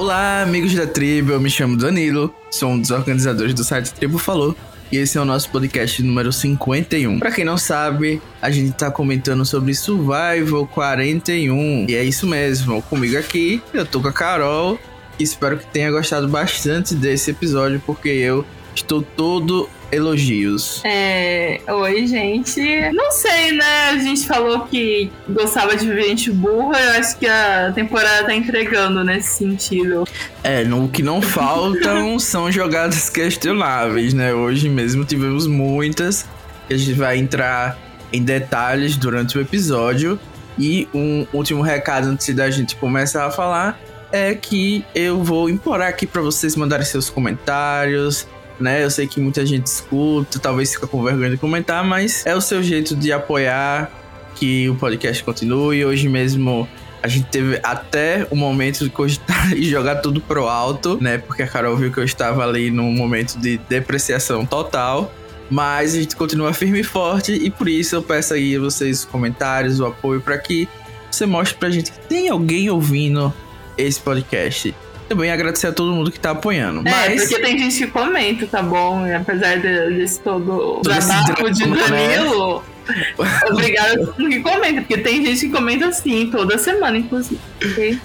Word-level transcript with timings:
Olá, 0.00 0.40
amigos 0.40 0.74
da 0.74 0.86
tribo, 0.86 1.32
eu 1.32 1.38
me 1.38 1.50
chamo 1.50 1.76
Danilo, 1.76 2.34
sou 2.50 2.70
um 2.70 2.80
dos 2.80 2.90
organizadores 2.90 3.52
do 3.52 3.62
site 3.62 3.92
Tribo 3.92 4.16
Falou 4.16 4.56
e 4.90 4.96
esse 4.96 5.18
é 5.18 5.20
o 5.20 5.26
nosso 5.26 5.50
podcast 5.50 6.02
número 6.02 6.32
51. 6.32 7.18
Para 7.18 7.30
quem 7.30 7.44
não 7.44 7.58
sabe, 7.58 8.22
a 8.40 8.50
gente 8.50 8.72
tá 8.72 8.90
comentando 8.90 9.44
sobre 9.44 9.74
Survival 9.74 10.66
41 10.68 11.84
e 11.86 11.94
é 11.94 12.02
isso 12.02 12.26
mesmo, 12.26 12.80
comigo 12.80 13.18
aqui, 13.18 13.62
eu 13.74 13.84
tô 13.84 14.00
com 14.00 14.08
a 14.08 14.12
Carol 14.12 14.80
espero 15.18 15.58
que 15.58 15.66
tenha 15.66 15.90
gostado 15.90 16.26
bastante 16.26 16.94
desse 16.94 17.32
episódio 17.32 17.78
porque 17.84 18.08
eu 18.08 18.42
estou 18.74 19.02
todo 19.02 19.68
elogios. 19.90 20.82
É. 20.84 21.60
Oi, 21.66 22.06
gente. 22.06 22.60
Não 22.92 23.10
sei, 23.10 23.52
né? 23.52 23.90
A 23.90 23.98
gente 23.98 24.26
falou 24.26 24.60
que 24.66 25.10
gostava 25.28 25.76
de 25.76 25.86
ver 25.86 26.10
gente 26.10 26.30
burra. 26.30 26.78
Eu 26.78 27.00
acho 27.00 27.18
que 27.18 27.26
a 27.26 27.72
temporada 27.74 28.26
tá 28.26 28.34
entregando 28.34 29.02
nesse 29.02 29.38
sentido. 29.38 30.04
É, 30.42 30.64
no 30.64 30.88
que 30.88 31.02
não 31.02 31.22
faltam 31.22 32.18
são 32.20 32.50
jogadas 32.50 33.08
questionáveis, 33.08 34.12
né? 34.12 34.34
Hoje 34.34 34.68
mesmo 34.68 35.04
tivemos 35.04 35.46
muitas. 35.46 36.26
A 36.68 36.76
gente 36.76 36.92
vai 36.92 37.18
entrar 37.18 37.78
em 38.12 38.22
detalhes 38.22 38.96
durante 38.96 39.38
o 39.38 39.40
episódio. 39.40 40.18
E 40.58 40.88
um 40.92 41.26
último 41.32 41.62
recado 41.62 42.08
antes 42.08 42.34
da 42.34 42.50
gente 42.50 42.76
começar 42.76 43.26
a 43.26 43.30
falar 43.30 43.80
é 44.12 44.34
que 44.34 44.84
eu 44.94 45.22
vou 45.22 45.48
implorar 45.48 45.88
aqui 45.88 46.06
para 46.06 46.20
vocês 46.20 46.56
mandarem 46.56 46.84
seus 46.84 47.08
comentários, 47.08 48.26
né? 48.60 48.84
Eu 48.84 48.90
sei 48.90 49.06
que 49.06 49.20
muita 49.20 49.44
gente 49.44 49.66
escuta, 49.66 50.38
talvez 50.38 50.72
fica 50.72 50.86
com 50.86 51.02
vergonha 51.02 51.30
de 51.30 51.36
comentar, 51.36 51.84
mas 51.84 52.24
é 52.26 52.34
o 52.34 52.40
seu 52.40 52.62
jeito 52.62 52.94
de 52.94 53.12
apoiar 53.12 53.90
que 54.34 54.68
o 54.68 54.74
podcast 54.76 55.22
continue. 55.24 55.84
Hoje 55.84 56.08
mesmo 56.08 56.68
a 57.02 57.08
gente 57.08 57.26
teve 57.28 57.58
até 57.62 58.26
o 58.30 58.36
momento 58.36 58.84
de 58.84 58.90
cogitar 58.90 59.52
e 59.56 59.64
jogar 59.64 59.96
tudo 59.96 60.20
pro 60.20 60.46
alto, 60.46 60.98
né? 61.00 61.18
Porque 61.18 61.42
a 61.42 61.46
Carol 61.46 61.76
viu 61.76 61.92
que 61.92 61.98
eu 61.98 62.04
estava 62.04 62.44
ali 62.44 62.70
num 62.70 62.92
momento 62.92 63.38
de 63.38 63.58
depreciação 63.68 64.44
total. 64.44 65.12
Mas 65.50 65.94
a 65.94 65.98
gente 65.98 66.14
continua 66.14 66.52
firme 66.52 66.80
e 66.80 66.84
forte 66.84 67.32
e 67.32 67.50
por 67.50 67.68
isso 67.68 67.96
eu 67.96 68.02
peço 68.02 68.34
aí 68.34 68.54
a 68.54 68.60
vocês 68.60 69.04
comentários, 69.04 69.80
o 69.80 69.86
apoio 69.86 70.20
para 70.20 70.38
que 70.38 70.68
você 71.10 71.26
mostre 71.26 71.58
pra 71.58 71.70
gente 71.70 71.90
que 71.90 71.98
tem 72.06 72.28
alguém 72.28 72.70
ouvindo 72.70 73.34
esse 73.76 73.98
podcast 73.98 74.72
também 75.10 75.32
agradecer 75.32 75.66
a 75.66 75.72
todo 75.72 75.92
mundo 75.92 76.12
que 76.12 76.20
tá 76.20 76.30
apoiando. 76.30 76.88
É, 76.88 77.08
Mas... 77.08 77.22
porque 77.22 77.42
tem 77.42 77.58
gente 77.58 77.78
que 77.78 77.86
comenta, 77.88 78.46
tá 78.46 78.62
bom? 78.62 79.04
E 79.04 79.12
apesar 79.12 79.58
desse 79.58 80.20
todo 80.20 80.80
desabafo 80.82 81.50
de 81.50 81.66
né? 81.66 81.76
Danilo, 81.76 82.62
né? 82.88 83.40
obrigado 83.50 83.88
a 83.88 84.06
todo 84.06 84.20
mundo 84.20 84.30
que 84.30 84.40
comenta, 84.40 84.80
porque 84.82 84.98
tem 84.98 85.26
gente 85.26 85.40
que 85.46 85.52
comenta 85.52 85.88
assim, 85.88 86.30
toda 86.30 86.56
semana, 86.56 86.96
inclusive. 86.96 87.40
Okay? 87.72 87.98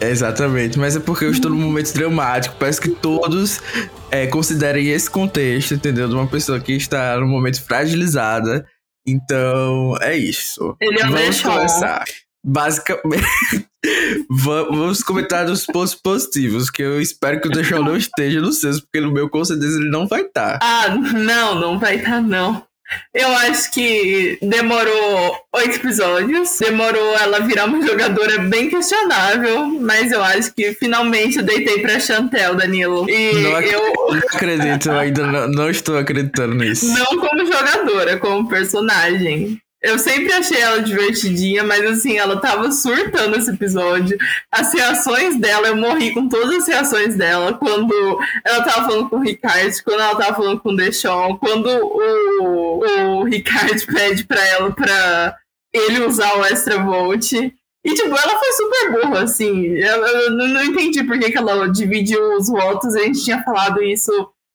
Exatamente, 0.00 0.76
mas 0.76 0.96
é 0.96 1.00
porque 1.00 1.24
eu 1.24 1.30
estou 1.30 1.52
num 1.52 1.60
momento 1.60 1.94
dramático. 1.94 2.56
Parece 2.58 2.80
que 2.80 2.88
todos 2.88 3.62
é, 4.10 4.26
considerem 4.26 4.88
esse 4.88 5.08
contexto, 5.08 5.74
entendeu? 5.74 6.08
De 6.08 6.14
uma 6.16 6.26
pessoa 6.26 6.58
que 6.58 6.72
está 6.72 7.16
num 7.20 7.28
momento 7.28 7.62
fragilizada. 7.62 8.66
Então, 9.06 9.94
é 10.00 10.16
isso. 10.16 10.76
Ele 10.80 10.98
é 10.98 11.06
Vamos 11.06 11.40
começar. 11.40 12.04
Basicamente. 12.44 13.24
Vamos 14.32 15.02
comentar 15.02 15.44
os 15.50 15.66
pontos 15.66 15.94
positivos, 15.94 16.70
que 16.70 16.82
eu 16.82 17.00
espero 17.00 17.40
que 17.40 17.48
o 17.48 17.50
Deixão 17.50 17.82
não 17.82 17.96
esteja 17.96 18.40
no 18.40 18.52
seus, 18.52 18.80
porque 18.80 19.00
no 19.00 19.12
meu 19.12 19.28
com 19.28 19.44
certeza 19.44 19.80
ele 19.80 19.90
não 19.90 20.06
vai 20.06 20.20
estar. 20.20 20.58
Tá. 20.58 20.58
Ah, 20.62 20.88
não, 20.88 21.56
não 21.56 21.78
vai 21.80 21.96
estar, 21.96 22.10
tá, 22.12 22.20
não. 22.20 22.64
Eu 23.14 23.28
acho 23.28 23.72
que 23.72 24.38
demorou 24.42 25.36
oito 25.54 25.76
episódios, 25.76 26.58
demorou 26.58 27.16
ela 27.18 27.40
virar 27.40 27.66
uma 27.66 27.84
jogadora 27.84 28.38
bem 28.38 28.68
questionável, 28.68 29.66
mas 29.80 30.10
eu 30.10 30.22
acho 30.22 30.52
que 30.54 30.72
finalmente 30.74 31.38
eu 31.38 31.44
deitei 31.44 31.80
pra 31.80 32.00
Chantel, 32.00 32.54
Danilo. 32.54 33.08
E 33.08 33.32
não 33.34 33.60
eu 33.60 33.94
não 34.10 34.18
acredito, 34.18 34.88
eu 34.88 34.98
ainda 34.98 35.26
não, 35.26 35.48
não 35.48 35.70
estou 35.70 35.98
acreditando 35.98 36.54
nisso. 36.54 36.86
Não 36.86 37.18
como 37.18 37.46
jogadora, 37.46 38.18
como 38.18 38.48
personagem. 38.48 39.60
Eu 39.82 39.98
sempre 39.98 40.30
achei 40.32 40.60
ela 40.60 40.82
divertidinha, 40.82 41.64
mas 41.64 41.82
assim, 41.86 42.18
ela 42.18 42.38
tava 42.38 42.70
surtando 42.70 43.36
esse 43.36 43.50
episódio. 43.50 44.18
As 44.52 44.74
reações 44.74 45.38
dela, 45.38 45.68
eu 45.68 45.76
morri 45.76 46.12
com 46.12 46.28
todas 46.28 46.62
as 46.62 46.68
reações 46.68 47.16
dela. 47.16 47.54
Quando 47.54 47.94
ela 48.44 48.62
tava 48.62 48.88
falando 48.90 49.08
com 49.08 49.16
o 49.16 49.22
Ricardo, 49.22 49.72
quando 49.82 50.00
ela 50.00 50.16
tava 50.16 50.36
falando 50.36 50.60
com 50.60 50.68
o 50.70 50.76
Deixon, 50.76 51.38
quando 51.38 51.66
o, 51.66 53.20
o 53.20 53.24
Ricardo 53.24 53.80
pede 53.92 54.24
pra 54.24 54.46
ela 54.48 54.70
pra 54.70 55.36
ele 55.72 56.04
usar 56.04 56.36
o 56.36 56.44
Extra 56.44 56.82
Volt. 56.82 57.32
E, 57.32 57.94
tipo, 57.94 58.08
ela 58.08 58.38
foi 58.38 58.52
super 58.52 58.92
burra, 58.92 59.22
assim. 59.22 59.68
Eu, 59.68 60.06
eu 60.06 60.30
não 60.32 60.64
entendi 60.64 61.02
por 61.02 61.18
que, 61.18 61.30
que 61.30 61.38
ela 61.38 61.66
dividiu 61.70 62.36
os 62.36 62.48
votos. 62.48 62.94
A 62.94 63.00
gente 63.00 63.24
tinha 63.24 63.42
falado 63.42 63.82
isso 63.82 64.12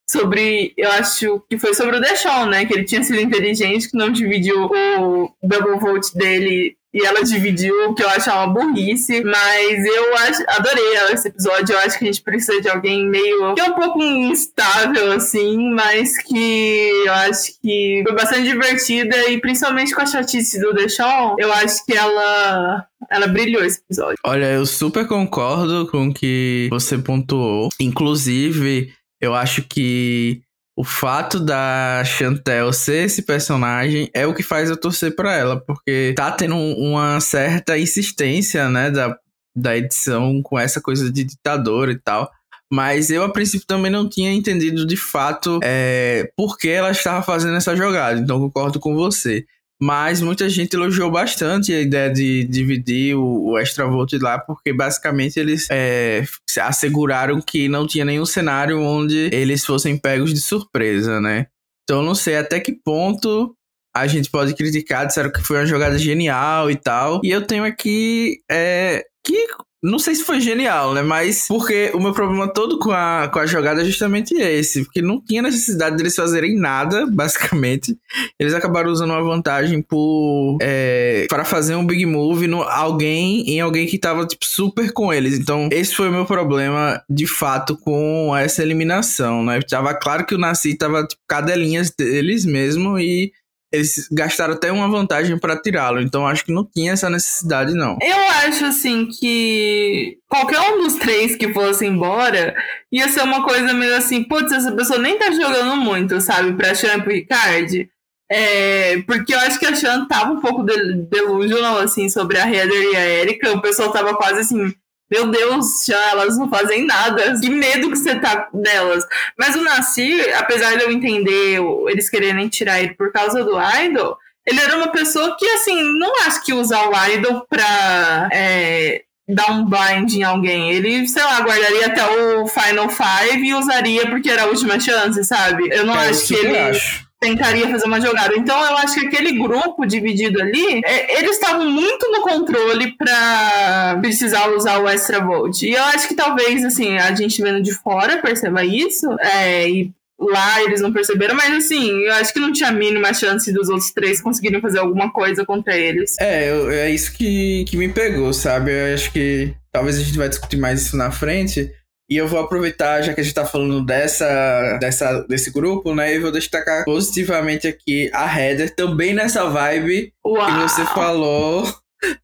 sobre, 0.07 0.73
eu 0.77 0.89
acho 0.91 1.41
que 1.49 1.57
foi 1.57 1.73
sobre 1.73 1.97
o 1.97 2.01
Deshaun, 2.01 2.47
né? 2.47 2.65
Que 2.65 2.73
ele 2.73 2.83
tinha 2.83 3.03
sido 3.03 3.19
inteligente, 3.19 3.89
que 3.89 3.97
não 3.97 4.11
dividiu 4.11 4.65
o 4.65 5.31
double 5.41 5.79
vote 5.79 6.15
dele 6.15 6.77
e 6.95 7.05
ela 7.05 7.21
dividiu, 7.25 7.93
que 7.93 8.01
eu 8.01 8.07
acho 8.07 8.31
uma 8.31 8.47
burrice, 8.47 9.21
mas 9.21 9.85
eu 9.85 10.15
acho, 10.15 10.43
adorei 10.47 10.93
esse 11.11 11.27
episódio, 11.27 11.73
eu 11.73 11.79
acho 11.79 11.99
que 11.99 12.05
a 12.05 12.07
gente 12.07 12.21
precisa 12.21 12.61
de 12.61 12.69
alguém 12.69 13.05
meio, 13.05 13.53
que 13.53 13.59
é 13.59 13.65
um 13.65 13.73
pouco 13.73 14.01
instável, 14.01 15.11
assim, 15.11 15.71
mas 15.73 16.17
que 16.23 17.03
eu 17.05 17.11
acho 17.11 17.51
que 17.61 18.01
foi 18.01 18.15
bastante 18.15 18.43
divertida 18.43 19.29
e 19.29 19.41
principalmente 19.41 19.93
com 19.93 20.03
a 20.03 20.05
chatice 20.05 20.57
do 20.57 20.73
Deshaun, 20.73 21.35
eu 21.37 21.51
acho 21.51 21.85
que 21.85 21.93
ela 21.93 22.87
ela 23.11 23.27
brilhou 23.27 23.63
esse 23.63 23.79
episódio. 23.79 24.17
Olha, 24.25 24.45
eu 24.53 24.65
super 24.65 25.05
concordo 25.05 25.87
com 25.87 26.07
o 26.07 26.13
que 26.13 26.69
você 26.71 26.97
pontuou. 26.97 27.69
Inclusive, 27.79 28.91
eu 29.21 29.33
acho 29.33 29.63
que 29.63 30.41
o 30.77 30.83
fato 30.83 31.39
da 31.39 32.03
Chantel 32.03 32.73
ser 32.73 33.05
esse 33.05 33.21
personagem 33.21 34.09
é 34.13 34.27
o 34.27 34.33
que 34.33 34.43
faz 34.43 34.69
eu 34.69 34.75
torcer 34.75 35.15
para 35.15 35.33
ela, 35.33 35.59
porque 35.59 36.13
tá 36.17 36.31
tendo 36.31 36.55
uma 36.55 37.19
certa 37.21 37.77
insistência, 37.77 38.69
né, 38.69 38.91
da, 38.91 39.17
da 39.55 39.77
edição 39.77 40.41
com 40.43 40.59
essa 40.59 40.81
coisa 40.81 41.09
de 41.09 41.23
ditador 41.23 41.89
e 41.89 41.97
tal. 41.97 42.29
Mas 42.69 43.09
eu, 43.09 43.23
a 43.23 43.31
princípio, 43.31 43.65
também 43.65 43.91
não 43.91 44.09
tinha 44.09 44.33
entendido 44.33 44.85
de 44.85 44.97
fato 44.97 45.59
é, 45.63 46.29
por 46.35 46.57
que 46.57 46.67
ela 46.67 46.91
estava 46.91 47.21
fazendo 47.21 47.55
essa 47.55 47.75
jogada. 47.75 48.19
Então, 48.19 48.39
concordo 48.39 48.79
com 48.79 48.95
você. 48.95 49.45
Mas 49.81 50.21
muita 50.21 50.47
gente 50.47 50.73
elogiou 50.73 51.11
bastante 51.11 51.73
a 51.73 51.81
ideia 51.81 52.09
de 52.09 52.45
dividir 52.45 53.15
o, 53.15 53.51
o 53.51 53.57
Extra 53.57 53.85
Vote 53.85 54.17
lá, 54.17 54.39
porque 54.39 54.71
basicamente 54.71 55.37
eles 55.37 55.67
é, 55.69 56.23
asseguraram 56.61 57.41
que 57.41 57.67
não 57.67 57.85
tinha 57.85 58.05
nenhum 58.05 58.25
cenário 58.25 58.81
onde 58.81 59.29
eles 59.33 59.65
fossem 59.65 59.97
pegos 59.97 60.33
de 60.33 60.39
surpresa, 60.39 61.19
né? 61.19 61.47
Então 61.83 62.01
não 62.01 62.15
sei 62.15 62.37
até 62.37 62.59
que 62.59 62.71
ponto 62.71 63.53
a 63.95 64.07
gente 64.07 64.29
pode 64.29 64.53
criticar, 64.53 65.07
disseram 65.07 65.31
que 65.31 65.41
foi 65.41 65.57
uma 65.57 65.65
jogada 65.65 65.97
genial 65.97 66.69
e 66.69 66.75
tal. 66.75 67.21
E 67.23 67.31
eu 67.31 67.45
tenho 67.45 67.63
aqui 67.63 68.41
é, 68.51 69.05
que 69.25 69.47
não 69.85 69.99
sei 69.99 70.15
se 70.15 70.23
foi 70.23 70.41
genial, 70.41 70.93
né? 70.93 71.01
Mas 71.01 71.47
porque 71.47 71.91
o 71.93 71.99
meu 71.99 72.11
problema 72.11 72.47
todo 72.47 72.79
com 72.79 72.91
a, 72.91 73.29
com 73.31 73.39
a 73.39 73.45
jogada 73.45 73.81
é 73.81 73.85
justamente 73.85 74.33
esse. 74.33 74.83
Porque 74.83 75.01
não 75.01 75.21
tinha 75.21 75.41
necessidade 75.41 75.95
deles 75.95 76.15
fazerem 76.15 76.57
nada, 76.57 77.05
basicamente. 77.11 77.97
Eles 78.39 78.53
acabaram 78.53 78.91
usando 78.91 79.11
uma 79.11 79.23
vantagem 79.23 79.81
por. 79.81 80.57
É, 80.61 81.27
para 81.29 81.45
fazer 81.45 81.75
um 81.75 81.85
big 81.85 82.05
move 82.05 82.47
no 82.47 82.63
alguém 82.63 83.49
em 83.49 83.61
alguém 83.61 83.85
que 83.85 83.97
tava, 83.97 84.25
tipo, 84.25 84.45
super 84.45 84.91
com 84.91 85.13
eles. 85.13 85.37
Então, 85.37 85.69
esse 85.71 85.95
foi 85.95 86.09
o 86.09 86.11
meu 86.11 86.25
problema, 86.25 87.01
de 87.09 87.27
fato, 87.27 87.77
com 87.77 88.35
essa 88.35 88.63
eliminação, 88.63 89.43
né? 89.43 89.59
Tava 89.61 89.93
claro 89.93 90.25
que 90.25 90.33
o 90.33 90.37
Nasci 90.37 90.75
tava, 90.75 91.05
tipo, 91.05 91.21
cadelinhas 91.27 91.91
deles 91.91 92.45
mesmo 92.45 92.97
e 92.97 93.31
eles 93.71 94.07
gastaram 94.11 94.53
até 94.53 94.71
uma 94.71 94.87
vantagem 94.89 95.37
para 95.37 95.59
tirá-lo, 95.59 95.99
então 96.01 96.25
acho 96.25 96.45
que 96.45 96.53
não 96.53 96.65
tinha 96.65 96.93
essa 96.93 97.09
necessidade, 97.09 97.73
não. 97.73 97.97
Eu 98.01 98.17
acho, 98.45 98.65
assim, 98.65 99.07
que 99.07 100.17
qualquer 100.29 100.59
um 100.59 100.83
dos 100.83 100.95
três 100.95 101.35
que 101.35 101.53
fosse 101.53 101.85
embora 101.85 102.55
ia 102.91 103.09
ser 103.09 103.23
uma 103.23 103.43
coisa 103.43 103.73
meio 103.73 103.95
assim, 103.95 104.23
putz, 104.23 104.51
essa 104.51 104.71
pessoa 104.71 104.99
nem 104.99 105.17
tá 105.17 105.31
jogando 105.31 105.75
muito, 105.75 106.21
sabe, 106.21 106.53
pra 106.53 106.75
Champ 106.75 107.07
e 107.07 107.13
Ricard. 107.13 107.89
É, 108.31 109.03
porque 109.05 109.33
eu 109.33 109.39
acho 109.39 109.59
que 109.59 109.67
a 109.67 109.75
Chan 109.75 110.07
tava 110.07 110.31
um 110.31 110.39
pouco 110.39 110.63
delusional, 110.63 111.77
assim, 111.79 112.09
sobre 112.09 112.39
a 112.39 112.49
Heather 112.49 112.81
e 112.91 112.95
a 112.95 113.05
Erika. 113.07 113.51
O 113.51 113.61
pessoal 113.61 113.91
tava 113.91 114.15
quase 114.15 114.39
assim, 114.39 114.73
meu 115.09 115.29
Deus, 115.29 115.85
já 115.87 116.11
elas 116.11 116.37
não 116.37 116.49
fazem 116.49 116.85
nada. 116.85 117.39
Que 117.39 117.49
medo 117.49 117.89
que 117.91 117.97
você 117.97 118.15
tá 118.15 118.49
delas. 118.53 119.05
Mas 119.37 119.55
o 119.55 119.63
Nasir, 119.63 120.35
apesar 120.37 120.75
de 120.75 120.83
eu 120.83 120.91
entender 120.91 121.59
eles 121.87 122.09
quererem 122.09 122.47
tirar 122.47 122.81
ele 122.81 122.93
por 122.95 123.11
causa 123.11 123.43
do 123.43 123.55
Idol, 123.83 124.17
ele 124.45 124.59
era 124.59 124.77
uma 124.77 124.91
pessoa 124.91 125.35
que, 125.37 125.47
assim, 125.49 125.75
não 125.99 126.11
acho 126.27 126.43
que 126.43 126.53
usar 126.53 126.87
o 126.87 127.11
Idol 127.13 127.45
pra 127.49 128.29
é, 128.31 129.03
dar 129.27 129.51
um 129.51 129.65
blind 129.65 130.13
em 130.13 130.23
alguém. 130.23 130.71
Ele, 130.71 131.07
sei 131.07 131.23
lá, 131.23 131.41
guardaria 131.41 131.87
até 131.87 132.05
o 132.05 132.47
Final 132.47 132.89
Five 132.89 133.47
e 133.47 133.53
usaria 133.53 134.07
porque 134.07 134.29
era 134.29 134.43
a 134.43 134.47
última 134.47 134.79
chance, 134.79 135.23
sabe? 135.23 135.67
Eu 135.71 135.85
não 135.85 135.99
é, 135.99 136.09
acho 136.09 136.27
que 136.27 136.35
ele. 136.35 136.57
Acho 136.57 137.04
tentaria 137.19 137.69
fazer 137.69 137.85
uma 137.85 138.01
jogada. 138.01 138.35
Então 138.35 138.59
eu 138.59 138.77
acho 138.77 138.95
que 138.95 139.07
aquele 139.07 139.37
grupo 139.37 139.85
dividido 139.85 140.41
ali, 140.41 140.81
é, 140.85 141.19
eles 141.19 141.31
estavam 141.31 141.69
muito 141.69 142.09
no 142.11 142.21
controle 142.21 142.95
para 142.97 143.97
precisar 144.01 144.49
usar 144.49 144.79
o 144.79 144.87
extra 144.87 145.19
volt. 145.19 145.61
E 145.61 145.71
eu 145.71 145.83
acho 145.85 146.07
que 146.07 146.15
talvez 146.15 146.63
assim 146.63 146.97
a 146.97 147.13
gente 147.15 147.41
vendo 147.41 147.61
de 147.61 147.73
fora 147.73 148.21
perceba 148.21 148.63
isso 148.63 149.07
é, 149.19 149.69
e 149.69 149.91
lá 150.19 150.63
eles 150.63 150.81
não 150.81 150.93
perceberam, 150.93 151.35
mas 151.35 151.53
assim, 151.65 151.89
eu 152.03 152.13
acho 152.13 152.33
que 152.33 152.39
não 152.39 152.53
tinha 152.53 152.69
a 152.69 152.73
mínima 152.73 153.13
chance 153.13 153.51
dos 153.51 153.69
outros 153.69 153.91
três 153.91 154.21
conseguirem 154.21 154.61
fazer 154.61 154.79
alguma 154.79 155.11
coisa 155.11 155.45
contra 155.45 155.77
eles. 155.77 156.15
É, 156.19 156.49
eu, 156.49 156.71
é 156.71 156.89
isso 156.89 157.13
que, 157.13 157.65
que 157.65 157.77
me 157.77 157.89
pegou, 157.89 158.31
sabe? 158.33 158.71
Eu 158.71 158.93
acho 158.93 159.11
que 159.11 159.53
talvez 159.71 159.97
a 159.97 160.03
gente 160.03 160.17
vai 160.17 160.29
discutir 160.29 160.57
mais 160.57 160.81
isso 160.81 160.95
na 160.95 161.11
frente. 161.11 161.69
E 162.09 162.17
eu 162.17 162.27
vou 162.27 162.39
aproveitar, 162.39 163.01
já 163.01 163.13
que 163.13 163.21
a 163.21 163.23
gente 163.23 163.33
tá 163.33 163.45
falando 163.45 163.83
dessa, 163.83 164.77
dessa, 164.79 165.21
desse 165.23 165.51
grupo, 165.51 165.95
né? 165.95 166.13
E 166.13 166.19
vou 166.19 166.31
destacar 166.31 166.85
positivamente 166.85 167.67
aqui 167.67 168.11
a 168.13 168.39
Heather, 168.39 168.75
também 168.75 169.13
nessa 169.13 169.49
vibe 169.49 170.13
Uau. 170.23 170.45
que 170.45 170.51
você 170.61 170.85
falou 170.85 171.67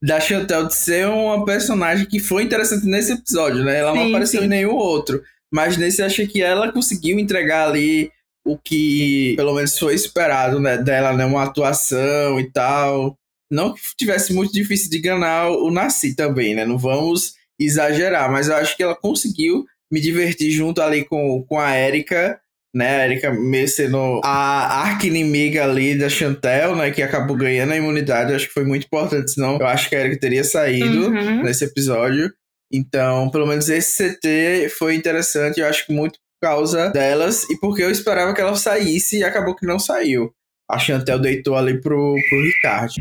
da 0.01 0.19
Chantel 0.19 0.67
de 0.67 0.75
ser 0.75 1.07
uma 1.07 1.43
personagem 1.45 2.05
que 2.05 2.19
foi 2.19 2.43
interessante 2.43 2.85
nesse 2.85 3.13
episódio, 3.13 3.63
né? 3.63 3.79
Ela 3.79 3.93
sim, 3.93 3.97
não 3.97 4.07
apareceu 4.09 4.41
sim. 4.41 4.45
em 4.45 4.49
nenhum 4.49 4.75
outro. 4.75 5.21
Mas 5.51 5.77
nesse 5.77 6.03
achei 6.03 6.27
que 6.27 6.41
ela 6.41 6.71
conseguiu 6.71 7.19
entregar 7.19 7.67
ali 7.67 8.11
o 8.45 8.57
que 8.57 9.33
pelo 9.35 9.53
menos 9.53 9.77
foi 9.77 9.93
esperado 9.93 10.59
né, 10.59 10.77
dela, 10.77 11.13
né? 11.13 11.25
Uma 11.25 11.43
atuação 11.43 12.39
e 12.39 12.51
tal. 12.51 13.15
Não 13.51 13.73
que 13.73 13.81
tivesse 13.97 14.33
muito 14.33 14.53
difícil 14.53 14.89
de 14.89 14.99
ganhar 14.99 15.49
o 15.49 15.71
Nasci 15.71 16.15
também, 16.15 16.55
né? 16.55 16.65
Não 16.65 16.77
vamos 16.77 17.33
exagerar, 17.59 18.31
mas 18.31 18.47
eu 18.47 18.55
acho 18.55 18.75
que 18.75 18.81
ela 18.81 18.95
conseguiu 18.95 19.65
me 19.91 19.99
divertir 19.99 20.51
junto 20.51 20.81
ali 20.81 21.03
com, 21.05 21.43
com 21.43 21.59
a 21.59 21.77
Erika, 21.77 22.39
né? 22.73 23.01
A 23.01 23.05
Erika 23.05 23.31
meio 23.31 23.67
sendo 23.67 24.21
a 24.23 24.81
arqui-inimiga 24.83 25.63
ali 25.63 25.97
da 25.97 26.09
Chantel, 26.09 26.75
né? 26.75 26.91
Que 26.91 27.01
acabou 27.01 27.35
ganhando 27.35 27.73
a 27.73 27.77
imunidade. 27.77 28.31
Eu 28.31 28.37
acho 28.37 28.47
que 28.47 28.53
foi 28.53 28.63
muito 28.63 28.85
importante, 28.85 29.31
senão 29.31 29.57
eu 29.59 29.67
acho 29.67 29.89
que 29.89 29.95
a 29.95 29.99
Erika 29.99 30.19
teria 30.19 30.43
saído 30.43 31.07
uhum. 31.07 31.43
nesse 31.43 31.65
episódio. 31.65 32.31
Então, 32.73 33.29
pelo 33.29 33.45
menos 33.45 33.67
esse 33.69 34.15
CT 34.15 34.69
foi 34.69 34.95
interessante, 34.95 35.59
eu 35.59 35.67
acho 35.67 35.85
que 35.85 35.91
muito 35.91 36.13
por 36.13 36.47
causa 36.47 36.89
delas 36.89 37.43
e 37.49 37.59
porque 37.59 37.83
eu 37.83 37.91
esperava 37.91 38.33
que 38.33 38.41
ela 38.41 38.55
saísse 38.55 39.19
e 39.19 39.23
acabou 39.23 39.55
que 39.55 39.65
não 39.65 39.77
saiu. 39.77 40.33
A 40.69 40.79
Chantel 40.79 41.19
deitou 41.19 41.57
ali 41.57 41.81
pro, 41.81 42.15
pro 42.29 42.41
Ricardo. 42.41 42.93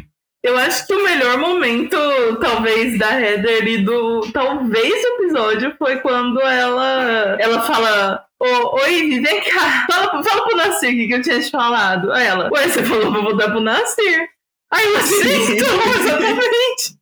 Eu 0.43 0.57
acho 0.57 0.87
que 0.87 0.95
o 0.95 1.05
melhor 1.05 1.37
momento, 1.37 1.97
talvez, 2.41 2.99
da 2.99 3.21
Heather 3.21 3.67
e 3.67 3.85
do. 3.85 4.21
Talvez 4.33 5.05
o 5.05 5.23
episódio 5.23 5.75
foi 5.79 5.99
quando 5.99 6.41
ela, 6.41 7.37
ela 7.39 7.61
fala. 7.61 8.25
Oi, 8.41 9.21
vem 9.21 9.41
cá, 9.43 9.87
fala, 9.91 10.23
fala 10.23 10.45
pro 10.45 10.57
Nasir 10.57 10.93
que 10.93 11.13
eu 11.13 11.21
tinha 11.21 11.41
te 11.41 11.51
falado. 11.51 12.11
Aí 12.11 12.27
ela, 12.27 12.49
ué, 12.51 12.69
você 12.69 12.83
falou 12.83 13.13
pra 13.13 13.21
voltar 13.21 13.51
pro 13.51 13.61
Nasir. 13.61 14.29
Aí 14.73 14.87
eu 14.87 14.97
assim, 14.97 15.53
então, 15.57 15.95
exatamente. 16.01 17.00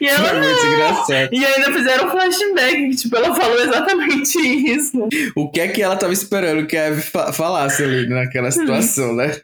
E 0.00 0.06
ela 0.06 0.28
é 0.28 0.40
muito 0.40 0.66
engraçado. 0.66 1.28
E 1.32 1.44
ainda 1.44 1.72
fizeram 1.72 2.06
um 2.06 2.10
flashback, 2.10 2.90
que, 2.90 2.96
tipo, 2.96 3.16
ela 3.16 3.34
falou 3.34 3.60
exatamente 3.60 4.38
isso. 4.38 5.08
O 5.34 5.50
que 5.50 5.60
é 5.60 5.68
que 5.68 5.82
ela 5.82 5.96
tava 5.96 6.12
esperando 6.12 6.66
que 6.66 6.76
a 6.76 6.86
Eve 6.86 7.02
falasse 7.32 7.82
ali 7.82 8.08
naquela 8.08 8.50
situação, 8.50 9.14
né? 9.14 9.40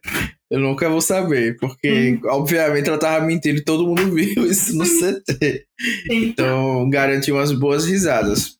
Eu 0.50 0.60
nunca 0.60 0.88
vou 0.88 1.00
saber, 1.00 1.56
porque, 1.58 2.19
hum. 2.22 2.28
obviamente, 2.30 2.88
ela 2.88 2.98
tava 2.98 3.25
mentindo 3.25 3.58
e 3.58 3.64
todo 3.64 3.86
mundo 3.86 4.14
viu 4.14 4.46
isso 4.46 4.76
no 4.76 4.84
CT. 4.84 5.66
Então, 6.10 6.88
garantiu 6.88 7.36
umas 7.36 7.52
boas 7.52 7.86
risadas. 7.86 8.58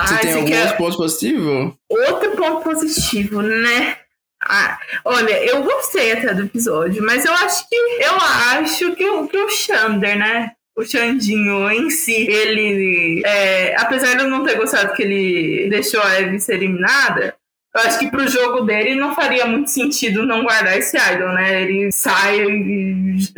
Você 0.00 0.18
tem 0.18 0.32
alguns 0.34 0.50
quer... 0.50 0.76
pontos 0.76 0.96
positivos? 0.96 1.74
Outro 1.88 2.30
ponto 2.36 2.62
positivo, 2.62 3.42
né? 3.42 3.96
Ah, 4.44 4.78
olha, 5.04 5.44
eu 5.44 5.62
gostei 5.62 6.12
até 6.12 6.34
do 6.34 6.42
episódio, 6.42 7.02
mas 7.04 7.24
eu 7.24 7.32
acho 7.32 7.68
que 7.68 7.76
eu 7.76 8.16
acho 8.58 8.94
que, 8.96 9.04
o, 9.04 9.28
que 9.28 9.36
o 9.38 9.48
Xander, 9.48 10.18
né? 10.18 10.52
O 10.76 10.84
Xandinho 10.84 11.70
em 11.70 11.90
si, 11.90 12.26
ele. 12.28 13.22
É, 13.24 13.76
apesar 13.78 14.16
de 14.16 14.22
eu 14.22 14.28
não 14.28 14.44
ter 14.44 14.56
gostado 14.56 14.94
que 14.94 15.02
ele 15.02 15.68
deixou 15.68 16.02
a 16.02 16.14
Eve 16.18 16.40
ser 16.40 16.54
eliminada, 16.54 17.36
eu 17.74 17.80
acho 17.82 17.98
que 17.98 18.10
pro 18.10 18.28
jogo 18.28 18.62
dele 18.62 18.94
não 18.94 19.14
faria 19.14 19.46
muito 19.46 19.70
sentido 19.70 20.26
não 20.26 20.42
guardar 20.42 20.76
esse 20.76 20.96
idol, 20.96 21.32
né? 21.32 21.62
Ele 21.62 21.92
sai 21.92 22.44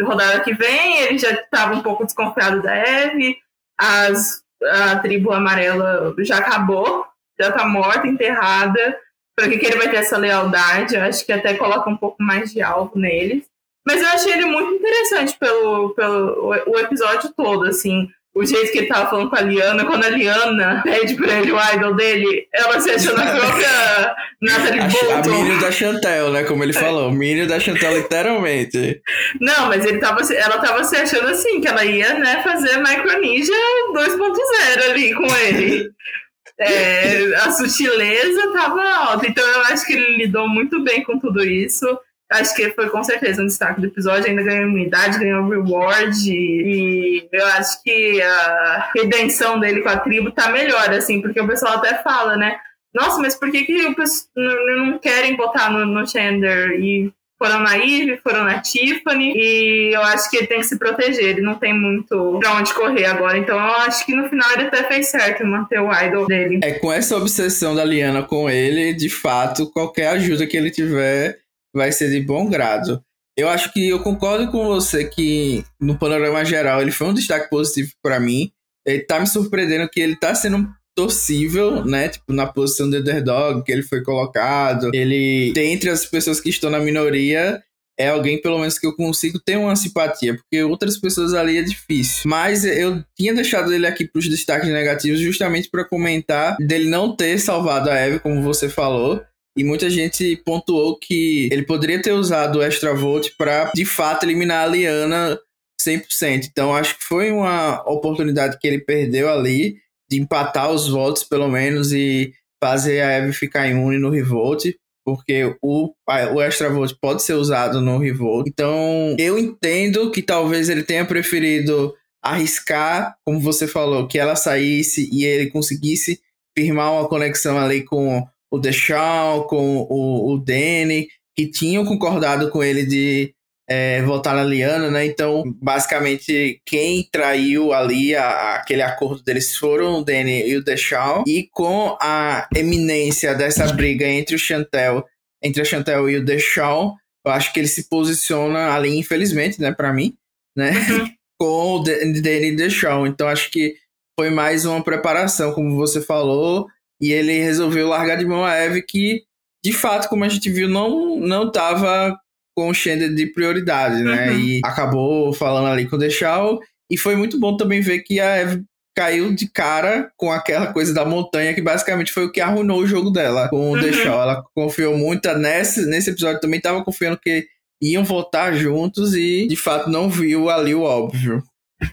rodada 0.00 0.40
que 0.40 0.54
vem, 0.54 1.02
ele 1.02 1.18
já 1.18 1.30
estava 1.30 1.74
um 1.74 1.82
pouco 1.82 2.04
desconfiado 2.04 2.62
da 2.62 2.74
Eve, 2.74 3.36
as, 3.78 4.42
a 4.62 4.96
tribo 4.96 5.32
amarela 5.32 6.14
já 6.18 6.38
acabou, 6.38 7.04
já 7.38 7.52
tá 7.52 7.66
morta, 7.66 8.06
enterrada. 8.06 8.96
Pra 9.36 9.48
que, 9.48 9.58
que 9.58 9.66
ele 9.66 9.78
vai 9.78 9.90
ter 9.90 9.96
essa 9.96 10.16
lealdade? 10.16 10.94
Eu 10.94 11.02
acho 11.02 11.24
que 11.26 11.32
até 11.32 11.54
coloca 11.54 11.90
um 11.90 11.96
pouco 11.96 12.22
mais 12.22 12.52
de 12.52 12.62
alvo 12.62 12.98
neles. 12.98 13.44
Mas 13.86 14.00
eu 14.00 14.08
achei 14.08 14.32
ele 14.32 14.46
muito 14.46 14.72
interessante 14.72 15.36
pelo, 15.38 15.90
pelo 15.90 16.54
o 16.66 16.78
episódio 16.78 17.32
todo, 17.36 17.66
assim. 17.66 18.08
O 18.34 18.44
jeito 18.44 18.72
que 18.72 18.78
ele 18.78 18.88
tava 18.88 19.08
falando 19.08 19.30
com 19.30 19.36
a 19.36 19.42
Liana, 19.42 19.84
quando 19.84 20.04
a 20.04 20.08
Liana 20.08 20.80
pede 20.82 21.14
pra 21.14 21.38
ele 21.38 21.52
o 21.52 21.72
idol 21.72 21.94
dele, 21.94 22.48
ela 22.52 22.80
se 22.80 22.90
achou 22.90 23.16
na 23.16 23.26
própria 23.26 24.16
Natalie 24.42 24.80
Bolton. 24.80 25.30
A 25.30 25.38
Minion 25.38 25.60
da 25.60 25.70
Chantel, 25.70 26.30
né? 26.30 26.42
Como 26.42 26.64
ele 26.64 26.72
falou, 26.72 27.12
Minion 27.12 27.46
da 27.46 27.60
Chantel, 27.60 27.96
literalmente. 27.96 29.00
Não, 29.40 29.68
mas 29.68 29.86
ele 29.86 29.98
tava, 29.98 30.20
ela 30.34 30.58
tava 30.58 30.82
se 30.82 30.96
achando 30.96 31.28
assim, 31.28 31.60
que 31.60 31.68
ela 31.68 31.84
ia, 31.84 32.14
né, 32.14 32.42
fazer 32.42 32.76
Micro 32.78 33.20
Ninja 33.20 33.52
2.0 33.92 34.90
ali 34.90 35.14
com 35.14 35.36
ele. 35.36 35.90
É, 36.58 37.34
a 37.36 37.50
sutileza 37.50 38.40
estava 38.46 38.82
alta. 38.82 39.26
Então 39.26 39.44
eu 39.44 39.60
acho 39.62 39.86
que 39.86 39.92
ele 39.92 40.16
lidou 40.16 40.48
muito 40.48 40.82
bem 40.82 41.02
com 41.02 41.18
tudo 41.18 41.44
isso. 41.44 41.86
Acho 42.30 42.54
que 42.54 42.70
foi 42.70 42.88
com 42.88 43.04
certeza 43.04 43.42
um 43.42 43.46
destaque 43.46 43.80
do 43.80 43.86
episódio. 43.86 44.28
Ainda 44.28 44.42
ganhou 44.42 44.68
imunidade, 44.68 45.18
ganhou 45.18 45.48
reward. 45.48 46.30
E 46.30 47.28
eu 47.30 47.46
acho 47.46 47.82
que 47.82 48.22
a 48.22 48.90
redenção 48.94 49.58
dele 49.60 49.82
com 49.82 49.88
a 49.88 49.98
tribo 49.98 50.30
tá 50.30 50.50
melhor, 50.50 50.90
assim, 50.90 51.20
porque 51.20 51.40
o 51.40 51.46
pessoal 51.46 51.74
até 51.74 52.02
fala, 52.02 52.36
né? 52.36 52.58
Nossa, 52.94 53.18
mas 53.20 53.34
por 53.34 53.50
que, 53.50 53.64
que 53.64 53.86
o 53.86 53.94
pessoal 53.94 54.28
não 54.36 54.98
querem 54.98 55.36
botar 55.36 55.70
no, 55.70 55.84
no 55.84 56.06
Chandler? 56.06 56.80
E 56.80 57.12
foram 57.44 57.60
na 57.60 57.76
Eve, 57.76 58.16
foram 58.22 58.44
na 58.44 58.60
Tiffany, 58.60 59.34
e 59.36 59.94
eu 59.94 60.00
acho 60.00 60.30
que 60.30 60.38
ele 60.38 60.46
tem 60.46 60.60
que 60.60 60.66
se 60.66 60.78
proteger, 60.78 61.24
ele 61.24 61.42
não 61.42 61.56
tem 61.56 61.78
muito 61.78 62.38
pra 62.38 62.54
onde 62.54 62.72
correr 62.72 63.04
agora. 63.04 63.36
Então 63.36 63.56
eu 63.56 63.74
acho 63.82 64.06
que 64.06 64.14
no 64.14 64.28
final 64.30 64.50
ele 64.52 64.68
até 64.68 64.82
fez 64.84 65.08
certo 65.08 65.44
manter 65.44 65.78
o 65.78 65.92
idol 65.92 66.26
dele. 66.26 66.60
É 66.62 66.72
com 66.72 66.90
essa 66.90 67.16
obsessão 67.16 67.74
da 67.74 67.84
Liana 67.84 68.22
com 68.22 68.48
ele, 68.48 68.94
de 68.94 69.10
fato, 69.10 69.70
qualquer 69.70 70.08
ajuda 70.08 70.46
que 70.46 70.56
ele 70.56 70.70
tiver 70.70 71.38
vai 71.74 71.92
ser 71.92 72.10
de 72.10 72.20
bom 72.20 72.48
grado. 72.48 73.02
Eu 73.36 73.48
acho 73.48 73.72
que 73.72 73.90
eu 73.90 74.00
concordo 74.00 74.50
com 74.50 74.64
você 74.64 75.04
que, 75.04 75.64
no 75.78 75.98
panorama 75.98 76.44
geral, 76.44 76.80
ele 76.80 76.92
foi 76.92 77.08
um 77.08 77.14
destaque 77.14 77.50
positivo 77.50 77.90
para 78.02 78.18
mim. 78.18 78.50
Ele 78.86 79.00
tá 79.00 79.20
me 79.20 79.26
surpreendendo 79.26 79.88
que 79.90 80.00
ele 80.00 80.16
tá 80.16 80.34
sendo 80.34 80.66
torcível, 80.94 81.84
né? 81.84 82.08
Tipo, 82.08 82.32
na 82.32 82.46
posição 82.46 82.88
de 82.88 82.98
underdog 82.98 83.64
que 83.64 83.72
ele 83.72 83.82
foi 83.82 84.02
colocado. 84.02 84.90
Ele, 84.94 85.52
dentre 85.52 85.90
as 85.90 86.04
pessoas 86.04 86.40
que 86.40 86.50
estão 86.50 86.70
na 86.70 86.78
minoria, 86.78 87.62
é 87.98 88.08
alguém, 88.08 88.40
pelo 88.40 88.58
menos, 88.58 88.78
que 88.78 88.86
eu 88.86 88.94
consigo 88.94 89.38
ter 89.38 89.56
uma 89.56 89.76
simpatia, 89.76 90.34
porque 90.34 90.62
outras 90.62 90.98
pessoas 90.98 91.32
ali 91.34 91.58
é 91.58 91.62
difícil. 91.62 92.22
Mas 92.26 92.64
eu 92.64 93.02
tinha 93.16 93.34
deixado 93.34 93.72
ele 93.72 93.86
aqui 93.86 94.06
para 94.06 94.18
os 94.18 94.28
destaques 94.28 94.68
negativos 94.68 95.20
justamente 95.20 95.68
para 95.70 95.84
comentar 95.84 96.56
dele 96.58 96.88
não 96.88 97.14
ter 97.14 97.38
salvado 97.38 97.90
a 97.90 97.94
Eve, 97.94 98.18
como 98.18 98.42
você 98.42 98.68
falou. 98.68 99.22
E 99.56 99.62
muita 99.62 99.88
gente 99.88 100.36
pontuou 100.44 100.98
que 100.98 101.48
ele 101.52 101.62
poderia 101.62 102.02
ter 102.02 102.10
usado 102.10 102.58
o 102.58 102.62
Extra 102.62 102.92
Volt 102.92 103.30
para, 103.38 103.70
de 103.72 103.84
fato, 103.84 104.24
eliminar 104.24 104.64
a 104.64 104.66
Liana 104.66 105.38
100%. 105.80 106.48
Então, 106.50 106.74
acho 106.74 106.98
que 106.98 107.04
foi 107.04 107.30
uma 107.30 107.80
oportunidade 107.88 108.58
que 108.58 108.66
ele 108.66 108.80
perdeu 108.80 109.30
ali 109.30 109.76
de 110.08 110.20
empatar 110.20 110.70
os 110.70 110.88
votos, 110.88 111.24
pelo 111.24 111.48
menos, 111.48 111.92
e 111.92 112.32
fazer 112.62 113.00
a 113.00 113.10
Eve 113.10 113.32
ficar 113.32 113.68
imune 113.68 113.98
no 113.98 114.10
Revolt, 114.10 114.64
porque 115.04 115.54
o, 115.62 115.92
o 116.34 116.40
Extra 116.40 116.70
Vote 116.70 116.96
pode 117.00 117.22
ser 117.22 117.34
usado 117.34 117.80
no 117.80 117.98
Revolt. 117.98 118.48
Então, 118.48 119.14
eu 119.18 119.38
entendo 119.38 120.10
que 120.10 120.22
talvez 120.22 120.68
ele 120.68 120.82
tenha 120.82 121.04
preferido 121.04 121.94
arriscar, 122.22 123.14
como 123.22 123.38
você 123.38 123.68
falou, 123.68 124.08
que 124.08 124.18
ela 124.18 124.34
saísse 124.34 125.08
e 125.12 125.26
ele 125.26 125.50
conseguisse 125.50 126.20
firmar 126.56 126.92
uma 126.92 127.06
conexão 127.06 127.58
ali 127.58 127.82
com 127.82 128.26
o 128.50 128.58
Deshaun, 128.58 129.42
com 129.42 129.86
o, 129.90 130.32
o 130.32 130.38
Danny, 130.38 131.08
que 131.36 131.50
tinham 131.50 131.84
concordado 131.84 132.50
com 132.50 132.62
ele 132.62 132.86
de 132.86 133.34
é, 133.68 134.02
votar 134.02 134.34
na 134.34 134.44
Liana, 134.44 134.90
né? 134.90 135.06
Então, 135.06 135.42
basicamente, 135.60 136.60
quem 136.66 137.08
traiu 137.10 137.72
ali 137.72 138.14
a, 138.14 138.26
a, 138.26 138.54
aquele 138.56 138.82
acordo 138.82 139.22
deles 139.22 139.56
foram 139.56 139.98
o 139.98 140.04
Danny 140.04 140.48
e 140.48 140.56
o 140.56 140.64
Deshaun. 140.64 141.24
E 141.26 141.48
com 141.50 141.96
a 142.00 142.48
eminência 142.54 143.34
dessa 143.34 143.72
briga 143.72 144.06
entre 144.06 144.34
o 144.34 144.38
Chantel, 144.38 145.04
entre 145.42 145.62
a 145.62 145.64
Chantel 145.64 146.08
e 146.10 146.16
o 146.16 146.24
Deshaun, 146.24 146.94
eu 147.26 147.32
acho 147.32 147.52
que 147.52 147.60
ele 147.60 147.68
se 147.68 147.88
posiciona 147.88 148.74
ali, 148.74 148.98
infelizmente, 148.98 149.60
né, 149.60 149.72
para 149.72 149.92
mim, 149.92 150.14
né? 150.56 150.72
Uhum. 150.90 151.08
com 151.40 151.76
o 151.76 151.78
Danny 151.80 152.48
e 152.48 152.56
Deshaun. 152.56 153.06
Então, 153.06 153.28
acho 153.28 153.50
que 153.50 153.74
foi 154.18 154.30
mais 154.30 154.64
uma 154.64 154.82
preparação, 154.84 155.52
como 155.52 155.74
você 155.74 156.00
falou, 156.00 156.68
e 157.00 157.12
ele 157.12 157.40
resolveu 157.40 157.88
largar 157.88 158.16
de 158.16 158.24
mão 158.24 158.44
a 158.44 158.54
Eve 158.54 158.82
que 158.82 159.24
de 159.64 159.72
fato, 159.72 160.10
como 160.10 160.22
a 160.24 160.28
gente 160.28 160.50
viu, 160.50 160.68
não, 160.68 161.16
não 161.16 161.50
tava 161.50 162.14
com 162.54 162.68
o 162.68 162.74
Xander 162.74 163.12
de 163.12 163.26
prioridade, 163.26 164.02
né? 164.02 164.30
Uhum. 164.30 164.38
E 164.38 164.60
acabou 164.64 165.32
falando 165.32 165.66
ali 165.66 165.86
com 165.86 165.96
o 165.96 165.98
Deixal. 165.98 166.60
E 166.90 166.96
foi 166.96 167.16
muito 167.16 167.38
bom 167.38 167.56
também 167.56 167.80
ver 167.80 168.00
que 168.00 168.20
a 168.20 168.36
Eve 168.36 168.62
caiu 168.96 169.34
de 169.34 169.50
cara 169.50 170.10
com 170.16 170.30
aquela 170.30 170.72
coisa 170.72 170.94
da 170.94 171.04
montanha, 171.04 171.52
que 171.52 171.60
basicamente 171.60 172.12
foi 172.12 172.26
o 172.26 172.30
que 172.30 172.40
arruinou 172.40 172.80
o 172.80 172.86
jogo 172.86 173.10
dela 173.10 173.48
com 173.48 173.70
o 173.70 173.74
uhum. 173.74 173.80
Deixal. 173.80 174.22
Ela 174.22 174.44
confiou 174.54 174.96
muito 174.96 175.32
nesse, 175.34 175.84
nesse 175.86 176.10
episódio, 176.10 176.40
também 176.40 176.60
tava 176.60 176.84
confiando 176.84 177.18
que 177.18 177.46
iam 177.82 178.04
votar 178.04 178.54
juntos 178.54 179.14
e 179.14 179.46
de 179.48 179.56
fato 179.56 179.90
não 179.90 180.08
viu 180.08 180.48
ali 180.48 180.74
o 180.74 180.82
óbvio. 180.82 181.42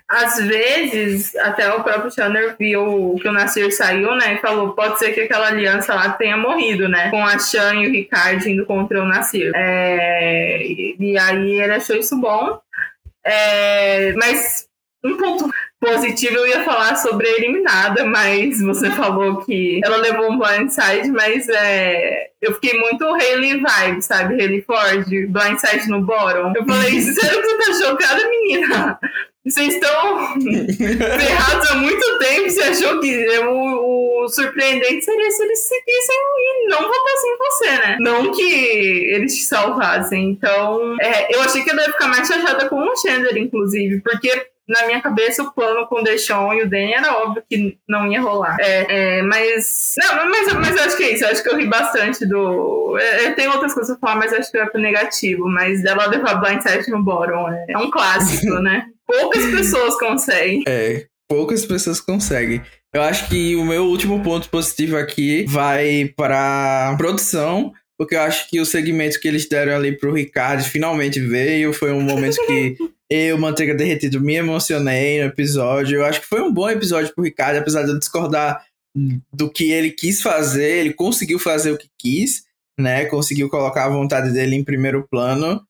Às 0.07 0.37
vezes, 0.39 1.35
até 1.37 1.73
o 1.73 1.83
próprio 1.83 2.11
Chandler 2.11 2.55
viu 2.57 3.15
que 3.21 3.27
o 3.27 3.31
Nasir 3.31 3.71
saiu, 3.73 4.15
né? 4.15 4.35
E 4.35 4.41
falou: 4.41 4.73
pode 4.73 4.99
ser 4.99 5.11
que 5.11 5.21
aquela 5.21 5.47
aliança 5.47 5.93
lá 5.93 6.09
tenha 6.11 6.37
morrido, 6.37 6.87
né? 6.87 7.09
Com 7.09 7.25
a 7.25 7.39
Chan 7.39 7.75
e 7.75 7.87
o 7.87 7.91
Ricardo 7.91 8.47
indo 8.47 8.65
contra 8.65 9.01
o 9.01 9.05
Nasir. 9.05 9.51
É... 9.55 10.63
E 10.63 11.17
aí 11.17 11.61
ele 11.61 11.73
achou 11.73 11.95
isso 11.95 12.19
bom. 12.19 12.59
É... 13.25 14.13
Mas 14.13 14.67
um 15.03 15.17
ponto 15.17 15.49
positivo 15.79 16.35
eu 16.35 16.47
ia 16.47 16.63
falar 16.63 16.95
sobre 16.95 17.27
a 17.27 17.37
eliminada, 17.37 18.05
mas 18.05 18.61
você 18.61 18.89
falou 18.91 19.37
que 19.37 19.81
ela 19.83 19.97
levou 19.97 20.31
um 20.31 20.37
blindside, 20.37 21.09
mas 21.09 21.49
é, 21.49 22.29
eu 22.39 22.53
fiquei 22.53 22.79
muito 22.79 23.03
Hayley 23.03 23.59
vibe, 23.59 24.01
sabe? 24.01 24.35
Hayley 24.35 24.61
Ford, 24.61 25.07
blindside 25.27 25.89
no 25.89 26.01
bottom. 26.01 26.53
Eu 26.55 26.65
falei, 26.65 27.01
sério 27.01 27.41
que 27.41 27.47
você 27.47 27.57
tá 27.57 27.85
chocada, 27.85 28.29
menina? 28.29 28.99
Vocês 29.45 29.73
estão 29.73 30.39
ferrados 30.39 31.71
há 31.71 31.75
muito 31.75 32.19
tempo. 32.19 32.49
Você 32.49 32.61
achou 32.61 32.99
que 32.99 33.39
o, 33.39 34.23
o, 34.23 34.29
surpreendente 34.29 35.03
seria 35.03 35.31
se 35.31 35.43
eles 35.43 35.59
seguissem 35.59 36.15
e 36.37 36.67
não 36.67 36.77
votassem 36.77 37.31
em 37.31 37.37
você, 37.37 37.69
né? 37.71 37.97
Não 37.99 38.31
que 38.31 39.13
eles 39.13 39.35
te 39.35 39.43
salvassem. 39.43 40.29
Então, 40.29 40.95
é, 41.01 41.35
eu 41.35 41.41
achei 41.41 41.63
que 41.63 41.71
ela 41.71 41.81
ia 41.81 41.91
ficar 41.91 42.07
mais 42.07 42.27
chateada 42.27 42.69
com 42.69 42.75
o 42.75 42.95
Chandler, 42.97 43.37
inclusive, 43.37 43.99
porque 44.01 44.51
na 44.67 44.85
minha 44.85 45.01
cabeça 45.01 45.43
o 45.43 45.51
plano 45.51 45.87
com 45.87 45.99
o 45.99 46.03
Deshaun 46.03 46.53
e 46.53 46.61
o 46.61 46.69
Danny 46.69 46.93
era 46.93 47.17
óbvio 47.17 47.43
que 47.49 47.77
não 47.87 48.07
ia 48.11 48.21
rolar. 48.21 48.57
É, 48.59 49.17
é, 49.17 49.21
mas. 49.23 49.95
Não, 49.97 50.29
mas, 50.29 50.53
mas 50.53 50.77
eu 50.77 50.83
acho 50.83 50.97
que 50.97 51.03
é 51.03 51.13
isso. 51.13 51.25
Eu 51.25 51.29
acho 51.29 51.43
que 51.43 51.49
eu 51.49 51.57
ri 51.57 51.65
bastante 51.65 52.25
do. 52.25 52.97
É, 52.99 53.31
tem 53.31 53.47
outras 53.47 53.73
coisas 53.73 53.97
pra 53.97 54.09
falar, 54.09 54.19
mas 54.19 54.33
acho 54.33 54.51
que 54.51 54.57
é 54.57 54.65
pro 54.65 54.79
negativo. 54.79 55.47
Mas 55.47 55.81
dela 55.81 56.05
levar 56.05 56.35
blindside 56.35 56.89
no 56.91 57.03
bottom 57.03 57.49
é, 57.49 57.65
é 57.69 57.77
um 57.77 57.89
clássico, 57.89 58.59
né? 58.59 58.85
Poucas 59.19 59.45
pessoas 59.51 59.99
conseguem. 59.99 60.63
É, 60.67 61.05
poucas 61.27 61.65
pessoas 61.65 61.99
conseguem. 61.99 62.61
Eu 62.93 63.01
acho 63.01 63.27
que 63.27 63.55
o 63.55 63.65
meu 63.65 63.85
último 63.85 64.21
ponto 64.21 64.49
positivo 64.49 64.97
aqui 64.97 65.45
vai 65.47 66.13
para 66.15 66.95
produção, 66.97 67.73
porque 67.97 68.15
eu 68.15 68.21
acho 68.21 68.49
que 68.49 68.59
o 68.59 68.65
segmento 68.65 69.19
que 69.19 69.27
eles 69.27 69.47
deram 69.47 69.75
ali 69.75 69.97
pro 69.97 70.13
Ricardo 70.13 70.63
finalmente 70.63 71.19
veio. 71.19 71.73
Foi 71.73 71.91
um 71.91 72.01
momento 72.01 72.37
que 72.45 72.77
eu, 73.09 73.37
Manteiga 73.37 73.75
Derretido, 73.75 74.21
me 74.21 74.35
emocionei 74.35 75.19
no 75.19 75.27
episódio. 75.27 75.97
Eu 75.97 76.05
acho 76.05 76.21
que 76.21 76.27
foi 76.27 76.41
um 76.41 76.53
bom 76.53 76.69
episódio 76.69 77.13
pro 77.13 77.23
Ricardo, 77.23 77.57
apesar 77.57 77.83
de 77.83 77.91
eu 77.91 77.99
discordar 77.99 78.65
do 79.33 79.49
que 79.49 79.71
ele 79.71 79.91
quis 79.91 80.21
fazer. 80.21 80.79
Ele 80.79 80.93
conseguiu 80.93 81.39
fazer 81.39 81.71
o 81.71 81.77
que 81.77 81.87
quis, 81.99 82.43
né? 82.79 83.05
Conseguiu 83.05 83.49
colocar 83.49 83.85
a 83.85 83.89
vontade 83.89 84.31
dele 84.31 84.55
em 84.55 84.63
primeiro 84.63 85.07
plano. 85.09 85.61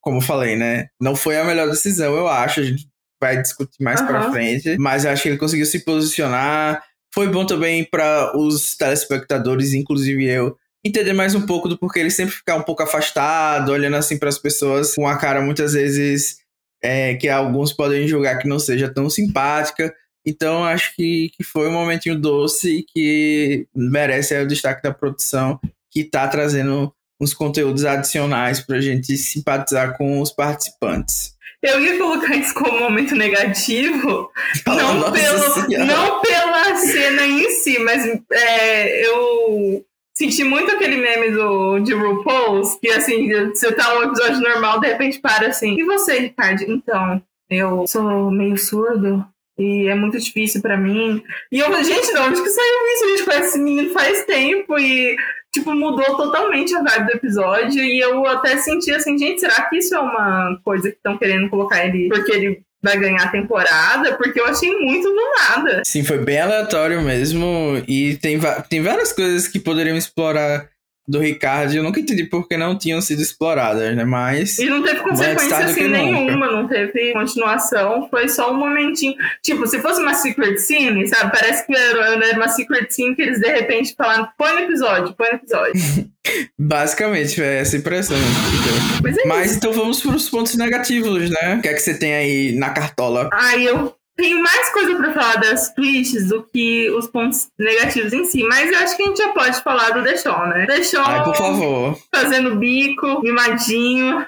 Como 0.00 0.20
falei, 0.20 0.56
né? 0.56 0.88
Não 1.00 1.14
foi 1.14 1.38
a 1.38 1.44
melhor 1.44 1.68
decisão, 1.68 2.16
eu 2.16 2.28
acho. 2.28 2.60
A 2.60 2.64
gente 2.64 2.88
vai 3.20 3.40
discutir 3.40 3.82
mais 3.82 4.00
uhum. 4.00 4.06
pra 4.06 4.30
frente. 4.30 4.76
Mas 4.78 5.04
eu 5.04 5.10
acho 5.10 5.22
que 5.22 5.28
ele 5.28 5.38
conseguiu 5.38 5.66
se 5.66 5.84
posicionar. 5.84 6.82
Foi 7.14 7.28
bom 7.28 7.46
também 7.46 7.84
para 7.84 8.36
os 8.36 8.76
telespectadores, 8.76 9.72
inclusive 9.72 10.24
eu, 10.24 10.56
entender 10.84 11.12
mais 11.12 11.34
um 11.34 11.46
pouco 11.46 11.68
do 11.68 11.78
porquê 11.78 12.00
ele 12.00 12.10
sempre 12.10 12.34
ficar 12.34 12.56
um 12.56 12.62
pouco 12.62 12.82
afastado, 12.82 13.70
olhando 13.70 13.96
assim 13.96 14.18
para 14.18 14.28
as 14.28 14.38
pessoas 14.38 14.94
com 14.94 15.06
a 15.06 15.16
cara 15.16 15.40
muitas 15.40 15.72
vezes 15.72 16.38
é, 16.82 17.14
que 17.14 17.28
alguns 17.28 17.72
podem 17.72 18.06
julgar 18.06 18.38
que 18.38 18.48
não 18.48 18.58
seja 18.58 18.92
tão 18.92 19.08
simpática. 19.08 19.94
Então, 20.26 20.64
acho 20.64 20.94
que, 20.94 21.30
que 21.36 21.44
foi 21.44 21.68
um 21.68 21.72
momentinho 21.72 22.18
doce 22.18 22.78
e 22.78 22.82
que 22.82 23.66
merece 23.74 24.36
o 24.38 24.46
destaque 24.46 24.82
da 24.82 24.92
produção, 24.92 25.58
que 25.90 26.00
está 26.00 26.26
trazendo 26.28 26.92
uns 27.20 27.32
conteúdos 27.32 27.84
adicionais 27.84 28.60
para 28.60 28.76
a 28.76 28.80
gente 28.80 29.16
simpatizar 29.16 29.96
com 29.96 30.20
os 30.20 30.30
participantes. 30.30 31.34
Eu 31.62 31.80
ia 31.80 31.96
colocar 31.96 32.36
isso 32.36 32.52
como 32.54 32.76
um 32.76 32.80
momento 32.80 33.14
negativo, 33.14 34.30
não, 34.66 35.10
pelo, 35.10 35.86
não 35.86 36.20
pela 36.20 36.76
cena 36.76 37.26
em 37.26 37.50
si, 37.52 37.78
mas 37.78 38.04
é, 38.30 39.06
eu 39.06 39.82
senti 40.14 40.44
muito 40.44 40.70
aquele 40.70 40.96
meme 40.96 41.30
do, 41.30 41.78
de 41.80 41.94
RuPaul's, 41.94 42.78
que 42.80 42.90
assim, 42.90 43.32
você 43.48 43.72
tá 43.72 43.98
um 43.98 44.02
episódio 44.02 44.40
normal, 44.40 44.78
de 44.78 44.88
repente 44.88 45.18
para 45.20 45.48
assim. 45.48 45.74
E 45.78 45.84
você, 45.84 46.18
Ricardo? 46.18 46.62
Então, 46.62 47.22
eu 47.48 47.86
sou 47.86 48.30
meio 48.30 48.58
surdo. 48.58 49.26
E 49.58 49.88
é 49.88 49.94
muito 49.94 50.18
difícil 50.18 50.60
para 50.60 50.76
mim. 50.76 51.22
E 51.50 51.60
eu 51.60 51.66
falei, 51.66 51.84
gente, 51.84 52.12
de 52.12 52.18
onde 52.18 52.42
que 52.42 52.48
saiu 52.48 52.94
isso? 52.94 53.04
A 53.04 53.08
gente 53.08 53.24
conhece 53.24 53.48
esse 53.48 53.58
menino 53.58 53.90
faz 53.92 54.24
tempo 54.24 54.78
e, 54.78 55.16
tipo, 55.52 55.72
mudou 55.74 56.16
totalmente 56.16 56.74
a 56.74 56.82
vibe 56.82 57.06
do 57.06 57.16
episódio. 57.16 57.82
E 57.82 58.00
eu 58.00 58.26
até 58.26 58.56
senti 58.58 58.90
assim, 58.90 59.16
gente, 59.16 59.40
será 59.40 59.62
que 59.62 59.78
isso 59.78 59.94
é 59.94 60.00
uma 60.00 60.58
coisa 60.64 60.90
que 60.90 60.96
estão 60.96 61.16
querendo 61.16 61.48
colocar 61.48 61.86
ele 61.86 62.08
porque 62.08 62.32
ele 62.32 62.62
vai 62.82 62.98
ganhar 62.98 63.22
a 63.22 63.30
temporada, 63.30 64.14
porque 64.16 64.38
eu 64.38 64.44
achei 64.44 64.70
muito 64.76 65.08
do 65.08 65.32
nada. 65.38 65.82
Sim, 65.86 66.04
foi 66.04 66.18
bem 66.18 66.38
aleatório 66.38 67.00
mesmo. 67.00 67.82
E 67.88 68.16
tem, 68.18 68.38
tem 68.68 68.82
várias 68.82 69.10
coisas 69.10 69.48
que 69.48 69.58
poderiam 69.58 69.96
explorar 69.96 70.68
do 71.06 71.18
Ricardo, 71.18 71.74
eu 71.74 71.82
nunca 71.82 72.00
entendi 72.00 72.24
por 72.24 72.48
que 72.48 72.56
não 72.56 72.76
tinham 72.76 73.00
sido 73.00 73.20
exploradas, 73.20 73.94
né? 73.94 74.04
Mas. 74.04 74.58
E 74.58 74.66
não 74.66 74.82
teve 74.82 75.00
consequência 75.00 75.58
assim 75.58 75.88
nenhuma, 75.88 76.50
não 76.50 76.66
teve 76.66 77.12
continuação, 77.12 78.08
foi 78.08 78.28
só 78.28 78.50
um 78.50 78.56
momentinho. 78.56 79.14
Tipo, 79.42 79.66
se 79.66 79.80
fosse 79.80 80.00
uma 80.00 80.14
secret 80.14 80.58
scene, 80.58 81.06
sabe? 81.06 81.30
Parece 81.30 81.66
que 81.66 81.76
era, 81.76 82.36
uma 82.36 82.48
secret 82.48 82.90
scene 82.90 83.14
que 83.14 83.22
eles 83.22 83.38
de 83.38 83.48
repente 83.48 83.94
falaram: 83.94 84.28
põe 84.38 84.52
no 84.52 84.60
episódio, 84.60 85.14
põe 85.14 85.28
no 85.28 85.36
episódio. 85.36 85.74
Basicamente, 86.58 87.42
é 87.42 87.60
essa 87.60 87.76
impressão. 87.76 88.16
É 88.16 89.28
Mas 89.28 89.56
então 89.56 89.72
vamos 89.74 90.00
para 90.00 90.16
os 90.16 90.30
pontos 90.30 90.54
negativos, 90.54 91.28
né? 91.28 91.56
O 91.58 91.60
que 91.62 91.68
é 91.68 91.74
que 91.74 91.80
você 91.80 91.98
tem 91.98 92.14
aí 92.14 92.52
na 92.52 92.70
cartola? 92.70 93.28
Ah, 93.30 93.56
eu 93.58 93.93
tenho 94.16 94.42
mais 94.42 94.70
coisa 94.70 94.96
para 94.96 95.12
falar 95.12 95.36
das 95.36 95.72
twists 95.74 96.28
do 96.28 96.42
que 96.44 96.90
os 96.90 97.06
pontos 97.06 97.48
negativos 97.58 98.12
em 98.12 98.24
si, 98.24 98.44
mas 98.44 98.70
eu 98.70 98.78
acho 98.78 98.96
que 98.96 99.02
a 99.02 99.06
gente 99.06 99.18
já 99.18 99.32
pode 99.32 99.60
falar 99.62 99.90
do 99.90 100.02
Deixon, 100.02 100.46
né? 100.46 100.66
Deixon 100.66 101.02
Ai, 101.04 101.24
por 101.24 101.36
favor. 101.36 101.98
fazendo 102.14 102.56
bico, 102.56 103.20
mimadinho. 103.22 104.26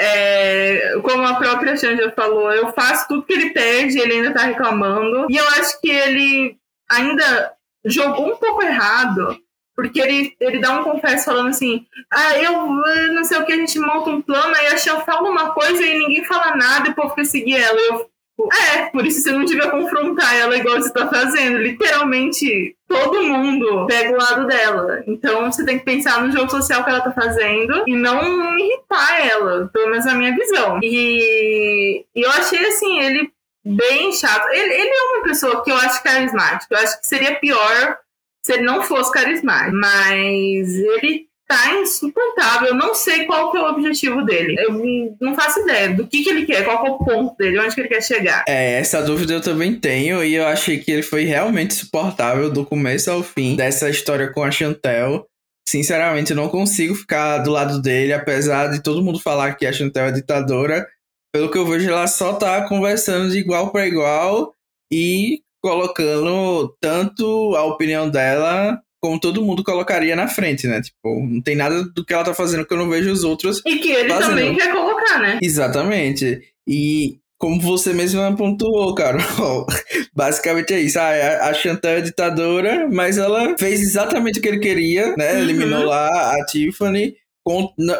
É, 0.00 0.94
como 1.02 1.26
a 1.26 1.34
própria 1.34 1.76
Xanja 1.76 2.12
falou, 2.14 2.52
eu 2.52 2.72
faço 2.72 3.08
tudo 3.08 3.24
que 3.24 3.32
ele 3.32 3.50
pede, 3.50 3.98
ele 3.98 4.14
ainda 4.14 4.32
tá 4.32 4.42
reclamando. 4.42 5.26
E 5.28 5.36
eu 5.36 5.48
acho 5.48 5.80
que 5.80 5.90
ele 5.90 6.56
ainda 6.88 7.52
jogou 7.84 8.32
um 8.32 8.36
pouco 8.36 8.62
errado, 8.62 9.36
porque 9.74 10.00
ele, 10.00 10.36
ele 10.40 10.60
dá 10.60 10.78
um 10.78 10.84
confesso 10.84 11.24
falando 11.24 11.48
assim: 11.48 11.84
ah, 12.12 12.36
eu 12.38 12.68
não 13.12 13.24
sei 13.24 13.38
o 13.38 13.44
que, 13.44 13.52
a 13.52 13.56
gente 13.56 13.78
monta 13.78 14.10
um 14.10 14.22
plano, 14.22 14.54
aí 14.56 14.68
a 14.68 14.76
Xan 14.76 15.00
fala 15.00 15.28
uma 15.28 15.52
coisa 15.52 15.84
e 15.84 15.98
ninguém 15.98 16.24
fala 16.24 16.56
nada 16.56 16.88
e 16.88 16.90
o 16.92 16.94
povo 16.94 17.14
quer 17.14 17.24
seguir 17.24 17.56
ela. 17.56 17.78
Eu 17.78 18.08
é, 18.52 18.86
por 18.86 19.04
isso 19.04 19.20
você 19.20 19.32
não 19.32 19.44
devia 19.44 19.68
confrontar 19.68 20.36
ela 20.36 20.56
igual 20.56 20.80
você 20.80 20.92
tá 20.92 21.08
fazendo. 21.08 21.58
Literalmente, 21.58 22.76
todo 22.86 23.22
mundo 23.22 23.86
pega 23.86 24.12
o 24.14 24.18
lado 24.18 24.46
dela. 24.46 25.02
Então 25.06 25.50
você 25.50 25.64
tem 25.64 25.78
que 25.78 25.84
pensar 25.84 26.22
no 26.22 26.30
jogo 26.30 26.48
social 26.48 26.84
que 26.84 26.90
ela 26.90 27.00
tá 27.00 27.10
fazendo 27.10 27.82
e 27.86 27.96
não 27.96 28.56
irritar 28.56 29.26
ela, 29.26 29.68
pelo 29.72 29.90
menos 29.90 30.04
na 30.04 30.14
minha 30.14 30.34
visão. 30.36 30.78
E, 30.82 32.04
e 32.14 32.20
eu 32.20 32.30
achei 32.30 32.64
assim, 32.66 33.00
ele 33.00 33.32
bem 33.64 34.12
chato. 34.12 34.48
Ele, 34.50 34.72
ele 34.72 34.90
é 34.90 35.02
uma 35.02 35.22
pessoa 35.24 35.64
que 35.64 35.70
eu 35.70 35.76
acho 35.76 36.02
carismática. 36.02 36.74
Eu 36.74 36.78
acho 36.78 37.00
que 37.00 37.06
seria 37.06 37.34
pior 37.34 37.98
se 38.42 38.52
ele 38.52 38.62
não 38.62 38.82
fosse 38.82 39.12
carismático. 39.12 39.76
Mas 39.76 40.74
ele 40.74 41.27
tá 41.48 41.74
insuportável. 41.76 42.68
Eu 42.68 42.74
não 42.74 42.94
sei 42.94 43.24
qual 43.24 43.50
que 43.50 43.56
é 43.56 43.60
o 43.62 43.70
objetivo 43.70 44.22
dele. 44.22 44.54
Eu 44.58 45.16
não 45.18 45.34
faço 45.34 45.60
ideia 45.60 45.94
do 45.94 46.06
que, 46.06 46.22
que 46.22 46.28
ele 46.28 46.44
quer, 46.44 46.64
qual 46.64 46.82
que 46.82 46.90
é 46.90 46.92
o 46.92 46.98
ponto 46.98 47.36
dele, 47.38 47.58
onde 47.58 47.74
que 47.74 47.80
ele 47.80 47.88
quer 47.88 48.02
chegar. 48.02 48.44
É, 48.46 48.78
essa 48.78 49.02
dúvida 49.02 49.32
eu 49.32 49.40
também 49.40 49.74
tenho 49.74 50.22
e 50.22 50.34
eu 50.34 50.46
achei 50.46 50.78
que 50.78 50.92
ele 50.92 51.02
foi 51.02 51.24
realmente 51.24 51.74
suportável 51.74 52.50
do 52.50 52.66
começo 52.66 53.10
ao 53.10 53.22
fim 53.22 53.56
dessa 53.56 53.88
história 53.88 54.30
com 54.30 54.44
a 54.44 54.50
Chantel. 54.50 55.26
Sinceramente, 55.66 56.30
eu 56.30 56.36
não 56.36 56.48
consigo 56.48 56.94
ficar 56.94 57.38
do 57.38 57.50
lado 57.50 57.80
dele, 57.80 58.12
apesar 58.12 58.68
de 58.68 58.82
todo 58.82 59.02
mundo 59.02 59.18
falar 59.18 59.54
que 59.54 59.66
a 59.66 59.72
Chantel 59.72 60.06
é 60.06 60.12
ditadora. 60.12 60.86
Pelo 61.32 61.50
que 61.50 61.58
eu 61.58 61.66
vejo, 61.66 61.90
ela 61.90 62.06
só 62.06 62.34
tá 62.34 62.66
conversando 62.68 63.30
de 63.30 63.38
igual 63.38 63.70
para 63.70 63.86
igual 63.86 64.54
e 64.92 65.42
colocando 65.62 66.74
tanto 66.80 67.54
a 67.56 67.64
opinião 67.64 68.08
dela 68.08 68.80
como 69.00 69.20
todo 69.20 69.44
mundo 69.44 69.62
colocaria 69.62 70.16
na 70.16 70.28
frente, 70.28 70.66
né? 70.66 70.80
Tipo, 70.80 71.20
não 71.24 71.40
tem 71.40 71.56
nada 71.56 71.84
do 71.84 72.04
que 72.04 72.12
ela 72.12 72.24
tá 72.24 72.34
fazendo 72.34 72.66
que 72.66 72.72
eu 72.72 72.78
não 72.78 72.88
vejo 72.88 73.10
os 73.10 73.24
outros. 73.24 73.62
E 73.64 73.76
que 73.76 73.90
ele 73.90 74.08
fazendo. 74.08 74.28
também 74.30 74.56
quer 74.56 74.72
colocar, 74.72 75.20
né? 75.20 75.38
Exatamente. 75.42 76.40
E 76.66 77.18
como 77.38 77.60
você 77.60 77.92
mesmo 77.94 78.36
pontuou, 78.36 78.94
cara. 78.94 79.18
Basicamente 80.12 80.74
é 80.74 80.80
isso. 80.80 80.98
Ah, 80.98 81.48
a 81.48 81.54
Chantal 81.54 81.92
é 81.92 82.00
ditadora, 82.00 82.88
mas 82.90 83.16
ela 83.16 83.56
fez 83.56 83.80
exatamente 83.80 84.40
o 84.40 84.42
que 84.42 84.48
ele 84.48 84.58
queria, 84.58 85.14
né? 85.16 85.34
Uhum. 85.34 85.40
Eliminou 85.40 85.84
lá 85.84 86.34
a 86.34 86.44
Tiffany. 86.46 87.14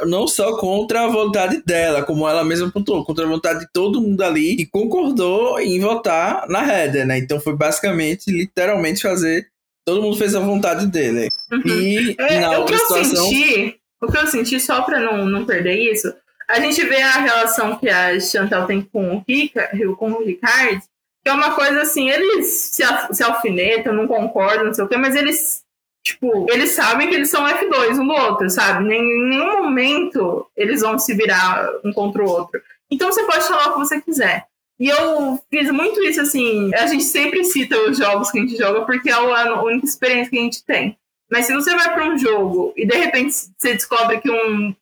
não 0.05 0.26
só 0.26 0.59
contra 0.59 1.05
a 1.05 1.09
vontade 1.09 1.62
dela, 1.64 2.02
como 2.02 2.28
ela 2.28 2.45
mesma 2.45 2.71
pontuou, 2.71 3.05
contra 3.05 3.25
a 3.25 3.28
vontade 3.28 3.61
de 3.61 3.69
todo 3.73 4.02
mundo 4.02 4.23
ali 4.23 4.57
e 4.59 4.67
concordou 4.67 5.61
em 5.61 5.78
votar 5.78 6.47
na 6.49 6.67
Heather, 6.67 7.07
né? 7.07 7.19
Então 7.19 7.40
foi 7.40 7.57
basicamente, 7.57 8.33
literalmente 8.33 9.00
fazer. 9.00 9.47
Todo 9.88 10.02
mundo 10.02 10.16
fez 10.18 10.35
a 10.35 10.40
vontade 10.40 10.87
dele. 10.87 11.30
Uhum. 11.50 11.62
E 11.64 12.16
é, 12.18 12.40
na 12.40 12.59
outra 12.59 12.76
situação. 12.76 13.28
Senti, 13.28 13.80
o 14.00 14.12
que 14.12 14.18
eu 14.18 14.26
senti, 14.26 14.61
só 14.61 14.83
pra 14.83 15.00
não, 15.00 15.25
não 15.25 15.47
perder 15.47 15.76
isso, 15.92 16.12
a 16.47 16.61
gente 16.61 16.85
vê 16.85 17.00
a 17.00 17.21
relação 17.21 17.76
que 17.76 17.88
a 17.88 18.21
Chantal 18.21 18.66
tem 18.66 18.83
com 18.83 19.16
o, 19.16 19.25
Rica, 19.26 19.71
com 19.97 20.12
o 20.12 20.25
Ricard, 20.25 20.83
que 21.23 21.30
é 21.30 21.33
uma 21.33 21.54
coisa 21.54 21.83
assim, 21.83 22.11
eles 22.11 22.47
se, 22.47 22.83
se 23.12 23.23
alfinetam, 23.23 23.95
não 23.95 24.07
concordam, 24.07 24.66
não 24.66 24.75
sei 24.75 24.85
o 24.85 24.88
quê, 24.88 24.97
mas 24.99 25.16
eles, 25.16 25.62
tipo, 26.02 26.47
eles 26.50 26.73
sabem 26.73 27.09
que 27.09 27.14
eles 27.14 27.30
são 27.30 27.47
F2 27.47 27.99
um 27.99 28.07
do 28.07 28.12
outro, 28.12 28.50
sabe? 28.50 28.95
Em 28.95 29.28
nenhum 29.28 29.62
momento 29.62 30.47
eles 30.57 30.83
vão 30.83 30.99
se 30.99 31.14
virar 31.14 31.66
um 31.85 31.92
contra 31.92 32.23
o 32.23 32.28
outro. 32.28 32.61
Então 32.90 33.11
você 33.11 33.25
pode 33.25 33.47
falar 33.47 33.68
o 33.68 33.73
que 33.73 33.78
você 33.78 34.00
quiser. 34.00 34.48
E 34.79 34.89
eu 34.89 35.41
fiz 35.51 35.71
muito 35.71 36.01
isso 36.03 36.21
assim. 36.21 36.73
A 36.75 36.87
gente 36.87 37.05
sempre 37.05 37.45
cita 37.45 37.79
os 37.81 37.99
jogos 37.99 38.31
que 38.31 38.39
a 38.39 38.43
gente 38.43 38.57
joga 38.57 38.83
porque 38.83 39.11
é 39.11 39.13
a 39.13 39.63
única 39.63 39.87
experiência 39.87 40.31
que 40.31 40.39
a 40.39 40.43
gente 40.43 40.65
tem. 40.65 40.97
Mas 41.31 41.47
se 41.47 41.55
você 41.55 41.75
vai 41.75 41.93
para 41.93 42.09
um 42.09 42.17
jogo 42.17 42.73
e 42.77 42.87
de 42.87 42.97
repente 42.97 43.35
você 43.35 43.75
descobre 43.75 44.21
que 44.21 44.31
um 44.31 44.75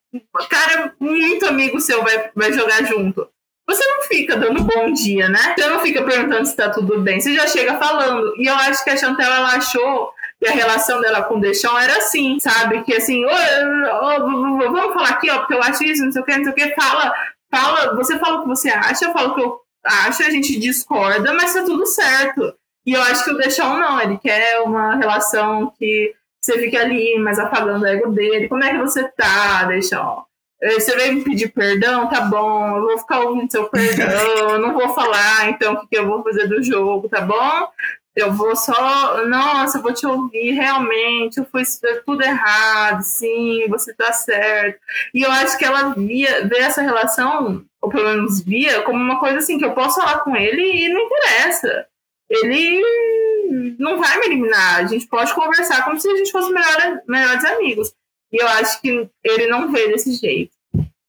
cara 0.48 0.94
muito 1.00 1.46
amigo 1.46 1.80
seu 1.80 2.02
vai, 2.02 2.30
vai 2.34 2.52
jogar 2.52 2.84
junto, 2.84 3.28
você 3.68 3.84
não 3.88 4.02
fica 4.02 4.36
dando 4.36 4.62
bom 4.62 4.92
dia, 4.92 5.28
né? 5.28 5.54
Você 5.58 5.66
não 5.68 5.80
fica 5.80 6.04
perguntando 6.04 6.46
se 6.46 6.54
tá 6.54 6.70
tudo 6.70 7.00
bem, 7.00 7.20
você 7.20 7.34
já 7.34 7.46
chega 7.48 7.78
falando. 7.78 8.34
E 8.36 8.46
eu 8.46 8.54
acho 8.54 8.84
que 8.84 8.90
a 8.90 8.96
Chantel 8.96 9.26
ela 9.26 9.56
achou 9.56 10.12
que 10.38 10.46
a 10.46 10.52
relação 10.52 11.00
dela 11.00 11.22
com 11.22 11.36
o 11.36 11.40
Deixão 11.40 11.76
era 11.76 11.96
assim, 11.96 12.38
sabe? 12.38 12.84
Que 12.84 12.94
assim, 12.94 13.24
oh, 13.24 13.28
oh, 13.28 14.70
vamos 14.70 14.94
falar 14.94 15.08
aqui, 15.08 15.30
ó, 15.30 15.38
porque 15.38 15.54
eu 15.54 15.62
acho 15.62 15.82
isso, 15.82 16.04
não 16.04 16.12
sei 16.12 16.22
o 16.22 16.24
que, 16.24 16.36
não 16.36 16.44
sei 16.44 16.52
o 16.52 16.54
que, 16.54 16.74
fala, 16.80 17.12
fala, 17.50 17.96
você 17.96 18.18
fala 18.18 18.38
o 18.38 18.42
que 18.42 18.48
você 18.48 18.68
acha, 18.68 19.06
eu 19.06 19.12
falo 19.12 19.30
o 19.30 19.34
que 19.34 19.42
eu 19.42 19.65
acho, 19.86 20.22
a 20.22 20.30
gente 20.30 20.58
discorda, 20.58 21.32
mas 21.32 21.54
tá 21.54 21.64
tudo 21.64 21.86
certo. 21.86 22.54
E 22.84 22.92
eu 22.92 23.02
acho 23.02 23.24
que 23.24 23.30
o 23.32 23.36
Deixão 23.36 23.78
não, 23.78 24.00
ele 24.00 24.18
quer 24.18 24.60
uma 24.60 24.94
relação 24.96 25.72
que 25.78 26.14
você 26.40 26.58
fica 26.58 26.80
ali, 26.80 27.18
mas 27.18 27.38
apagando 27.38 27.82
o 27.82 27.86
ego 27.86 28.10
dele. 28.10 28.48
Como 28.48 28.62
é 28.62 28.70
que 28.70 28.78
você 28.78 29.08
tá? 29.08 29.64
Deixa, 29.64 30.00
ó. 30.00 30.22
Eh, 30.62 30.74
você 30.74 30.94
veio 30.96 31.14
me 31.14 31.24
pedir 31.24 31.48
perdão? 31.48 32.08
Tá 32.08 32.22
bom, 32.22 32.76
eu 32.76 32.82
vou 32.82 32.98
ficar 32.98 33.20
ouvindo 33.20 33.50
seu 33.50 33.68
perdão, 33.68 34.50
eu 34.50 34.58
não 34.58 34.72
vou 34.72 34.88
falar 34.94 35.50
então 35.50 35.74
o 35.74 35.80
que, 35.80 35.88
que 35.88 35.98
eu 35.98 36.06
vou 36.06 36.22
fazer 36.22 36.46
do 36.46 36.62
jogo, 36.62 37.08
tá 37.08 37.20
bom? 37.20 37.68
Eu 38.16 38.32
vou 38.32 38.56
só, 38.56 39.26
nossa, 39.26 39.76
eu 39.76 39.82
vou 39.82 39.92
te 39.92 40.06
ouvir, 40.06 40.52
realmente, 40.52 41.36
eu 41.36 41.44
fiz 41.44 41.78
tudo 42.06 42.22
errado, 42.22 43.02
sim, 43.02 43.66
você 43.68 43.92
tá 43.92 44.10
certo. 44.10 44.80
E 45.12 45.22
eu 45.22 45.30
acho 45.30 45.58
que 45.58 45.64
ela 45.66 45.92
via, 45.92 46.48
vê 46.48 46.56
essa 46.60 46.80
relação, 46.80 47.62
ou 47.82 47.90
pelo 47.90 48.08
menos 48.08 48.40
via, 48.40 48.80
como 48.82 48.98
uma 48.98 49.20
coisa 49.20 49.36
assim, 49.36 49.58
que 49.58 49.66
eu 49.66 49.74
posso 49.74 50.00
falar 50.00 50.20
com 50.20 50.34
ele 50.34 50.62
e 50.62 50.88
não 50.88 51.02
interessa. 51.02 51.86
Ele 52.30 53.76
não 53.78 53.98
vai 53.98 54.18
me 54.18 54.26
eliminar. 54.26 54.78
A 54.78 54.86
gente 54.86 55.06
pode 55.06 55.34
conversar 55.34 55.84
como 55.84 56.00
se 56.00 56.08
a 56.08 56.16
gente 56.16 56.32
fosse 56.32 56.50
melhor, 56.50 57.02
melhores 57.06 57.44
amigos. 57.44 57.92
E 58.32 58.42
eu 58.42 58.48
acho 58.48 58.80
que 58.80 59.08
ele 59.22 59.46
não 59.46 59.70
vê 59.70 59.88
desse 59.88 60.14
jeito. 60.14 60.56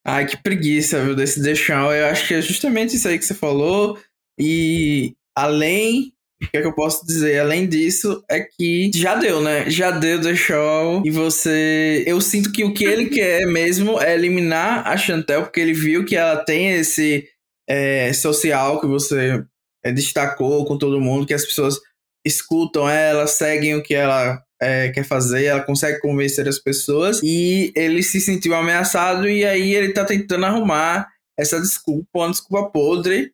Ai, 0.05 0.25
que 0.25 0.37
preguiça, 0.37 1.01
viu, 1.01 1.15
desse 1.15 1.41
deixar. 1.41 1.83
Eu 1.95 2.07
acho 2.07 2.27
que 2.27 2.33
é 2.33 2.41
justamente 2.41 2.95
isso 2.95 3.07
aí 3.07 3.17
que 3.17 3.25
você 3.25 3.33
falou. 3.33 3.97
E 4.37 5.15
além 5.35 6.13
o 6.41 6.49
que 6.49 6.57
é 6.57 6.61
que 6.61 6.67
eu 6.67 6.73
posso 6.73 7.05
dizer? 7.05 7.39
Além 7.39 7.67
disso, 7.67 8.23
é 8.29 8.41
que 8.41 8.91
já 8.93 9.15
deu, 9.15 9.41
né? 9.41 9.69
Já 9.69 9.91
deu 9.91 10.21
The 10.21 10.35
Show. 10.35 11.01
E 11.05 11.09
você. 11.09 12.03
Eu 12.05 12.21
sinto 12.21 12.51
que 12.51 12.63
o 12.63 12.73
que 12.73 12.85
ele 12.85 13.09
quer 13.09 13.45
mesmo 13.47 13.99
é 13.99 14.13
eliminar 14.13 14.87
a 14.87 14.95
Chantel, 14.95 15.43
porque 15.43 15.59
ele 15.59 15.73
viu 15.73 16.05
que 16.05 16.15
ela 16.15 16.37
tem 16.37 16.73
esse 16.73 17.27
é, 17.67 18.13
social 18.13 18.79
que 18.79 18.87
você 18.87 19.43
é, 19.83 19.91
destacou 19.91 20.65
com 20.65 20.77
todo 20.77 21.01
mundo, 21.01 21.25
que 21.25 21.33
as 21.33 21.45
pessoas 21.45 21.79
escutam 22.25 22.87
ela, 22.89 23.25
seguem 23.25 23.75
o 23.75 23.83
que 23.83 23.95
ela 23.95 24.41
é, 24.61 24.89
quer 24.89 25.03
fazer, 25.03 25.45
ela 25.45 25.63
consegue 25.63 25.99
convencer 25.99 26.47
as 26.47 26.59
pessoas 26.59 27.21
e 27.23 27.71
ele 27.75 28.03
se 28.03 28.19
sentiu 28.19 28.53
ameaçado 28.53 29.29
e 29.29 29.45
aí 29.45 29.73
ele 29.73 29.93
tá 29.93 30.03
tentando 30.03 30.45
arrumar 30.45 31.07
essa 31.37 31.59
desculpa, 31.59 32.07
uma 32.15 32.31
desculpa 32.31 32.69
podre. 32.71 33.31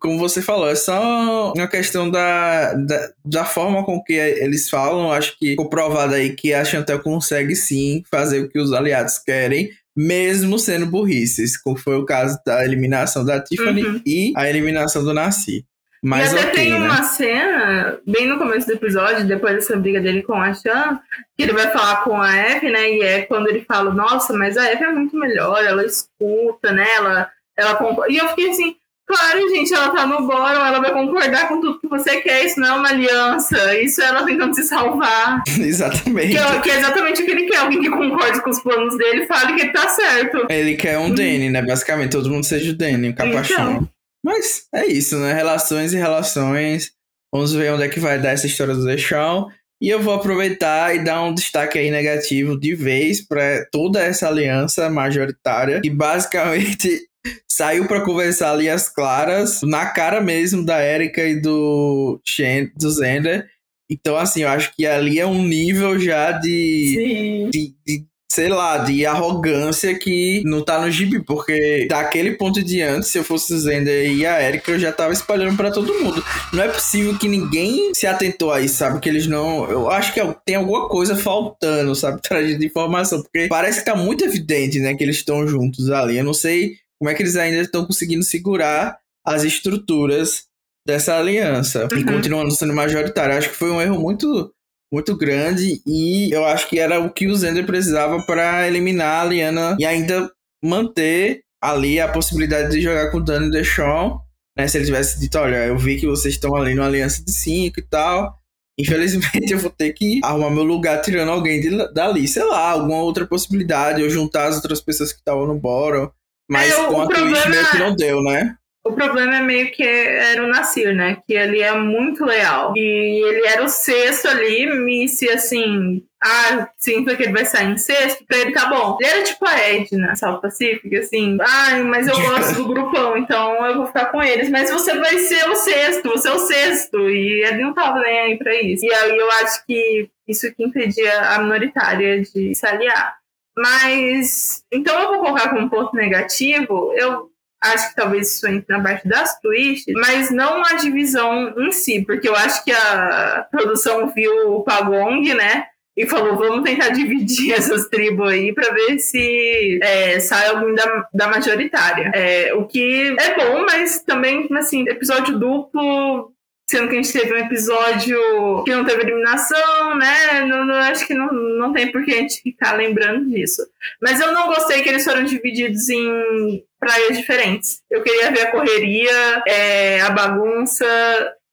Como 0.00 0.18
você 0.18 0.40
falou, 0.40 0.68
é 0.68 0.74
só 0.74 1.52
uma 1.54 1.66
questão 1.66 2.10
da, 2.10 2.72
da, 2.74 3.10
da 3.24 3.44
forma 3.44 3.84
com 3.84 4.02
que 4.02 4.12
eles 4.12 4.70
falam. 4.70 5.10
Acho 5.10 5.36
que 5.38 5.50
ficou 5.50 5.68
provado 5.68 6.14
aí 6.14 6.34
que 6.34 6.54
a 6.54 6.64
Chantel 6.64 7.00
consegue 7.00 7.56
sim 7.56 8.02
fazer 8.10 8.40
o 8.40 8.48
que 8.48 8.58
os 8.58 8.72
aliados 8.72 9.18
querem, 9.18 9.70
mesmo 9.94 10.58
sendo 10.58 10.86
burrices, 10.86 11.60
como 11.60 11.76
foi 11.76 11.96
o 11.96 12.06
caso 12.06 12.38
da 12.46 12.64
eliminação 12.64 13.24
da 13.24 13.42
Tiffany 13.42 13.84
uhum. 13.84 14.00
e 14.06 14.32
a 14.36 14.48
eliminação 14.48 15.04
do 15.04 15.12
Nasci. 15.12 15.66
Mas 16.04 16.32
e 16.32 16.36
até 16.36 16.48
okay, 16.48 16.64
tem 16.64 16.72
né? 16.72 16.78
uma 16.78 17.02
cena, 17.04 18.00
bem 18.04 18.26
no 18.26 18.36
começo 18.36 18.66
do 18.66 18.72
episódio, 18.72 19.24
depois 19.24 19.54
dessa 19.54 19.76
briga 19.76 20.00
dele 20.00 20.22
com 20.22 20.34
a 20.34 20.52
Chan, 20.52 21.00
que 21.36 21.44
ele 21.44 21.52
vai 21.52 21.70
falar 21.70 22.02
com 22.02 22.20
a 22.20 22.36
F, 22.36 22.68
né? 22.68 22.90
E 22.90 23.02
é 23.02 23.22
quando 23.22 23.48
ele 23.48 23.64
fala, 23.64 23.94
nossa, 23.94 24.32
mas 24.32 24.56
a 24.56 24.64
F 24.64 24.82
é 24.82 24.90
muito 24.90 25.16
melhor, 25.16 25.64
ela 25.64 25.86
escuta, 25.86 26.72
né? 26.72 26.86
Ela, 26.96 27.30
ela. 27.56 27.78
E 28.08 28.16
eu 28.16 28.28
fiquei 28.30 28.50
assim, 28.50 28.74
claro, 29.06 29.48
gente, 29.50 29.72
ela 29.72 29.90
tá 29.90 30.06
no 30.06 30.26
bórum, 30.26 30.64
ela 30.64 30.80
vai 30.80 30.92
concordar 30.92 31.48
com 31.48 31.60
tudo 31.60 31.80
que 31.80 31.88
você 31.88 32.20
quer, 32.20 32.44
isso 32.44 32.60
não 32.60 32.68
é 32.68 32.72
uma 32.72 32.88
aliança, 32.88 33.78
isso 33.80 34.00
é 34.02 34.06
ela 34.06 34.24
tentando 34.24 34.54
se 34.54 34.62
salvar. 34.64 35.42
exatamente. 35.58 36.32
Que 36.32 36.38
é, 36.38 36.60
que 36.60 36.70
é, 36.70 36.78
exatamente 36.78 37.22
o 37.22 37.24
que 37.24 37.30
ele 37.30 37.46
quer, 37.46 37.58
alguém 37.58 37.80
que 37.80 37.90
concorde 37.90 38.42
com 38.42 38.50
os 38.50 38.60
planos 38.60 38.96
dele, 38.96 39.26
fale 39.26 39.54
que 39.54 39.62
ele 39.62 39.72
tá 39.72 39.88
certo. 39.88 40.46
Ele 40.48 40.76
quer 40.76 40.98
um 40.98 41.10
Danny, 41.10 41.50
né? 41.50 41.62
Basicamente, 41.62 42.12
todo 42.12 42.30
mundo 42.30 42.44
seja 42.44 42.72
o 42.72 42.76
Danny, 42.76 43.10
o 43.10 43.14
capachão. 43.14 43.72
Então, 43.72 43.88
mas 44.24 44.66
é 44.72 44.86
isso, 44.86 45.18
né? 45.18 45.32
Relações 45.32 45.92
e 45.92 45.96
relações. 45.96 46.92
Vamos 47.32 47.52
ver 47.52 47.72
onde 47.72 47.84
é 47.84 47.88
que 47.88 47.98
vai 47.98 48.20
dar 48.20 48.30
essa 48.30 48.46
história 48.46 48.74
do 48.74 48.84
Deixão. 48.84 49.48
E 49.82 49.88
eu 49.88 50.00
vou 50.00 50.14
aproveitar 50.14 50.94
e 50.94 51.02
dar 51.02 51.24
um 51.24 51.34
destaque 51.34 51.76
aí 51.76 51.90
negativo 51.90 52.56
de 52.58 52.72
vez 52.72 53.20
para 53.20 53.66
toda 53.72 54.00
essa 54.00 54.28
aliança 54.28 54.88
majoritária, 54.88 55.80
que 55.80 55.90
basicamente 55.90 57.08
saiu 57.48 57.86
para 57.86 58.00
conversar 58.00 58.52
ali 58.52 58.68
as 58.68 58.88
claras, 58.88 59.60
na 59.62 59.86
cara 59.86 60.20
mesmo 60.20 60.64
da 60.64 60.84
Erika 60.84 61.22
e 61.22 61.40
do, 61.40 62.20
Shen, 62.24 62.70
do 62.76 62.90
Zender. 62.90 63.46
Então, 63.90 64.16
assim, 64.16 64.42
eu 64.42 64.48
acho 64.48 64.74
que 64.74 64.86
ali 64.86 65.18
é 65.18 65.26
um 65.26 65.44
nível 65.44 65.98
já 65.98 66.32
de, 66.32 67.50
de, 67.52 67.74
de, 67.86 68.06
sei 68.32 68.48
lá, 68.48 68.78
de 68.78 69.04
arrogância 69.04 69.94
que 69.98 70.42
não 70.46 70.64
tá 70.64 70.80
no 70.80 70.90
gibi, 70.90 71.22
porque 71.22 71.86
daquele 71.90 72.32
ponto 72.32 72.62
de 72.62 72.80
antes, 72.80 73.10
se 73.10 73.18
eu 73.18 73.24
fosse 73.24 73.58
Zender 73.58 74.10
e 74.10 74.24
a 74.24 74.42
Erika, 74.42 74.72
eu 74.72 74.78
já 74.78 74.90
tava 74.90 75.12
espalhando 75.12 75.58
para 75.58 75.70
todo 75.70 75.92
mundo. 76.00 76.24
Não 76.54 76.62
é 76.62 76.68
possível 76.68 77.18
que 77.18 77.28
ninguém 77.28 77.92
se 77.94 78.06
atentou 78.06 78.50
a 78.50 78.62
isso, 78.62 78.76
sabe? 78.76 78.98
Que 78.98 79.10
eles 79.10 79.26
não. 79.26 79.70
Eu 79.70 79.90
acho 79.90 80.14
que 80.14 80.20
tem 80.46 80.56
alguma 80.56 80.88
coisa 80.88 81.14
faltando, 81.14 81.94
sabe? 81.94 82.22
Trazer 82.26 82.56
de 82.56 82.64
informação, 82.64 83.22
porque 83.22 83.48
parece 83.48 83.80
que 83.80 83.84
tá 83.84 83.94
muito 83.94 84.24
evidente, 84.24 84.80
né, 84.80 84.94
que 84.94 85.04
eles 85.04 85.16
estão 85.16 85.46
juntos 85.46 85.90
ali. 85.90 86.16
Eu 86.16 86.24
não 86.24 86.34
sei 86.34 86.76
como 87.02 87.10
é 87.10 87.14
que 87.14 87.22
eles 87.24 87.34
ainda 87.34 87.60
estão 87.60 87.84
conseguindo 87.84 88.22
segurar 88.22 88.96
as 89.26 89.42
estruturas 89.42 90.44
dessa 90.86 91.18
aliança 91.18 91.88
uhum. 91.90 91.98
e 91.98 92.04
continuando 92.04 92.52
sendo 92.52 92.72
majoritário. 92.72 93.36
Acho 93.36 93.50
que 93.50 93.56
foi 93.56 93.72
um 93.72 93.82
erro 93.82 93.98
muito 93.98 94.54
muito 94.92 95.16
grande 95.16 95.82
e 95.84 96.30
eu 96.32 96.44
acho 96.44 96.68
que 96.68 96.78
era 96.78 97.00
o 97.00 97.10
que 97.10 97.26
o 97.26 97.34
Zender 97.34 97.66
precisava 97.66 98.22
para 98.22 98.68
eliminar 98.68 99.22
a 99.22 99.24
Liana 99.24 99.76
e 99.80 99.84
ainda 99.84 100.30
manter 100.62 101.42
ali 101.60 101.98
a 101.98 102.06
possibilidade 102.06 102.70
de 102.70 102.80
jogar 102.80 103.10
com 103.10 103.16
o 103.16 103.24
Dani 103.24 103.50
Deschamps, 103.50 104.20
né? 104.56 104.68
Se 104.68 104.78
ele 104.78 104.84
tivesse 104.84 105.18
dito, 105.18 105.36
olha, 105.38 105.66
eu 105.66 105.76
vi 105.76 105.98
que 105.98 106.06
vocês 106.06 106.34
estão 106.34 106.54
ali 106.54 106.72
numa 106.72 106.86
aliança 106.86 107.24
de 107.24 107.32
5 107.32 107.80
e 107.80 107.82
tal, 107.82 108.38
infelizmente 108.78 109.50
eu 109.52 109.58
vou 109.58 109.70
ter 109.70 109.92
que 109.92 110.20
arrumar 110.22 110.50
meu 110.50 110.62
lugar 110.62 111.00
tirando 111.00 111.32
alguém 111.32 111.60
de, 111.60 111.92
dali, 111.92 112.28
sei 112.28 112.44
lá, 112.44 112.70
alguma 112.70 113.02
outra 113.02 113.26
possibilidade, 113.26 114.04
ou 114.04 114.08
juntar 114.08 114.46
as 114.46 114.54
outras 114.54 114.80
pessoas 114.80 115.12
que 115.12 115.18
estavam 115.18 115.48
no 115.48 115.58
bórum, 115.58 116.08
mas 116.48 116.72
é, 116.72 116.86
com 116.86 117.02
a 117.02 117.06
Twitch 117.06 117.46
meio 117.46 117.70
que 117.70 117.78
não 117.78 117.94
deu, 117.94 118.22
né? 118.22 118.56
O 118.84 118.92
problema 118.92 119.36
é 119.36 119.42
meio 119.42 119.70
que 119.70 119.84
era 119.84 120.42
o 120.42 120.48
Nasir, 120.48 120.92
né? 120.92 121.18
Que 121.24 121.34
ele 121.34 121.60
é 121.60 121.72
muito 121.72 122.24
leal. 122.24 122.72
E 122.76 123.24
ele 123.24 123.46
era 123.46 123.62
o 123.62 123.68
sexto 123.68 124.26
ali, 124.26 125.04
e 125.04 125.08
se 125.08 125.30
assim, 125.30 126.04
ah, 126.20 126.68
sinto 126.76 127.16
que 127.16 127.22
ele 127.22 127.32
vai 127.32 127.44
sair 127.44 127.70
em 127.70 127.78
sexto, 127.78 128.24
pra 128.26 128.38
ele 128.38 128.50
tá 128.50 128.66
bom. 128.66 128.98
Ele 129.00 129.08
era 129.08 129.22
tipo 129.22 129.46
a 129.46 129.56
Edna, 129.56 130.16
South 130.16 130.40
Pacific, 130.40 130.96
assim, 130.96 131.38
ah, 131.40 131.78
mas 131.84 132.08
eu 132.08 132.14
gosto 132.28 132.56
do 132.56 132.68
grupão, 132.68 133.16
então 133.16 133.64
eu 133.64 133.76
vou 133.76 133.86
ficar 133.86 134.06
com 134.06 134.20
eles. 134.20 134.50
Mas 134.50 134.68
você 134.68 134.98
vai 134.98 135.16
ser 135.18 135.48
o 135.48 135.54
sexto, 135.54 136.08
você 136.08 136.28
é 136.28 136.32
o 136.32 136.38
sexto. 136.40 137.08
E 137.08 137.44
ele 137.44 137.62
não 137.62 137.72
tava 137.72 138.00
nem 138.00 138.18
aí 138.18 138.36
pra 138.36 138.52
isso. 138.60 138.84
E 138.84 138.92
aí 138.92 139.16
eu 139.16 139.30
acho 139.30 139.64
que 139.64 140.10
isso 140.26 140.52
que 140.54 140.64
impedia 140.64 141.20
a 141.20 141.38
minoritária 141.38 142.20
de 142.20 142.52
se 142.52 142.66
aliar. 142.66 143.21
Mas, 143.56 144.64
então 144.72 144.98
eu 144.98 145.08
vou 145.08 145.18
colocar 145.20 145.50
como 145.50 145.68
ponto 145.68 145.94
negativo, 145.94 146.92
eu 146.94 147.30
acho 147.62 147.90
que 147.90 147.96
talvez 147.96 148.34
isso 148.34 148.46
entre 148.48 148.76
na 148.76 148.82
parte 148.82 149.06
das 149.06 149.38
twists, 149.40 149.94
mas 149.94 150.30
não 150.30 150.62
a 150.64 150.74
divisão 150.74 151.54
em 151.56 151.70
si, 151.70 152.02
porque 152.04 152.28
eu 152.28 152.34
acho 152.34 152.64
que 152.64 152.72
a 152.72 153.46
produção 153.50 154.12
viu 154.12 154.52
o 154.52 154.64
Pagong, 154.64 155.32
né? 155.34 155.66
E 155.94 156.06
falou, 156.06 156.36
vamos 156.36 156.64
tentar 156.64 156.88
dividir 156.88 157.52
essas 157.54 157.86
tribos 157.88 158.30
aí 158.30 158.52
para 158.54 158.72
ver 158.72 158.98
se 158.98 159.78
é, 159.82 160.18
sai 160.20 160.48
algum 160.48 160.74
da, 160.74 161.08
da 161.12 161.28
majoritária. 161.28 162.10
É, 162.14 162.54
o 162.54 162.66
que 162.66 163.14
é 163.20 163.34
bom, 163.36 163.64
mas 163.66 164.02
também, 164.02 164.48
assim, 164.56 164.88
episódio 164.88 165.38
duplo 165.38 166.32
sendo 166.68 166.88
que 166.88 166.96
a 166.96 167.02
gente 167.02 167.12
teve 167.12 167.34
um 167.34 167.38
episódio 167.38 168.18
que 168.64 168.74
não 168.74 168.84
teve 168.84 169.02
eliminação, 169.02 169.96
né? 169.96 170.44
Não, 170.46 170.64
não, 170.64 170.74
acho 170.76 171.06
que 171.06 171.14
não, 171.14 171.32
não 171.32 171.72
tem 171.72 171.92
por 171.92 172.04
que 172.04 172.12
a 172.12 172.18
gente 172.18 172.40
ficar 172.40 172.72
lembrando 172.72 173.28
disso. 173.28 173.62
Mas 174.00 174.20
eu 174.20 174.32
não 174.32 174.46
gostei 174.46 174.82
que 174.82 174.88
eles 174.88 175.04
foram 175.04 175.24
divididos 175.24 175.88
em 175.88 176.64
praias 176.80 177.18
diferentes. 177.18 177.80
Eu 177.90 178.02
queria 178.02 178.30
ver 178.30 178.42
a 178.42 178.50
correria, 178.50 179.42
é, 179.46 180.00
a 180.00 180.10
bagunça, 180.10 180.86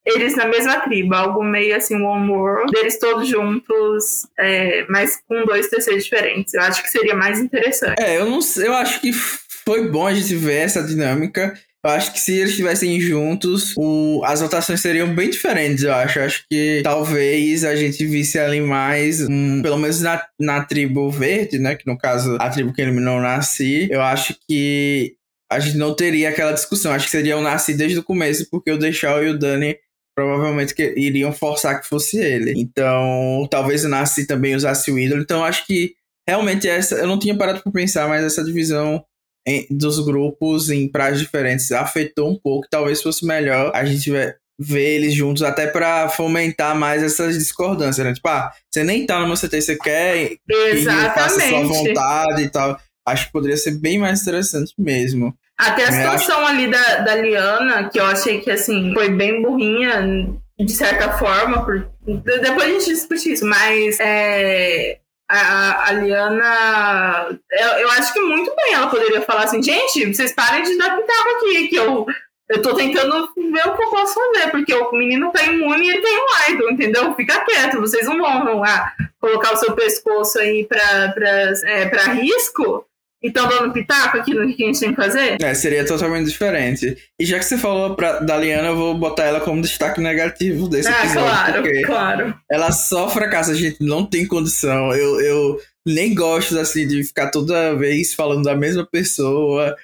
eles 0.05 0.35
na 0.35 0.45
mesma 0.45 0.79
tribo, 0.79 1.13
algo 1.13 1.43
meio 1.43 1.75
assim, 1.75 2.01
one 2.01 2.31
world, 2.31 2.71
deles 2.71 2.97
todos 2.97 3.27
juntos, 3.27 4.25
é, 4.37 4.85
mas 4.89 5.21
com 5.27 5.45
dois 5.45 5.67
terceiros 5.67 6.03
diferentes. 6.03 6.53
Eu 6.53 6.61
acho 6.61 6.81
que 6.81 6.89
seria 6.89 7.15
mais 7.15 7.39
interessante. 7.39 8.01
É, 8.01 8.17
eu 8.17 8.25
não 8.25 8.39
eu 8.57 8.73
acho 8.73 9.01
que 9.01 9.11
foi 9.13 9.87
bom 9.87 10.07
a 10.07 10.13
gente 10.13 10.35
ver 10.35 10.61
essa 10.61 10.81
dinâmica. 10.81 11.53
Eu 11.83 11.91
acho 11.91 12.11
que 12.11 12.19
se 12.19 12.33
eles 12.33 12.51
estivessem 12.51 12.99
juntos, 12.99 13.73
o, 13.77 14.21
as 14.25 14.41
votações 14.41 14.81
seriam 14.81 15.15
bem 15.15 15.29
diferentes, 15.29 15.83
eu 15.83 15.93
acho. 15.93 16.19
Eu 16.19 16.25
acho 16.25 16.45
que 16.49 16.81
talvez 16.83 17.63
a 17.63 17.73
gente 17.75 18.05
visse 18.05 18.37
ali 18.37 18.59
mais, 18.59 19.21
um, 19.21 19.61
pelo 19.61 19.77
menos 19.77 20.01
na, 20.01 20.21
na 20.37 20.63
tribo 20.65 21.09
verde, 21.09 21.57
né? 21.57 21.75
Que 21.75 21.87
no 21.87 21.97
caso, 21.97 22.35
a 22.37 22.49
tribo 22.49 22.73
que 22.73 22.81
eliminou 22.81 23.21
Nasci, 23.21 23.87
eu 23.89 24.01
acho 24.01 24.35
que 24.47 25.15
a 25.49 25.59
gente 25.59 25.77
não 25.77 25.95
teria 25.95 26.29
aquela 26.29 26.51
discussão. 26.51 26.91
Acho 26.91 27.05
que 27.05 27.11
seria 27.11 27.37
o 27.37 27.41
Nasci 27.41 27.73
desde 27.73 27.99
o 27.99 28.03
começo, 28.03 28.47
porque 28.51 28.71
o 28.71 28.77
Deixal 28.77 29.23
e 29.23 29.29
o 29.29 29.39
Dani 29.39 29.77
provavelmente 30.13 30.75
que 30.75 30.83
iriam 30.97 31.31
forçar 31.31 31.79
que 31.79 31.87
fosse 31.87 32.17
ele. 32.17 32.53
Então, 32.57 33.47
talvez 33.49 33.85
o 33.85 33.89
Nasci 33.89 34.27
também 34.27 34.53
usasse 34.53 34.91
o 34.91 34.99
ídolo. 34.99 35.21
Então, 35.21 35.45
acho 35.45 35.65
que 35.65 35.93
realmente 36.27 36.67
essa. 36.67 36.95
Eu 36.95 37.07
não 37.07 37.17
tinha 37.17 37.37
parado 37.37 37.63
para 37.63 37.71
pensar, 37.71 38.09
mas 38.09 38.25
essa 38.25 38.43
divisão 38.43 39.01
em, 39.49 39.67
dos 39.69 39.99
grupos 39.99 40.69
em 40.69 40.87
praias 40.87 41.19
diferentes 41.19 41.71
afetou 41.71 42.29
um 42.29 42.39
pouco. 42.39 42.67
Talvez 42.69 43.01
fosse 43.01 43.25
melhor 43.25 43.71
a 43.73 43.83
gente 43.83 44.11
ver, 44.11 44.37
ver 44.59 44.95
eles 44.95 45.13
juntos, 45.13 45.41
até 45.41 45.65
para 45.65 46.09
fomentar 46.09 46.77
mais 46.77 47.01
essas 47.01 47.37
discordâncias, 47.37 48.05
né? 48.05 48.13
Tipo, 48.13 48.27
ah, 48.27 48.51
você 48.69 48.83
nem 48.83 49.05
tá 49.05 49.19
no 49.19 49.27
meu 49.27 49.35
CT, 49.35 49.61
você 49.61 49.75
quer 49.75 50.37
Exatamente. 50.49 51.13
que 51.13 51.19
faça 51.19 51.39
sua 51.39 51.63
vontade 51.63 52.43
e 52.43 52.49
tal. 52.49 52.79
Acho 53.07 53.25
que 53.25 53.31
poderia 53.31 53.57
ser 53.57 53.71
bem 53.79 53.97
mais 53.97 54.21
interessante 54.21 54.73
mesmo. 54.77 55.33
Até 55.57 55.85
a 55.85 55.91
situação 55.91 56.41
acho... 56.41 56.51
ali 56.51 56.69
da, 56.69 56.97
da 56.99 57.15
Liana, 57.15 57.89
que 57.89 57.99
eu 57.99 58.05
achei 58.05 58.39
que 58.39 58.51
assim, 58.51 58.93
foi 58.93 59.09
bem 59.09 59.41
burrinha, 59.41 60.29
de 60.59 60.71
certa 60.71 61.17
forma, 61.17 61.65
por... 61.65 61.89
depois 62.05 62.63
a 62.63 62.79
gente 62.79 62.85
discute 62.85 63.33
isso, 63.33 63.45
mas 63.45 63.99
é, 63.99 64.99
a, 65.29 65.89
a 65.89 65.91
Liana, 65.91 67.39
eu, 67.51 67.67
eu, 67.67 67.89
acho 67.91 68.11
que 68.11 68.19
muito 68.19 68.51
bem 68.55 68.73
ela 68.73 68.87
poderia 68.87 69.21
falar 69.21 69.43
assim, 69.43 69.61
gente, 69.61 70.13
vocês 70.13 70.33
parem 70.33 70.63
de 70.63 70.75
dar 70.77 70.97
pitaco 70.97 71.29
aqui, 71.37 71.67
que 71.67 71.75
eu, 71.75 72.05
eu 72.49 72.61
tô 72.63 72.73
tentando 72.73 73.29
ver 73.35 73.67
o 73.67 73.75
que 73.75 73.83
eu 73.83 73.89
posso 73.91 74.15
fazer, 74.15 74.49
porque 74.49 74.73
o 74.73 74.91
menino 74.91 75.31
tá 75.31 75.43
imune 75.43 75.85
e 75.85 75.91
ele 75.91 76.01
tem 76.01 76.17
um 76.17 76.51
idol, 76.51 76.71
entendeu? 76.71 77.13
Fica 77.13 77.45
quieto, 77.45 77.79
vocês 77.79 78.07
não 78.07 78.17
vão 78.17 78.59
lá 78.59 78.91
colocar 79.21 79.53
o 79.53 79.57
seu 79.57 79.73
pescoço 79.75 80.39
aí 80.39 80.65
pra, 80.65 81.09
pra, 81.13 81.29
é, 81.65 81.85
pra 81.85 82.13
risco, 82.13 82.85
então 83.21 83.47
dando 83.49 83.73
pitaco 83.73 84.17
aqui 84.17 84.33
no 84.33 84.47
que 84.53 84.63
a 84.63 84.67
gente 84.67 84.79
tem 84.79 84.89
que 84.91 84.95
fazer? 84.95 85.37
É, 85.41 85.53
seria 85.53 85.85
totalmente 85.85 86.27
diferente. 86.27 86.97
E 87.19 87.25
já 87.25 87.37
que 87.37 87.45
você 87.45 87.57
falou 87.57 87.95
pra, 87.95 88.19
da 88.19 88.37
Liana, 88.37 88.69
eu 88.69 88.77
vou 88.77 88.97
botar 88.97 89.25
ela 89.25 89.41
como 89.41 89.61
destaque 89.61 89.99
negativo 89.99 90.69
desse 90.69 90.87
ah, 90.87 91.03
episódio. 91.03 91.63
Claro, 91.63 91.81
claro. 91.85 92.35
Ela 92.49 92.71
só 92.71 93.09
fracassa, 93.09 93.51
a 93.51 93.55
gente 93.55 93.83
não 93.83 94.05
tem 94.05 94.25
condição. 94.25 94.93
Eu, 94.93 95.19
eu 95.19 95.61
nem 95.85 96.15
gosto 96.15 96.57
assim 96.57 96.87
de 96.87 97.03
ficar 97.03 97.29
toda 97.29 97.75
vez 97.75 98.13
falando 98.13 98.43
da 98.43 98.55
mesma 98.55 98.85
pessoa 98.85 99.75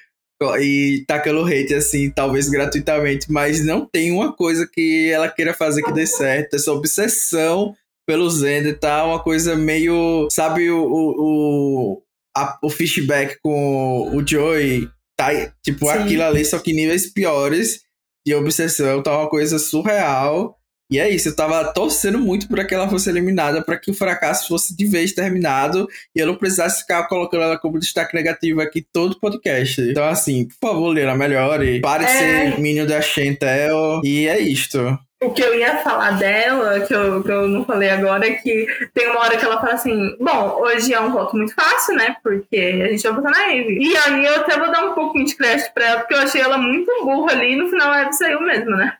e 0.60 1.04
tacando 1.06 1.44
hate 1.46 1.74
assim, 1.74 2.10
talvez 2.10 2.48
gratuitamente, 2.48 3.30
mas 3.30 3.64
não 3.64 3.86
tem 3.86 4.12
uma 4.12 4.32
coisa 4.32 4.68
que 4.70 5.10
ela 5.10 5.28
queira 5.28 5.54
fazer 5.54 5.82
que 5.82 5.92
dê 5.92 6.06
certo. 6.06 6.54
Essa 6.54 6.72
obsessão 6.72 7.74
pelo 8.06 8.30
Zender 8.30 8.78
tá 8.78 9.04
uma 9.04 9.22
coisa 9.22 9.56
meio, 9.56 10.28
sabe, 10.30 10.70
o, 10.70 10.86
o, 10.86 12.02
a, 12.36 12.58
o 12.62 12.68
fishback 12.68 13.38
com 13.42 14.10
o 14.14 14.26
Joey 14.26 14.88
tá 15.16 15.30
tipo 15.64 15.86
Sim. 15.86 15.92
aquilo 15.92 16.22
ali, 16.22 16.44
só 16.44 16.58
que 16.58 16.74
níveis 16.74 17.10
piores 17.10 17.80
de 18.26 18.34
obsessão, 18.34 19.02
tá 19.02 19.16
uma 19.16 19.28
coisa 19.28 19.58
surreal. 19.58 20.54
E 20.88 21.00
é 21.00 21.10
isso, 21.10 21.30
eu 21.30 21.34
tava 21.34 21.64
torcendo 21.72 22.18
muito 22.18 22.46
para 22.46 22.64
que 22.64 22.72
ela 22.72 22.88
fosse 22.88 23.10
eliminada, 23.10 23.60
para 23.60 23.76
que 23.76 23.90
o 23.90 23.94
fracasso 23.94 24.46
fosse 24.46 24.76
de 24.76 24.86
vez 24.86 25.12
terminado 25.12 25.88
e 26.14 26.20
eu 26.20 26.28
não 26.28 26.36
precisasse 26.36 26.82
ficar 26.82 27.08
colocando 27.08 27.42
ela 27.42 27.58
como 27.58 27.80
destaque 27.80 28.14
negativo 28.14 28.60
aqui 28.60 28.86
todo 28.92 29.18
podcast. 29.18 29.80
Então, 29.80 30.04
assim, 30.04 30.46
por 30.46 30.68
favor, 30.68 30.90
Lena, 30.90 31.16
melhore. 31.16 31.80
Pare 31.80 32.04
de 32.04 32.10
é... 32.12 32.18
ser 32.18 32.60
Minion 32.60 32.86
da 32.86 33.00
Chantel. 33.00 34.00
E 34.04 34.28
é 34.28 34.38
isto. 34.38 34.96
O 35.22 35.32
que 35.32 35.42
eu 35.42 35.54
ia 35.54 35.78
falar 35.78 36.18
dela, 36.18 36.80
que 36.80 36.92
eu, 36.92 37.22
que 37.22 37.30
eu 37.30 37.48
não 37.48 37.64
falei 37.64 37.88
agora, 37.88 38.26
é 38.26 38.34
que 38.34 38.66
tem 38.92 39.08
uma 39.08 39.20
hora 39.20 39.36
que 39.38 39.44
ela 39.44 39.58
fala 39.58 39.72
assim: 39.72 40.14
Bom, 40.20 40.60
hoje 40.60 40.92
é 40.92 41.00
um 41.00 41.10
voto 41.10 41.34
muito 41.34 41.54
fácil, 41.54 41.96
né? 41.96 42.16
Porque 42.22 42.56
a 42.84 42.88
gente 42.88 43.02
vai 43.02 43.12
votar 43.12 43.32
na 43.32 43.54
Eve. 43.54 43.78
E 43.80 43.96
aí 43.96 44.26
eu 44.26 44.36
até 44.36 44.58
vou 44.58 44.70
dar 44.70 44.84
um 44.84 44.92
pouquinho 44.92 45.24
de 45.24 45.34
crédito 45.34 45.72
pra 45.72 45.86
ela, 45.86 46.00
porque 46.00 46.14
eu 46.14 46.18
achei 46.18 46.42
ela 46.42 46.58
muito 46.58 46.92
burra 47.02 47.32
ali 47.32 47.52
e 47.52 47.56
no 47.56 47.70
final 47.70 47.90
a 47.90 48.02
Eve 48.02 48.12
saiu 48.12 48.42
mesmo, 48.42 48.72
né? 48.72 48.94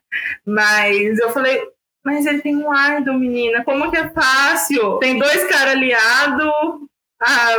Mas 0.47 1.19
eu 1.19 1.29
falei: 1.31 1.63
Mas 2.03 2.25
ele 2.25 2.41
tem 2.41 2.57
um 2.57 2.75
idol, 2.75 3.19
menina, 3.19 3.63
como 3.63 3.91
que 3.91 3.99
é 3.99 4.09
fácil? 4.09 4.99
Tem 4.99 5.19
dois 5.19 5.45
caras 5.45 5.75
aliados, 5.75 6.51
ah, 7.21 7.57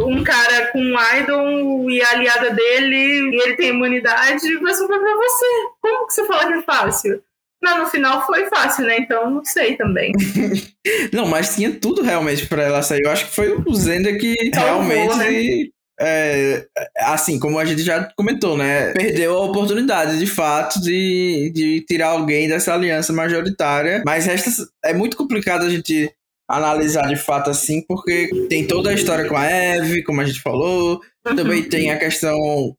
um 0.00 0.24
cara 0.24 0.68
com 0.72 0.78
um 0.78 0.96
idol 1.18 1.90
e 1.90 2.02
a 2.02 2.10
aliada 2.12 2.50
dele, 2.50 2.96
e 3.30 3.42
ele 3.42 3.56
tem 3.56 3.68
imunidade, 3.68 4.56
vai 4.56 4.72
sobrar 4.72 5.00
pra 5.00 5.16
você. 5.16 5.46
Como 5.82 6.06
que 6.06 6.14
você 6.14 6.26
fala 6.26 6.46
que 6.46 6.54
é 6.54 6.62
fácil? 6.62 7.22
Mas 7.64 7.78
no 7.78 7.86
final 7.86 8.26
foi 8.26 8.44
fácil, 8.50 8.84
né? 8.84 8.98
Então 8.98 9.30
não 9.30 9.42
sei 9.42 9.74
também. 9.74 10.12
não, 11.10 11.26
mas 11.26 11.54
tinha 11.54 11.72
tudo 11.72 12.02
realmente 12.02 12.46
para 12.46 12.62
ela 12.62 12.82
sair. 12.82 13.00
Eu 13.02 13.10
acho 13.10 13.24
que 13.24 13.34
foi 13.34 13.56
o 13.56 13.74
Zender 13.74 14.20
que 14.20 14.34
realmente. 14.52 15.16
né? 15.16 15.70
É, 15.98 16.66
assim, 16.98 17.38
como 17.38 17.58
a 17.58 17.64
gente 17.64 17.82
já 17.82 18.12
comentou, 18.16 18.58
né? 18.58 18.92
Perdeu 18.92 19.38
a 19.38 19.44
oportunidade, 19.44 20.18
de 20.18 20.26
fato, 20.26 20.78
de, 20.80 21.50
de 21.54 21.80
tirar 21.88 22.08
alguém 22.08 22.48
dessa 22.48 22.74
aliança 22.74 23.12
majoritária. 23.12 24.02
Mas 24.04 24.26
resta, 24.26 24.50
é 24.84 24.92
muito 24.92 25.16
complicado 25.16 25.64
a 25.64 25.70
gente 25.70 26.12
analisar 26.48 27.08
de 27.08 27.16
fato 27.16 27.50
assim, 27.50 27.82
porque 27.86 28.28
tem 28.48 28.66
toda 28.66 28.90
a 28.90 28.94
história 28.94 29.28
com 29.28 29.36
a 29.36 29.46
Eve, 29.46 30.02
como 30.02 30.20
a 30.20 30.24
gente 30.24 30.40
falou, 30.40 31.00
também 31.22 31.62
tem 31.62 31.90
a 31.90 31.98
questão 31.98 32.36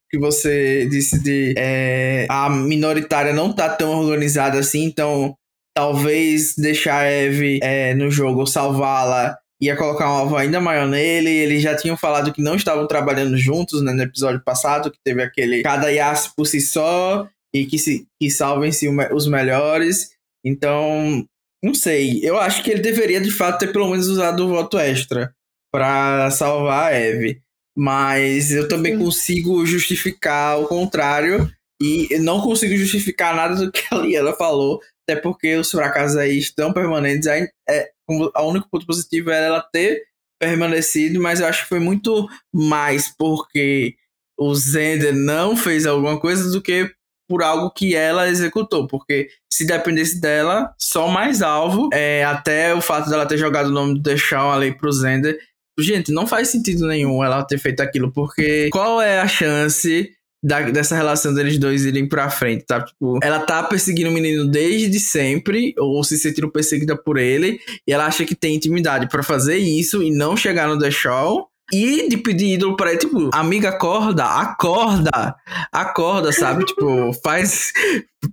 que 0.10 0.20
você 0.20 0.88
disse 0.88 1.22
de 1.22 1.54
é, 1.58 2.28
a 2.30 2.50
minoritária 2.50 3.34
não 3.34 3.52
tá 3.52 3.70
tão 3.70 4.00
organizada 4.00 4.60
assim, 4.60 4.84
então 4.84 5.36
talvez 5.76 6.56
deixar 6.56 7.02
a 7.02 7.12
Eve 7.12 7.60
é, 7.62 7.94
no 7.96 8.10
jogo, 8.10 8.46
salvá-la, 8.46 9.38
ia 9.62 9.76
colocar 9.76 10.10
um 10.10 10.16
alvo 10.16 10.38
ainda 10.38 10.60
maior 10.60 10.88
nele. 10.88 11.30
Eles 11.30 11.62
já 11.62 11.76
tinham 11.76 11.98
falado 11.98 12.34
que 12.34 12.42
não 12.42 12.56
estavam 12.56 12.88
trabalhando 12.88 13.38
juntos 13.38 13.82
né, 13.82 13.92
no 13.92 14.04
episódio 14.04 14.42
passado, 14.44 14.92
que 14.92 15.00
teve 15.04 15.22
aquele 15.22 15.64
cada 15.64 15.90
Yas 15.90 16.28
por 16.28 16.46
si 16.46 16.62
só 16.62 17.28
e 17.54 17.66
que, 17.66 17.78
se, 17.78 18.08
que 18.20 18.30
salvem-se 18.30 18.88
os 19.12 19.28
melhores. 19.28 20.10
Então, 20.44 21.26
não 21.64 21.74
sei. 21.74 22.20
Eu 22.24 22.38
acho 22.38 22.64
que 22.64 22.72
ele 22.72 22.82
deveria 22.82 23.20
de 23.20 23.32
fato 23.32 23.60
ter 23.60 23.72
pelo 23.72 23.90
menos 23.90 24.08
usado 24.08 24.46
o 24.46 24.50
voto 24.50 24.78
extra 24.78 25.34
para 25.72 26.30
salvar 26.32 26.94
a 26.94 26.96
Eve 26.96 27.42
mas 27.78 28.52
eu 28.52 28.68
também 28.68 28.94
Sim. 28.94 29.04
consigo 29.04 29.66
justificar 29.66 30.58
o 30.60 30.68
contrário 30.68 31.52
e 31.82 32.18
não 32.20 32.40
consigo 32.40 32.76
justificar 32.78 33.36
nada 33.36 33.56
do 33.56 33.72
que 33.72 33.84
a 33.92 33.98
Liana 33.98 34.32
falou, 34.34 34.80
até 35.04 35.20
porque 35.20 35.58
os 35.58 35.70
fracassos 35.70 36.16
aí 36.16 36.38
estão 36.38 36.72
permanentes. 36.72 37.28
É, 37.28 37.52
é, 37.70 37.92
o 38.08 38.50
único 38.50 38.70
ponto 38.70 38.86
positivo 38.86 39.30
é 39.30 39.46
ela 39.46 39.62
ter 39.62 40.04
permanecido, 40.40 41.22
mas 41.22 41.42
eu 41.42 41.48
acho 41.48 41.64
que 41.64 41.70
foi 41.70 41.80
muito 41.80 42.28
mais 42.54 43.14
porque 43.18 43.96
o 44.40 44.56
Zender 44.56 45.14
não 45.14 45.56
fez 45.56 45.86
alguma 45.86 46.20
coisa 46.20 46.50
do 46.50 46.62
que 46.62 46.90
por 47.28 47.44
algo 47.44 47.72
que 47.72 47.96
ela 47.96 48.30
executou, 48.30 48.88
porque 48.88 49.30
se 49.52 49.66
dependesse 49.66 50.20
dela, 50.20 50.74
só 50.78 51.08
mais 51.08 51.42
alvo, 51.42 51.90
é, 51.94 52.24
até 52.24 52.74
o 52.74 52.82
fato 52.82 53.10
dela 53.10 53.26
ter 53.26 53.38
jogado 53.38 53.68
o 53.68 53.74
nome 53.74 53.96
do 53.96 54.02
Deixão 54.02 54.52
ali 54.52 54.76
pro 54.76 54.92
Zender, 54.92 55.40
Gente, 55.78 56.12
não 56.12 56.26
faz 56.26 56.48
sentido 56.48 56.88
nenhum 56.88 57.22
ela 57.24 57.44
ter 57.44 57.58
feito 57.58 57.82
aquilo, 57.82 58.12
porque 58.12 58.70
qual 58.72 59.02
é 59.02 59.20
a 59.20 59.28
chance 59.28 60.10
da, 60.42 60.62
dessa 60.62 60.96
relação 60.96 61.34
deles 61.34 61.58
dois 61.58 61.86
irem 61.86 62.08
pra 62.08 62.30
frente, 62.30 62.66
tá? 62.66 62.82
Tipo, 62.82 63.20
ela 63.22 63.40
tá 63.40 63.62
perseguindo 63.64 64.10
o 64.10 64.14
menino 64.14 64.46
desde 64.46 65.00
sempre, 65.00 65.74
ou 65.78 66.04
se 66.04 66.18
sentindo 66.18 66.50
perseguida 66.50 66.96
por 66.96 67.18
ele, 67.18 67.60
e 67.86 67.92
ela 67.92 68.06
acha 68.06 68.24
que 68.24 68.36
tem 68.36 68.56
intimidade 68.56 69.10
para 69.10 69.22
fazer 69.22 69.58
isso 69.58 70.02
e 70.02 70.12
não 70.12 70.38
chegar 70.38 70.68
no 70.68 70.80
The 70.80 70.92
Show. 70.92 71.50
E 71.74 72.08
de 72.08 72.18
pedir 72.18 72.54
ídolo 72.54 72.76
pra 72.76 72.92
ele, 72.92 73.00
tipo, 73.00 73.30
amiga, 73.34 73.70
acorda, 73.70 74.26
acorda, 74.26 75.36
acorda, 75.72 76.32
sabe? 76.32 76.66
tipo, 76.66 77.12
faz. 77.24 77.72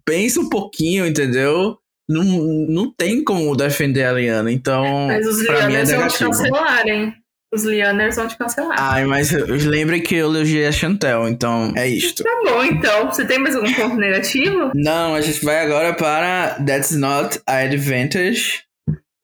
Pensa 0.04 0.40
um 0.40 0.48
pouquinho, 0.48 1.06
entendeu? 1.06 1.78
Não, 2.08 2.24
não 2.24 2.92
tem 2.92 3.24
como 3.24 3.56
defender 3.56 4.04
a 4.04 4.12
Liana, 4.12 4.52
então. 4.52 5.06
Mas 5.06 5.26
os 5.26 5.38
mim 5.38 5.46
é 5.48 5.66
Lianers 5.66 5.90
vão 5.90 6.08
te 6.08 6.22
negativo. 6.22 6.30
cancelarem. 6.30 7.14
Os 7.54 7.64
Lianers 7.64 8.16
vão 8.16 8.28
te 8.28 8.36
cancelar. 8.36 8.76
Ai, 8.78 9.04
mas 9.04 9.30
lembre 9.30 10.00
que 10.00 10.14
eu 10.14 10.26
elogiei 10.26 10.66
a 10.66 10.72
Chantel, 10.72 11.28
então 11.28 11.72
é 11.76 11.86
isto. 11.86 12.22
Tá 12.22 12.30
bom, 12.44 12.64
então. 12.64 13.06
Você 13.10 13.26
tem 13.26 13.38
mais 13.38 13.54
algum 13.54 13.72
ponto 13.74 13.96
negativo? 13.96 14.72
Não, 14.74 15.14
a 15.14 15.20
gente 15.20 15.44
vai 15.44 15.64
agora 15.64 15.92
para 15.94 16.56
That's 16.64 16.92
Not 16.92 17.40
a 17.46 17.58
Advantage. 17.58 18.62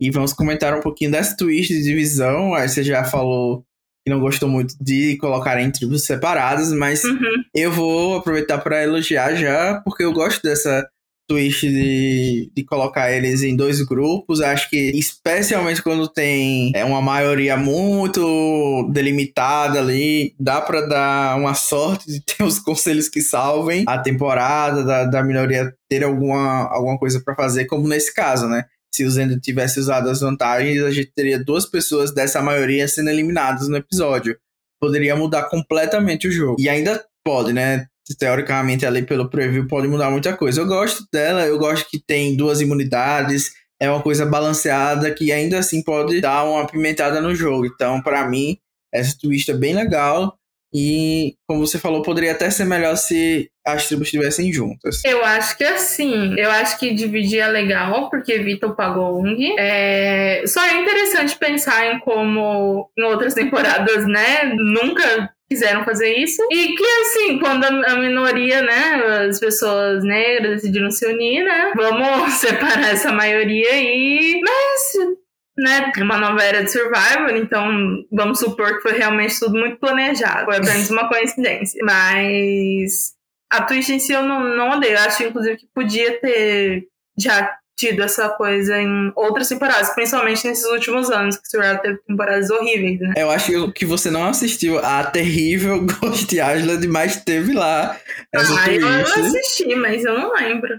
E 0.01 0.11
vamos 0.11 0.33
comentar 0.33 0.75
um 0.75 0.81
pouquinho 0.81 1.11
dessa 1.11 1.37
twist 1.37 1.73
de 1.73 1.83
divisão. 1.83 2.55
Aí 2.55 2.69
você 2.69 2.83
já 2.83 3.03
falou 3.03 3.65
que 4.05 4.13
não 4.13 4.21
gostou 4.21 4.49
muito 4.49 4.75
de 4.81 5.17
colocar 5.19 5.61
em 5.61 5.71
tribos 5.71 6.05
separadas, 6.05 6.73
mas 6.73 7.05
Uhum. 7.05 7.19
eu 7.55 7.71
vou 7.73 8.17
aproveitar 8.17 8.59
para 8.59 8.83
elogiar 8.83 9.35
já, 9.35 9.81
porque 9.85 10.05
eu 10.05 10.13
gosto 10.13 10.43
dessa 10.43 10.87
twist 11.29 11.69
de, 11.69 12.51
de 12.57 12.65
colocar 12.65 13.13
eles 13.13 13.43
em 13.43 13.55
dois 13.55 13.83
grupos. 13.83 14.41
Acho 14.41 14.71
que, 14.71 14.79
especialmente 14.99 15.83
quando 15.83 16.09
tem 16.09 16.73
é, 16.75 16.83
uma 16.85 17.03
maioria 17.03 17.55
muito 17.55 18.89
delimitada 18.91 19.79
ali, 19.79 20.35
dá 20.41 20.61
para 20.61 20.81
dar 20.87 21.37
uma 21.37 21.53
sorte 21.55 22.07
de 22.11 22.21
ter 22.25 22.43
os 22.43 22.59
conselhos 22.61 23.09
que 23.11 23.21
salvem 23.21 23.85
a 23.87 23.99
temporada, 23.99 24.83
da, 24.83 25.05
da 25.05 25.23
minoria 25.23 25.71
ter 25.89 26.03
alguma, 26.03 26.67
alguma 26.73 26.99
coisa 26.99 27.21
para 27.23 27.35
fazer, 27.35 27.67
como 27.67 27.87
nesse 27.87 28.15
caso, 28.15 28.49
né? 28.49 28.65
Se 28.95 29.05
o 29.05 29.11
Zendo 29.11 29.39
tivesse 29.41 29.79
usado 29.79 30.09
as 30.09 30.21
vantagens, 30.21 30.83
a 30.83 30.91
gente 30.91 31.13
teria 31.15 31.43
duas 31.43 31.67
pessoas 31.67 32.13
dessa 32.13 32.43
maioria 32.43 32.89
sendo 32.89 33.11
eliminadas 33.11 33.69
no 33.69 33.77
episódio. 33.77 34.37
Poderia 34.81 35.15
mudar 35.15 35.45
completamente 35.45 36.29
o 36.29 36.33
jogo. 36.33 36.57
E 36.59 36.69
ainda 36.69 37.05
pode, 37.25 37.53
né? 37.53 37.87
teoricamente 38.19 38.87
ali 38.87 39.03
pelo 39.03 39.29
preview 39.29 39.67
pode 39.67 39.89
mudar 39.89 40.11
muita 40.11 40.37
coisa. 40.37 40.61
Eu 40.61 40.67
gosto 40.67 41.05
dela, 41.13 41.47
eu 41.47 41.59
gosto 41.59 41.89
que 41.91 41.99
tem 41.99 42.37
duas 42.37 42.61
imunidades, 42.61 43.51
é 43.81 43.91
uma 43.91 44.03
coisa 44.03 44.25
balanceada 44.25 45.13
que 45.13 45.31
ainda 45.31 45.59
assim 45.59 45.83
pode 45.83 46.21
dar 46.21 46.45
uma 46.45 46.63
apimentada 46.63 47.21
no 47.21 47.35
jogo. 47.35 47.67
Então, 47.67 48.01
para 48.03 48.27
mim, 48.29 48.57
essa 48.93 49.17
twist 49.21 49.51
é 49.51 49.55
bem 49.55 49.75
legal 49.75 50.38
e, 50.73 51.35
como 51.47 51.67
você 51.67 51.79
falou, 51.79 52.03
poderia 52.03 52.33
até 52.33 52.51
ser 52.51 52.65
melhor 52.65 52.97
se 52.97 53.51
as 53.67 53.87
tribos 53.87 54.09
estivessem 54.09 54.53
juntas. 54.53 55.03
Eu 55.05 55.25
acho 55.25 55.57
que 55.57 55.65
assim, 55.65 56.35
eu 56.39 56.51
acho 56.51 56.79
que 56.79 56.95
dividir 56.95 57.41
é 57.41 57.49
legal, 57.49 58.09
porque 58.11 58.33
evita 58.33 58.67
o 58.67 58.75
Pagong. 58.75 59.55
É... 59.59 60.43
Só 60.47 60.65
é 60.65 60.81
interessante 60.81 61.37
pensar 61.39 61.87
em 61.87 61.99
como 62.01 62.91
em 62.99 63.03
outras 63.03 63.33
temporadas, 63.35 64.07
né, 64.07 64.53
nunca 64.57 65.31
quiseram 65.49 65.85
fazer 65.85 66.15
isso. 66.15 66.43
E 66.51 66.75
que, 66.75 66.85
assim, 66.85 67.39
quando 67.39 67.65
a 67.65 67.97
minoria, 67.97 68.61
né, 68.61 69.27
as 69.29 69.41
pessoas 69.41 70.05
negras 70.05 70.61
decidiram 70.61 70.91
se 70.91 71.07
unir, 71.07 71.43
né, 71.43 71.73
vamos 71.75 72.35
separar 72.37 72.91
essa 72.91 73.11
maioria 73.11 73.71
e... 73.75 74.41
Mas, 74.43 74.93
né, 75.59 75.93
uma 75.99 76.19
nova 76.19 76.43
era 76.43 76.63
de 76.63 76.71
Survivor, 76.71 77.37
então 77.37 77.69
vamos 78.13 78.39
supor 78.39 78.77
que 78.77 78.83
foi 78.83 78.93
realmente 78.93 79.39
tudo 79.39 79.59
muito 79.59 79.79
planejado. 79.79 80.45
Foi 80.45 80.57
apenas 80.57 80.89
uma 80.91 81.09
coincidência. 81.09 81.81
Mas 81.85 83.13
a 83.51 83.63
Twitch 83.63 83.89
em 83.89 83.99
si 83.99 84.13
eu 84.13 84.23
não, 84.23 84.57
não 84.57 84.71
odeio. 84.71 84.95
Eu 84.95 85.01
acho, 85.01 85.25
inclusive, 85.25 85.57
que 85.57 85.67
podia 85.75 86.21
ter 86.21 86.85
já 87.19 87.59
tido 87.77 88.03
essa 88.03 88.29
coisa 88.31 88.81
em 88.81 89.13
outras 89.15 89.49
temporadas, 89.49 89.91
principalmente 89.95 90.47
nesses 90.47 90.65
últimos 90.65 91.11
anos, 91.11 91.37
que 91.37 91.49
Survivor 91.49 91.79
teve 91.79 91.99
temporadas 91.99 92.51
horríveis, 92.51 92.99
né? 92.99 93.15
Eu 93.17 93.31
acho 93.31 93.73
que 93.73 93.87
você 93.87 94.11
não 94.11 94.25
assistiu 94.25 94.79
a 94.79 95.05
terrível 95.05 95.87
Ghost 95.87 96.35
Island, 96.35 96.87
mas 96.89 97.23
teve 97.23 97.53
lá 97.53 97.97
essa 98.35 98.61
ah, 98.61 98.71
eu 98.71 98.81
não 98.81 99.05
twist. 99.05 99.39
assisti, 99.39 99.75
mas 99.77 100.05
eu 100.05 100.19
não 100.19 100.35
lembro. 100.35 100.77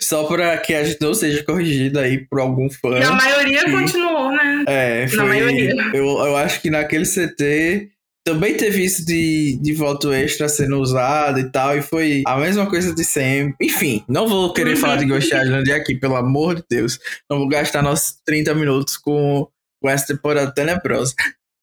Só 0.00 0.24
pra 0.24 0.56
que 0.58 0.74
a 0.74 0.84
gente 0.84 1.00
não 1.00 1.14
seja 1.14 1.42
corrigido 1.44 1.98
aí 1.98 2.26
por 2.26 2.40
algum 2.40 2.68
fã. 2.70 2.98
E 2.98 3.02
a 3.02 3.12
maioria 3.12 3.60
Sim. 3.62 3.72
continuou, 3.72 4.30
né? 4.32 4.64
É, 4.66 5.02
Na 5.04 5.08
foi. 5.08 5.24
maioria. 5.24 5.74
Eu, 5.94 6.04
eu 6.06 6.36
acho 6.36 6.60
que 6.60 6.70
naquele 6.70 7.04
CT 7.04 7.90
também 8.24 8.54
teve 8.54 8.84
isso 8.84 9.04
de, 9.06 9.58
de 9.62 9.72
voto 9.72 10.12
extra 10.12 10.48
sendo 10.48 10.78
usado 10.78 11.38
e 11.40 11.50
tal, 11.50 11.76
e 11.78 11.80
foi 11.82 12.22
a 12.26 12.36
mesma 12.36 12.66
coisa 12.68 12.94
de 12.94 13.02
sempre. 13.04 13.54
Enfim, 13.66 14.04
não 14.08 14.28
vou 14.28 14.52
querer 14.52 14.74
Uhum. 14.74 14.76
falar 14.76 14.96
de 14.96 15.06
Ghost 15.06 15.34
Island 15.34 15.72
aqui, 15.72 15.94
pelo 15.96 16.16
amor 16.16 16.56
de 16.56 16.64
Deus. 16.70 16.98
Não 17.30 17.38
vou 17.38 17.48
gastar 17.48 17.82
nossos 17.82 18.16
30 18.26 18.54
minutos 18.54 18.96
com, 18.98 19.48
com 19.82 19.88
essa 19.88 20.06
temporada 20.14 20.52
tenebrosa. 20.52 21.14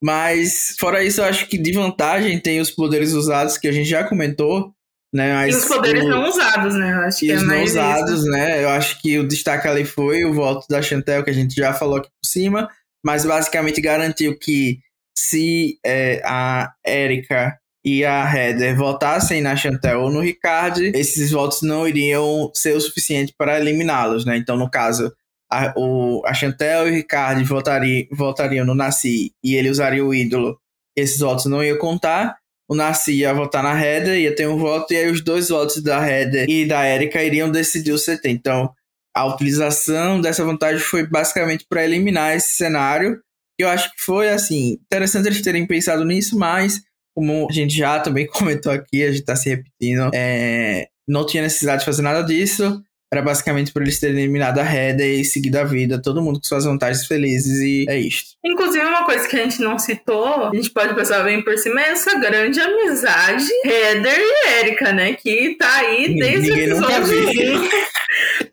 Mas, 0.04 0.76
fora 0.80 1.04
isso, 1.04 1.22
eu 1.22 1.26
acho 1.26 1.48
que 1.48 1.58
de 1.58 1.72
vantagem 1.72 2.40
tem 2.40 2.60
os 2.60 2.70
poderes 2.72 3.14
usados 3.14 3.58
que 3.58 3.68
a 3.68 3.72
gente 3.72 3.88
já 3.90 4.04
comentou, 4.04 4.72
né? 5.14 5.34
Mas 5.34 5.56
e 5.56 5.58
os 5.58 5.66
poderes 5.66 6.04
o- 6.04 6.10
não 6.10 6.28
usados, 6.30 6.76
né? 6.76 6.92
Eu 6.94 7.00
acho 7.02 7.24
e 7.24 7.28
que 7.28 7.32
é 7.34 7.36
os 7.36 7.44
não 7.44 7.64
usados, 7.64 8.20
isso. 8.20 8.30
né? 8.30 8.64
Eu 8.64 8.70
acho 8.70 9.02
que 9.02 9.20
o 9.20 9.28
destaque 9.28 9.68
ali 9.68 9.86
foi 9.86 10.26
o 10.26 10.34
voto 10.34 10.66
da 10.70 10.82
Chantel, 10.82 11.24
que 11.24 11.30
a 11.30 11.34
gente 11.34 11.56
já 11.56 11.74
falou 11.74 11.98
aqui 11.98 12.10
por 12.10 12.28
cima, 12.28 12.70
mas 13.04 13.26
basicamente 13.26 13.80
garantiu 13.82 14.38
que 14.38 14.80
se 15.18 15.78
é, 15.86 16.22
a 16.26 16.74
Erika 16.86 17.58
e 17.86 18.04
a 18.04 18.24
Heather 18.36 18.76
votassem 18.76 19.42
na 19.42 19.56
Chantel 19.56 20.02
ou 20.02 20.12
no 20.12 20.20
Ricard, 20.22 20.84
esses 20.96 21.32
votos 21.32 21.62
não 21.62 21.88
iriam 21.88 22.52
ser 22.54 22.76
o 22.76 22.82
suficiente 22.82 23.34
para 23.38 23.60
eliminá-los, 23.60 24.26
né? 24.26 24.36
Então, 24.38 24.58
no 24.58 24.70
caso, 24.70 25.14
a, 25.52 25.72
o, 25.78 26.22
a 26.26 26.34
Chantel 26.34 26.88
e 26.88 26.92
o 26.92 26.94
Ricard 26.96 27.44
votariam, 27.44 28.08
votariam 28.12 28.66
no 28.66 28.74
Nasci 28.74 29.32
e 29.44 29.56
ele 29.56 29.70
usaria 29.70 30.04
o 30.04 30.14
ídolo, 30.14 30.58
esses 30.98 31.20
votos 31.20 31.46
não 31.46 31.64
iam 31.64 31.78
contar. 31.78 32.36
O 32.68 32.76
Nasci 32.76 33.14
ia 33.14 33.34
votar 33.34 33.62
na 33.62 33.80
Heather, 33.80 34.20
ia 34.20 34.36
ter 34.36 34.48
um 34.48 34.58
voto, 34.58 34.92
e 34.94 34.98
aí 34.98 35.12
os 35.12 35.22
dois 35.22 35.50
votos 35.50 35.82
da 35.82 36.08
Heather 36.08 36.50
e 36.50 36.66
da 36.66 36.88
Erika 36.88 37.24
iriam 37.24 37.52
decidir 37.52 37.92
o 37.92 38.00
CT. 38.00 38.30
Então, 38.30 38.74
a 39.16 39.26
utilização 39.26 40.20
dessa 40.20 40.44
vantagem 40.44 40.80
foi 40.80 41.08
basicamente 41.08 41.66
para 41.70 41.86
eliminar 41.86 42.36
esse 42.36 42.50
cenário. 42.50 43.22
Eu 43.58 43.70
acho 43.70 43.90
que 43.92 44.02
foi, 44.02 44.30
assim, 44.30 44.74
interessante 44.86 45.28
eles 45.28 45.42
terem 45.42 45.66
pensado 45.66 46.04
nisso, 46.04 46.38
mas, 46.38 46.82
como 47.16 47.48
a 47.50 47.54
gente 47.54 47.76
já 47.76 48.00
também 48.00 48.28
comentou 48.28 48.72
aqui, 48.72 49.04
a 49.04 49.12
gente 49.12 49.24
tá 49.24 49.36
se 49.36 49.48
repetindo, 49.50 50.10
é, 50.14 50.88
não 51.08 51.26
tinha 51.26 51.44
necessidade 51.44 51.80
de 51.80 51.86
fazer 51.86 52.02
nada 52.02 52.24
disso. 52.24 52.82
Era 53.12 53.22
basicamente 53.22 53.72
por 53.72 53.82
eles 53.82 54.00
terem 54.00 54.18
eliminado 54.18 54.60
a 54.60 54.64
Heather 54.64 55.20
e 55.20 55.24
seguido 55.24 55.60
a 55.60 55.64
vida, 55.64 56.02
todo 56.02 56.22
mundo 56.22 56.40
com 56.40 56.46
suas 56.46 56.66
vantagens 56.66 57.06
felizes, 57.06 57.60
e 57.60 57.86
é 57.88 58.00
isto. 58.00 58.32
Inclusive, 58.44 58.84
uma 58.86 59.06
coisa 59.06 59.28
que 59.28 59.36
a 59.36 59.44
gente 59.44 59.62
não 59.62 59.78
citou, 59.78 60.48
a 60.48 60.56
gente 60.56 60.72
pode 60.72 60.96
passar 60.96 61.24
bem 61.24 61.42
por 61.44 61.58
cima, 61.58 61.82
é 61.82 61.90
essa 61.90 62.18
grande 62.20 62.60
amizade 62.60 63.48
Heather 63.64 64.20
e 64.20 64.60
Erika, 64.60 64.92
né? 64.92 65.14
Que 65.14 65.56
tá 65.58 65.76
aí 65.78 66.16
desde 66.18 66.50
Ninguém 66.50 66.74
o 66.74 66.78
episódio 66.78 67.06
viu. 67.06 67.62
1. 67.62 67.70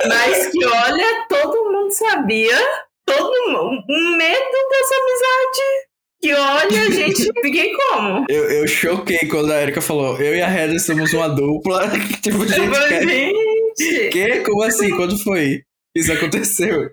Mas 0.07 0.49
que, 0.49 0.65
olha, 0.65 1.27
todo 1.29 1.73
mundo 1.73 1.93
sabia, 1.93 2.59
todo 3.05 3.53
mundo, 3.53 3.83
um 3.89 4.17
medo 4.17 4.69
dessa 4.71 4.95
amizade. 5.01 5.93
Que, 6.21 6.33
olha, 6.35 6.93
gente, 6.93 7.29
fiquei 7.43 7.73
como? 7.75 8.25
Eu, 8.29 8.45
eu 8.45 8.69
choquei 8.69 9.19
quando 9.29 9.53
a 9.53 9.61
Erika 9.61 9.81
falou, 9.81 10.17
eu 10.21 10.37
e 10.37 10.43
a 10.43 10.49
Heather 10.49 10.81
somos 10.81 11.13
uma 11.13 11.29
dupla. 11.29 11.91
tipo, 12.23 12.43
Eu 12.43 12.49
gente, 12.49 12.75
falei, 12.75 13.33
que, 13.33 13.62
gente. 13.79 14.09
que? 14.11 14.41
Como 14.41 14.63
assim? 14.63 14.91
Quando 14.97 15.19
foi? 15.23 15.63
Isso 15.97 16.13
aconteceu. 16.13 16.91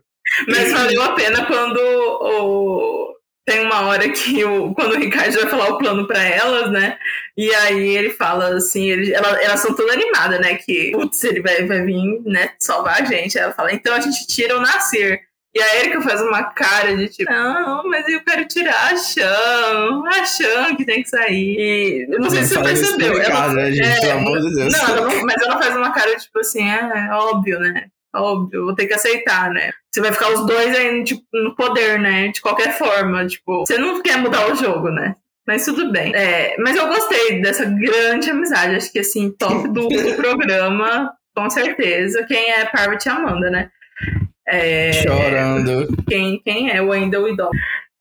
Mas 0.48 0.72
valeu 0.72 1.02
a 1.02 1.14
pena 1.14 1.46
quando 1.48 1.78
o... 1.80 3.16
tem 3.46 3.62
uma 3.62 3.82
hora 3.88 4.10
que 4.10 4.44
o... 4.44 4.74
quando 4.76 4.94
o 4.94 5.00
Ricardo 5.00 5.34
vai 5.34 5.50
falar 5.50 5.70
o 5.70 5.78
plano 5.78 6.06
pra 6.06 6.22
elas, 6.24 6.72
né? 6.72 6.98
E 7.38 7.54
aí 7.56 7.96
ele 7.98 8.12
fala 8.12 8.56
assim, 8.56 8.92
ele... 8.92 9.14
ela- 9.14 9.42
elas 9.42 9.60
são 9.62 9.74
todas 9.76 9.94
animadas, 9.96 10.40
né? 10.40 10.56
Que, 10.56 10.92
putz, 10.92 11.24
ele 11.24 11.42
vai, 11.42 11.66
vai 11.66 11.84
vir, 11.84 12.22
né, 12.26 12.52
salvar 12.60 13.02
a 13.02 13.06
gente. 13.06 13.38
Ela 13.40 13.54
fala, 13.54 13.74
então 13.74 13.94
a 13.94 14.00
gente 14.02 14.28
tira 14.28 14.58
o 14.58 14.62
Nascer. 14.62 15.22
E 15.60 15.62
a 15.62 15.76
Erika 15.80 16.02
faz 16.02 16.22
uma 16.22 16.44
cara 16.44 16.96
de 16.96 17.10
tipo, 17.10 17.30
não, 17.32 17.84
mas 17.90 18.08
eu 18.08 18.22
quero 18.24 18.48
tirar 18.48 18.94
a 18.94 18.96
Chan, 18.96 20.04
a 20.08 20.26
Chan 20.26 20.76
que 20.78 20.86
tem 20.86 21.04
que 21.04 21.10
sair. 21.10 22.08
Eu 22.10 22.20
não 22.20 22.30
sei 22.30 22.44
se 22.44 22.56
você 22.56 22.62
percebeu. 22.64 23.14
Ela, 23.22 23.26
casa, 23.26 23.54
né, 23.56 23.72
gente? 23.72 23.88
é, 23.88 24.00
Pelo 24.02 24.20
amor 24.20 24.40
de 24.40 24.54
Deus. 24.56 24.74
não, 24.74 24.88
ela 24.90 25.02
não- 25.14 25.26
mas 25.26 25.42
ela 25.42 25.62
faz 25.62 25.76
uma 25.76 25.92
cara 25.92 26.16
tipo 26.18 26.40
assim, 26.40 26.68
é 26.70 27.10
óbvio, 27.14 27.60
né? 27.60 27.88
Óbvio, 28.16 28.66
vou 28.66 28.74
ter 28.76 28.88
que 28.88 28.94
aceitar, 28.94 29.52
né? 29.52 29.72
Você 29.92 30.02
vai 30.02 30.12
ficar 30.12 30.30
os 30.32 30.46
dois 30.46 30.76
aí 30.76 31.04
tipo, 31.04 31.22
no 31.34 31.56
poder, 31.56 32.00
né? 32.00 32.30
De 32.30 32.42
qualquer 32.42 32.78
forma. 32.78 33.28
Tipo, 33.28 33.60
você 33.66 33.78
não 33.78 34.02
quer 34.02 34.18
mudar 34.18 34.52
o 34.52 34.56
jogo, 34.56 34.90
né? 34.90 35.16
Mas 35.48 35.66
tudo 35.66 35.92
bem. 35.92 36.14
É, 36.16 36.56
mas 36.60 36.76
eu 36.76 36.88
gostei 36.88 37.42
dessa 37.42 37.66
grande 37.66 38.30
amizade. 38.30 38.76
Acho 38.76 38.92
que 38.92 39.00
assim, 39.00 39.32
top 39.32 39.68
do, 39.68 39.88
do 39.88 40.16
programa, 40.16 41.12
com 41.36 41.50
certeza. 41.50 42.24
Quem 42.28 42.52
é 42.52 42.66
Parvati 42.66 43.08
e 43.08 43.12
Amanda, 43.12 43.50
né? 43.50 43.70
É, 44.50 44.94
Chorando. 45.04 45.88
quem, 46.08 46.42
quem 46.44 46.72
é 46.72 46.82
o 46.82 46.92
ainda 46.92 47.22
o 47.22 47.28
idol. 47.28 47.52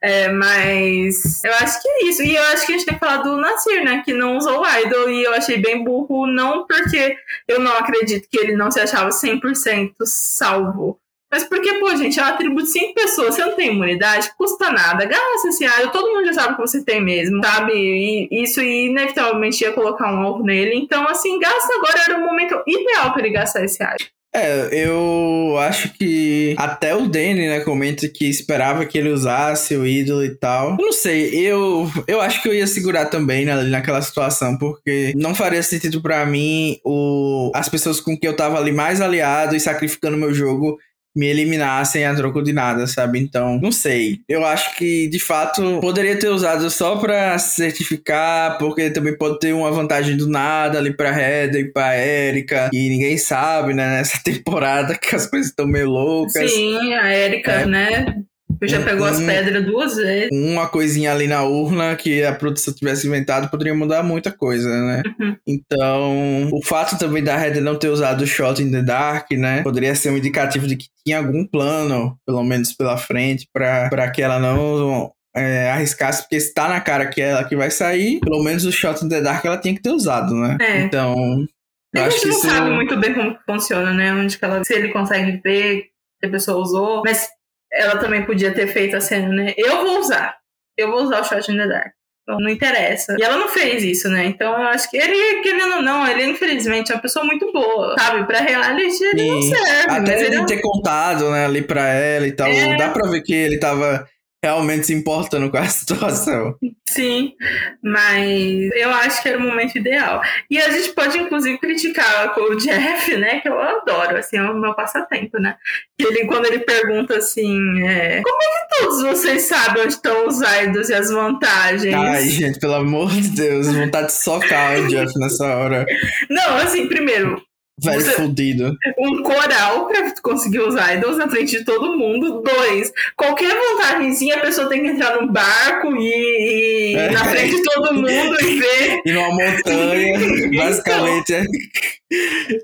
É, 0.01 0.29
mas 0.29 1.43
eu 1.45 1.53
acho 1.55 1.83
que 1.83 1.89
é 1.89 2.05
isso. 2.05 2.23
E 2.23 2.35
eu 2.35 2.43
acho 2.45 2.67
que 2.67 2.73
a 2.73 2.77
gente 2.77 2.87
tem 2.87 2.95
que 2.95 3.01
falar 3.01 3.19
do 3.19 3.37
Nasir, 3.37 3.85
né? 3.85 4.03
Que 4.05 4.13
não 4.13 4.37
usou 4.37 4.61
o 4.61 4.67
Idol. 4.67 5.11
E 5.11 5.25
eu 5.25 5.35
achei 5.35 5.59
bem 5.59 5.83
burro, 5.83 6.27
não 6.27 6.67
porque 6.67 7.17
eu 7.49 7.59
não 7.59 7.73
acredito 7.77 8.29
que 8.31 8.39
ele 8.39 8.57
não 8.57 8.71
se 8.71 8.81
achava 8.81 9.11
100% 9.11 9.93
salvo. 10.05 11.01
Mas 11.31 11.45
porque, 11.45 11.75
pô, 11.75 11.95
gente, 11.95 12.19
é 12.19 12.23
uma 12.23 12.33
tribo 12.39 12.63
de 12.63 12.69
cinco 12.71 12.95
pessoas, 12.95 13.35
você 13.35 13.45
não 13.45 13.55
tem 13.55 13.69
imunidade, 13.69 14.33
custa 14.39 14.73
nada, 14.73 15.05
gasta 15.05 15.49
esse 15.49 15.63
alho, 15.67 15.91
todo 15.91 16.11
mundo 16.11 16.25
já 16.25 16.33
sabe 16.33 16.55
que 16.55 16.61
você 16.63 16.83
tem 16.83 17.03
mesmo, 17.03 17.45
sabe? 17.45 17.75
E 17.75 18.43
isso 18.43 18.63
inevitavelmente 18.63 19.63
ia 19.63 19.73
colocar 19.73 20.11
um 20.11 20.21
alvo 20.23 20.43
nele. 20.43 20.75
Então, 20.75 21.07
assim, 21.07 21.39
gasta 21.39 21.75
agora 21.75 22.01
era 22.09 22.19
o 22.19 22.25
momento 22.25 22.63
ideal 22.67 23.13
para 23.13 23.21
ele 23.21 23.35
gastar 23.35 23.63
esse 23.63 23.83
alho. 23.83 24.07
É, 24.39 24.69
eu 24.73 25.57
acho 25.59 25.93
que 25.95 26.55
até 26.57 26.95
o 26.95 27.09
Danny, 27.09 27.49
né, 27.49 27.61
comenta 27.61 28.09
que 28.09 28.29
esperava 28.29 28.85
que 28.87 28.97
ele 28.97 29.11
usasse 29.11 29.77
o 29.77 29.87
ídolo 29.87 30.25
e 30.25 30.35
tal. 30.35 30.71
Eu 30.71 30.77
não 30.77 30.93
sei, 30.93 31.35
eu, 31.35 31.91
eu 32.07 32.21
acho 32.21 32.43
que 32.43 32.49
eu 32.49 32.55
ia 32.55 32.67
segurar 32.67 33.07
também 33.07 33.45
né, 33.45 33.63
naquela 33.65 34.01
situação, 34.01 34.57
porque 34.57 35.13
não 35.17 35.35
faria 35.35 35.63
sentido 35.63 36.01
para 36.01 36.25
mim 36.25 36.79
o, 36.85 37.51
as 37.55 37.69
pessoas 37.69 38.01
com 38.01 38.17
quem 38.17 38.29
eu 38.29 38.37
tava 38.37 38.59
ali 38.59 38.73
mais 38.73 39.01
aliado 39.01 39.57
e 39.57 39.61
sacrificando 39.61 40.17
meu 40.17 40.33
jogo 40.33 40.79
me 41.19 41.27
eliminassem 41.27 42.07
a 42.07 42.15
troco 42.15 42.41
de 42.41 42.53
nada, 42.53 42.87
sabe? 42.87 43.19
Então, 43.19 43.59
não 43.61 43.73
sei. 43.73 44.21
Eu 44.29 44.47
acho 44.47 44.77
que, 44.77 45.09
de 45.09 45.19
fato, 45.19 45.81
poderia 45.81 46.17
ter 46.17 46.29
usado 46.29 46.71
só 46.71 46.95
pra 46.97 47.37
certificar, 47.41 48.57
porque 48.57 48.89
também 48.89 49.19
pode 49.19 49.41
ter 49.41 49.53
uma 49.53 49.73
vantagem 49.73 50.17
do 50.17 50.29
nada 50.29 50.79
ali 50.79 50.97
pra 50.97 51.11
Heather 51.11 51.63
e 51.63 51.73
pra 51.73 51.99
Erika, 51.99 52.71
e 52.73 52.89
ninguém 52.89 53.19
sabe, 53.19 53.75
né? 53.75 53.99
Nessa 53.99 54.21
temporada 54.23 54.97
que 54.97 55.17
as 55.17 55.27
coisas 55.27 55.49
estão 55.49 55.67
meio 55.67 55.91
loucas. 55.91 56.53
Sim, 56.53 56.95
a 56.95 57.13
Erika, 57.13 57.51
é. 57.51 57.67
né? 57.67 58.23
Já 58.63 58.83
pegou 58.83 59.07
um, 59.07 59.11
as 59.11 59.21
pedras 59.21 59.65
duas 59.65 59.97
vezes. 59.97 60.31
Uma 60.33 60.67
coisinha 60.69 61.13
ali 61.13 61.27
na 61.27 61.43
urna 61.45 61.95
que 61.95 62.25
a 62.25 62.35
produção 62.35 62.75
tivesse 62.75 63.07
inventado 63.07 63.51
poderia 63.51 63.75
mudar 63.75 64.03
muita 64.03 64.33
coisa, 64.33 64.69
né? 64.69 65.03
Uhum. 65.21 65.37
Então, 65.47 66.51
o 66.53 66.65
fato 66.65 66.99
também 66.99 67.23
da 67.23 67.37
Red 67.37 67.61
não 67.61 67.79
ter 67.79 67.89
usado 67.89 68.23
o 68.23 68.27
Shot 68.27 68.63
in 68.63 68.71
the 68.71 68.83
Dark, 68.83 69.31
né? 69.33 69.63
Poderia 69.63 69.95
ser 69.95 70.11
um 70.11 70.17
indicativo 70.17 70.67
de 70.67 70.77
que 70.77 70.87
tinha 71.05 71.19
algum 71.19 71.47
plano, 71.47 72.19
pelo 72.27 72.43
menos 72.43 72.73
pela 72.73 72.97
frente, 72.97 73.47
para 73.53 74.11
que 74.11 74.23
ela 74.23 74.39
não 74.39 75.13
é, 75.37 75.71
arriscasse, 75.71 76.23
porque 76.23 76.37
está 76.37 76.69
na 76.69 76.81
cara 76.81 77.07
que 77.07 77.21
é 77.21 77.29
ela 77.29 77.45
que 77.45 77.57
vai 77.57 77.71
sair, 77.71 78.19
pelo 78.21 78.43
menos 78.43 78.65
o 78.65 78.73
Shot 78.73 79.05
in 79.05 79.09
the 79.09 79.21
Dark 79.21 79.45
ela 79.45 79.59
tinha 79.59 79.75
que 79.75 79.83
ter 79.83 79.91
usado, 79.91 80.35
né? 80.35 80.57
É. 80.61 80.81
Então. 80.81 81.47
Eu 81.95 82.05
a 82.05 82.11
gente 82.11 82.27
não 82.27 82.37
isso... 82.37 82.49
sabe 82.49 82.71
muito 82.71 82.97
bem 82.99 83.15
como 83.15 83.39
funciona, 83.47 83.95
né? 83.95 84.13
Onde 84.13 84.37
que 84.37 84.45
ela, 84.45 84.63
se 84.65 84.75
ele 84.75 84.89
consegue 84.89 85.41
ver 85.43 85.85
que 86.21 86.27
a 86.27 86.31
pessoa 86.31 86.61
usou, 86.61 87.03
mas 87.05 87.29
ela 87.73 87.97
também 87.97 88.25
podia 88.25 88.53
ter 88.53 88.67
feito 88.69 88.97
a 88.97 89.01
cena, 89.01 89.29
né? 89.29 89.55
Eu 89.57 89.85
vou 89.85 89.99
usar. 89.99 90.37
Eu 90.77 90.91
vou 90.91 91.03
usar 91.03 91.21
o 91.21 91.25
Shot 91.25 91.51
in 91.51 91.57
the 91.57 91.67
Dark. 91.67 91.93
Então, 92.23 92.39
não 92.41 92.51
interessa. 92.51 93.17
E 93.19 93.23
ela 93.23 93.39
não 93.39 93.49
fez 93.49 93.83
isso, 93.83 94.07
né? 94.11 94.27
Então 94.27 94.53
eu 94.53 94.69
acho 94.69 94.91
que 94.91 94.99
ele, 94.99 95.41
querendo 95.41 95.77
ou 95.77 95.83
não, 95.83 96.07
ele 96.07 96.25
infelizmente 96.25 96.93
é 96.93 96.95
uma 96.95 97.01
pessoa 97.01 97.25
muito 97.25 97.51
boa, 97.53 97.95
sabe? 97.99 98.27
Pra 98.27 98.41
reality 98.41 99.03
ele 99.03 99.21
Sim. 99.21 99.31
não 99.31 99.43
serve. 99.43 99.91
Até 99.91 100.27
ele, 100.27 100.37
ele 100.37 100.47
ter 100.47 100.61
contado, 100.61 101.31
né, 101.31 101.47
ali 101.47 101.63
pra 101.63 101.89
ela 101.89 102.27
e 102.27 102.33
tal. 102.33 102.49
É... 102.49 102.77
Dá 102.77 102.91
pra 102.91 103.09
ver 103.09 103.23
que 103.23 103.33
ele 103.33 103.59
tava 103.59 104.07
realmente 104.43 104.87
se 104.87 104.95
importando 104.95 105.51
com 105.51 105.57
a 105.59 105.67
situação. 105.67 106.57
Sim, 106.89 107.35
mas 107.83 108.71
eu 108.75 108.91
acho 108.91 109.23
que 109.23 109.29
era 109.29 109.39
o 109.39 109.43
momento 109.43 109.77
ideal. 109.77 110.23
E 110.51 110.59
a 110.59 110.71
gente 110.71 110.91
pode, 110.93 111.19
inclusive, 111.19 111.59
criticar 111.59 112.39
o 112.39 112.57
Jeff, 112.57 113.17
né? 113.17 113.41
Que 113.41 113.49
eu 113.49 113.61
adoro, 113.61 114.17
assim, 114.17 114.37
é 114.37 114.43
o 114.43 114.59
meu 114.59 114.75
passatempo, 114.75 115.39
né? 115.39 115.57
Ele, 115.99 116.27
quando 116.27 116.47
ele 116.47 116.61
pergunta 116.61 117.17
assim, 117.17 117.83
é, 117.83 118.23
como 118.23 118.43
é 118.43 118.47
que 118.47 118.81
todos 118.81 119.03
vocês 119.03 119.43
sabem 119.43 119.83
onde 119.83 119.95
estão 119.95 120.27
os 120.27 120.41
idols 120.41 120.89
e 120.89 120.95
as 120.95 121.11
vantagens? 121.11 121.95
Ai, 121.95 122.25
gente, 122.29 122.59
pelo 122.59 122.75
amor 122.75 123.11
de 123.11 123.29
Deus, 123.29 123.69
vontade 123.69 124.07
de 124.07 124.13
socar 124.13 124.79
o 124.79 124.89
Jeff 124.89 125.13
nessa 125.19 125.45
hora. 125.45 125.85
Não, 126.31 126.57
assim, 126.57 126.87
primeiro, 126.87 127.43
Velho 127.83 128.03
fudido. 128.03 128.77
Um 128.99 129.23
coral 129.23 129.87
pra 129.87 130.13
conseguir 130.21 130.61
os 130.61 130.75
idols 130.75 131.17
na 131.17 131.29
frente 131.29 131.59
de 131.59 131.65
todo 131.65 131.97
mundo. 131.97 132.43
Dois, 132.43 132.93
qualquer 133.17 133.55
vantagemzinha 133.55 134.37
a 134.37 134.41
pessoa 134.41 134.69
tem 134.69 134.83
que 134.83 134.89
entrar 134.89 135.21
num 135.21 135.29
barco 135.29 135.95
e, 135.97 136.93
e 136.93 136.97
é. 136.97 137.11
na 137.11 137.25
frente 137.25 137.57
de 137.57 137.63
todo 137.63 137.95
mundo 137.95 138.37
e 138.43 138.59
ver. 138.59 139.03
E 139.09 139.13
numa 139.13 139.29
montanha, 139.29 140.17
então, 140.19 140.51
basicamente. 140.51 141.35
É... 141.35 141.45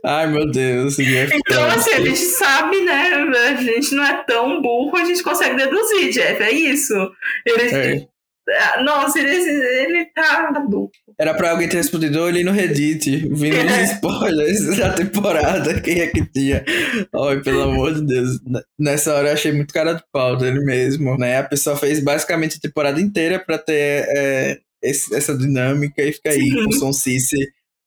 Ai, 0.05 0.27
meu 0.27 0.50
Deus. 0.50 0.98
Então, 0.98 1.64
assim, 1.66 1.90
a 1.92 2.00
gente 2.00 2.18
sabe, 2.18 2.81
né? 2.81 3.12
A 3.50 3.62
gente 3.62 3.94
não 3.94 4.05
é 4.05 4.24
tão 4.27 4.61
burro, 4.61 4.96
a 4.96 5.05
gente 5.05 5.22
consegue 5.22 5.57
deduzir, 5.57 6.11
Jeff. 6.11 6.42
É 6.42 6.50
isso. 6.50 6.94
É. 7.46 8.07
nossa, 8.83 9.18
ele, 9.18 9.30
ele 9.30 10.04
tá 10.14 10.50
adulto. 10.54 10.98
Era 11.18 11.35
pra 11.35 11.50
alguém 11.52 11.68
ter 11.68 11.78
respondido 11.78 12.22
ali 12.22 12.44
no 12.44 12.52
Reddit, 12.52 13.28
vindo 13.28 13.57
os 13.57 13.90
spoilers 13.92 14.76
da 14.76 14.92
temporada, 14.92 15.80
quem 15.80 16.00
é 16.00 16.07
que 16.09 16.24
tinha. 16.26 16.64
Ai, 17.14 17.40
pelo 17.40 17.62
amor 17.62 17.94
de 17.94 18.02
Deus. 18.02 18.40
Nessa 18.78 19.14
hora 19.14 19.28
eu 19.28 19.35
achei 19.35 19.52
muito 19.52 19.72
cara 19.72 19.94
de 19.94 20.02
pau 20.12 20.37
dele 20.37 20.61
mesmo, 20.61 21.16
né? 21.16 21.38
A 21.38 21.44
pessoa 21.44 21.76
fez 21.76 22.00
basicamente 22.00 22.59
a 22.59 22.61
temporada 22.61 23.00
inteira 23.00 23.38
pra 23.38 23.57
ter 23.57 24.07
é, 24.09 24.59
esse, 24.83 25.14
essa 25.14 25.37
dinâmica 25.37 26.02
e 26.02 26.12
fica 26.12 26.30
aí 26.30 26.42
Sim. 26.42 26.64
com 26.64 26.70
o 26.70 26.72
Son 26.72 26.92
Cici 26.92 27.38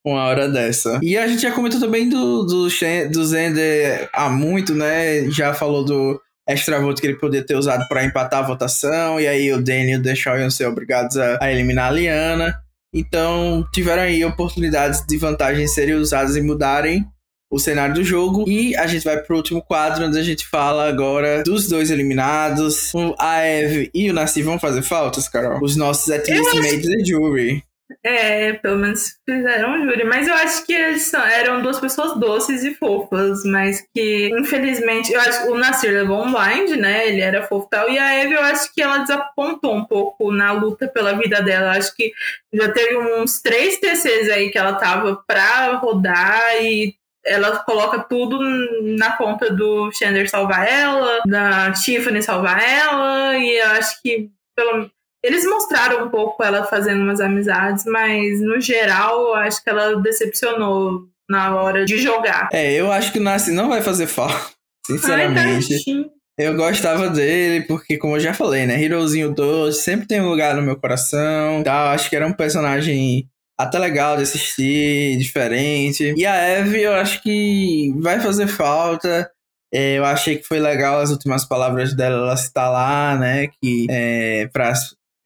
uma 0.06 0.24
hora 0.24 0.48
dessa. 0.48 1.00
E 1.04 1.18
a 1.18 1.28
gente 1.28 1.42
já 1.42 1.52
comentou 1.52 1.80
também 1.80 2.08
do, 2.08 2.44
do, 2.44 2.68
do 3.12 3.26
Zender 3.26 4.10
há 4.14 4.30
muito, 4.30 4.74
né? 4.74 5.30
Já 5.30 5.54
falou 5.54 5.84
do 5.84 6.20
extra 6.48 6.80
voto 6.80 7.02
que 7.02 7.08
ele 7.08 7.18
poderia 7.18 7.46
ter 7.46 7.56
usado 7.56 7.88
para 7.88 8.06
empatar 8.06 8.40
a 8.40 8.48
votação, 8.48 9.20
e 9.20 9.28
aí 9.28 9.52
o 9.52 9.62
Danny 9.62 9.92
e 9.92 9.96
o 9.96 10.02
Deshaw 10.02 10.40
iam 10.40 10.50
ser 10.50 10.66
obrigados 10.66 11.18
a, 11.18 11.38
a, 11.42 11.52
eliminar 11.52 11.90
a 11.90 11.92
Liana. 11.92 12.62
Então, 12.94 13.68
tiveram 13.74 14.04
aí 14.04 14.24
oportunidades 14.24 15.06
de 15.06 15.18
vantagem 15.18 15.68
serem 15.68 15.96
usadas 15.96 16.36
e 16.36 16.42
mudarem 16.42 17.06
o 17.52 17.60
cenário 17.60 17.96
do 17.96 18.04
jogo. 18.04 18.50
E 18.50 18.76
a 18.76 18.88
gente 18.88 19.04
vai 19.04 19.18
pro 19.18 19.36
último 19.36 19.62
quadro, 19.62 20.06
onde 20.06 20.18
a 20.18 20.24
gente 20.24 20.48
fala 20.48 20.88
agora 20.88 21.44
dos 21.44 21.68
dois 21.68 21.92
eliminados. 21.92 22.92
A 23.20 23.42
Eve 23.42 23.92
e 23.94 24.10
o 24.10 24.14
Nassi 24.14 24.42
vão 24.42 24.60
fazer 24.60 24.82
faltas, 24.82 25.28
Carol? 25.28 25.60
Os 25.62 25.76
nossos 25.76 26.10
at 26.10 26.28
least 26.28 26.56
made 26.56 26.82
the 26.82 27.06
jury. 27.06 27.64
É, 28.04 28.54
pelo 28.54 28.78
menos 28.78 29.18
fizeram 29.26 29.84
júri. 29.84 30.04
Mas 30.04 30.28
eu 30.28 30.34
acho 30.34 30.66
que 30.66 30.74
eles 30.74 31.14
eram 31.14 31.62
duas 31.62 31.80
pessoas 31.80 32.20
doces 32.20 32.64
e 32.64 32.74
fofas, 32.76 33.44
mas 33.46 33.86
que, 33.94 34.30
infelizmente, 34.38 35.14
eu 35.14 35.20
acho 35.22 35.44
que 35.44 35.50
o 35.50 35.58
Nasir 35.58 35.94
levou 35.94 36.24
um 36.24 36.34
blind, 36.34 36.72
né? 36.78 37.08
Ele 37.08 37.22
era 37.22 37.44
fofo 37.44 37.68
e 37.68 37.70
tal. 37.70 37.90
E 37.90 37.98
a 37.98 38.14
Eve, 38.16 38.34
eu 38.34 38.42
acho 38.42 38.74
que 38.74 38.82
ela 38.82 39.00
desapontou 39.00 39.76
um 39.76 39.86
pouco 39.86 40.32
na 40.32 40.52
luta 40.52 40.88
pela 40.88 41.18
vida 41.18 41.42
dela. 41.42 41.68
Eu 41.68 41.80
acho 41.80 41.96
que 41.96 42.12
já 42.54 42.72
teve 42.72 42.98
uns 42.98 43.42
três 43.42 43.80
TCs 43.80 44.30
aí 44.30 44.50
que 44.50 44.58
ela 44.58 44.74
tava 44.74 45.24
pra 45.26 45.76
rodar 45.76 46.62
e 46.62 46.96
ela 47.26 47.58
coloca 47.60 48.00
tudo 48.00 48.40
na 48.98 49.18
conta 49.18 49.52
do 49.52 49.92
Chandler 49.92 50.30
salvar 50.30 50.68
ela, 50.68 51.22
da 51.26 51.72
Tiffany 51.74 52.24
salvar 52.24 52.64
ela, 52.64 53.38
e 53.38 53.58
eu 53.60 53.68
acho 53.72 54.02
que 54.02 54.30
pelo 54.56 54.90
eles 55.28 55.46
mostraram 55.46 56.06
um 56.06 56.10
pouco 56.10 56.42
ela 56.44 56.64
fazendo 56.64 57.02
umas 57.02 57.20
amizades, 57.20 57.84
mas 57.86 58.40
no 58.42 58.62
geral 58.62 59.28
eu 59.28 59.36
acho 59.36 59.62
que 59.62 59.70
ela 59.70 60.02
decepcionou 60.02 61.04
na 61.30 61.54
hora 61.56 61.86
de 61.86 61.98
jogar. 61.98 62.50
É, 62.54 62.74
eu 62.74 62.92
acho 62.92 63.12
que 63.12 63.20
o 63.20 63.24
Nassi 63.24 63.52
não 63.52 63.68
vai 63.68 63.82
fazer 63.82 64.08
falta, 64.08 64.52
sinceramente. 64.88 65.74
Ai, 65.76 66.06
eu 66.38 66.56
gostava 66.56 67.10
dele 67.10 67.66
porque, 67.66 67.98
como 67.98 68.16
eu 68.16 68.20
já 68.20 68.34
falei, 68.34 68.66
né? 68.66 68.82
Herozinho 68.82 69.34
doce, 69.34 69.84
sempre 69.84 70.08
tem 70.08 70.22
um 70.22 70.30
lugar 70.30 70.56
no 70.56 70.62
meu 70.62 70.78
coração. 70.78 71.64
Tal. 71.64 71.88
Acho 71.88 72.10
que 72.10 72.16
era 72.16 72.28
um 72.28 72.34
personagem 72.34 73.28
até 73.60 73.80
legal 73.80 74.16
de 74.16 74.24
assistir, 74.24 75.18
diferente. 75.18 76.14
E 76.16 76.26
a 76.26 76.36
Eve, 76.36 76.84
eu 76.84 76.94
acho 76.94 77.24
que 77.24 77.92
vai 77.98 78.20
fazer 78.20 78.48
falta. 78.48 79.30
É, 79.74 79.98
eu 79.98 80.06
achei 80.06 80.38
que 80.38 80.48
foi 80.48 80.60
legal 80.60 81.00
as 81.00 81.10
últimas 81.10 81.44
palavras 81.44 81.94
dela, 81.94 82.18
ela 82.18 82.38
citar 82.38 82.72
lá, 82.72 83.18
né? 83.18 83.48
Que 83.60 83.88
é, 83.90 84.48
para 84.54 84.74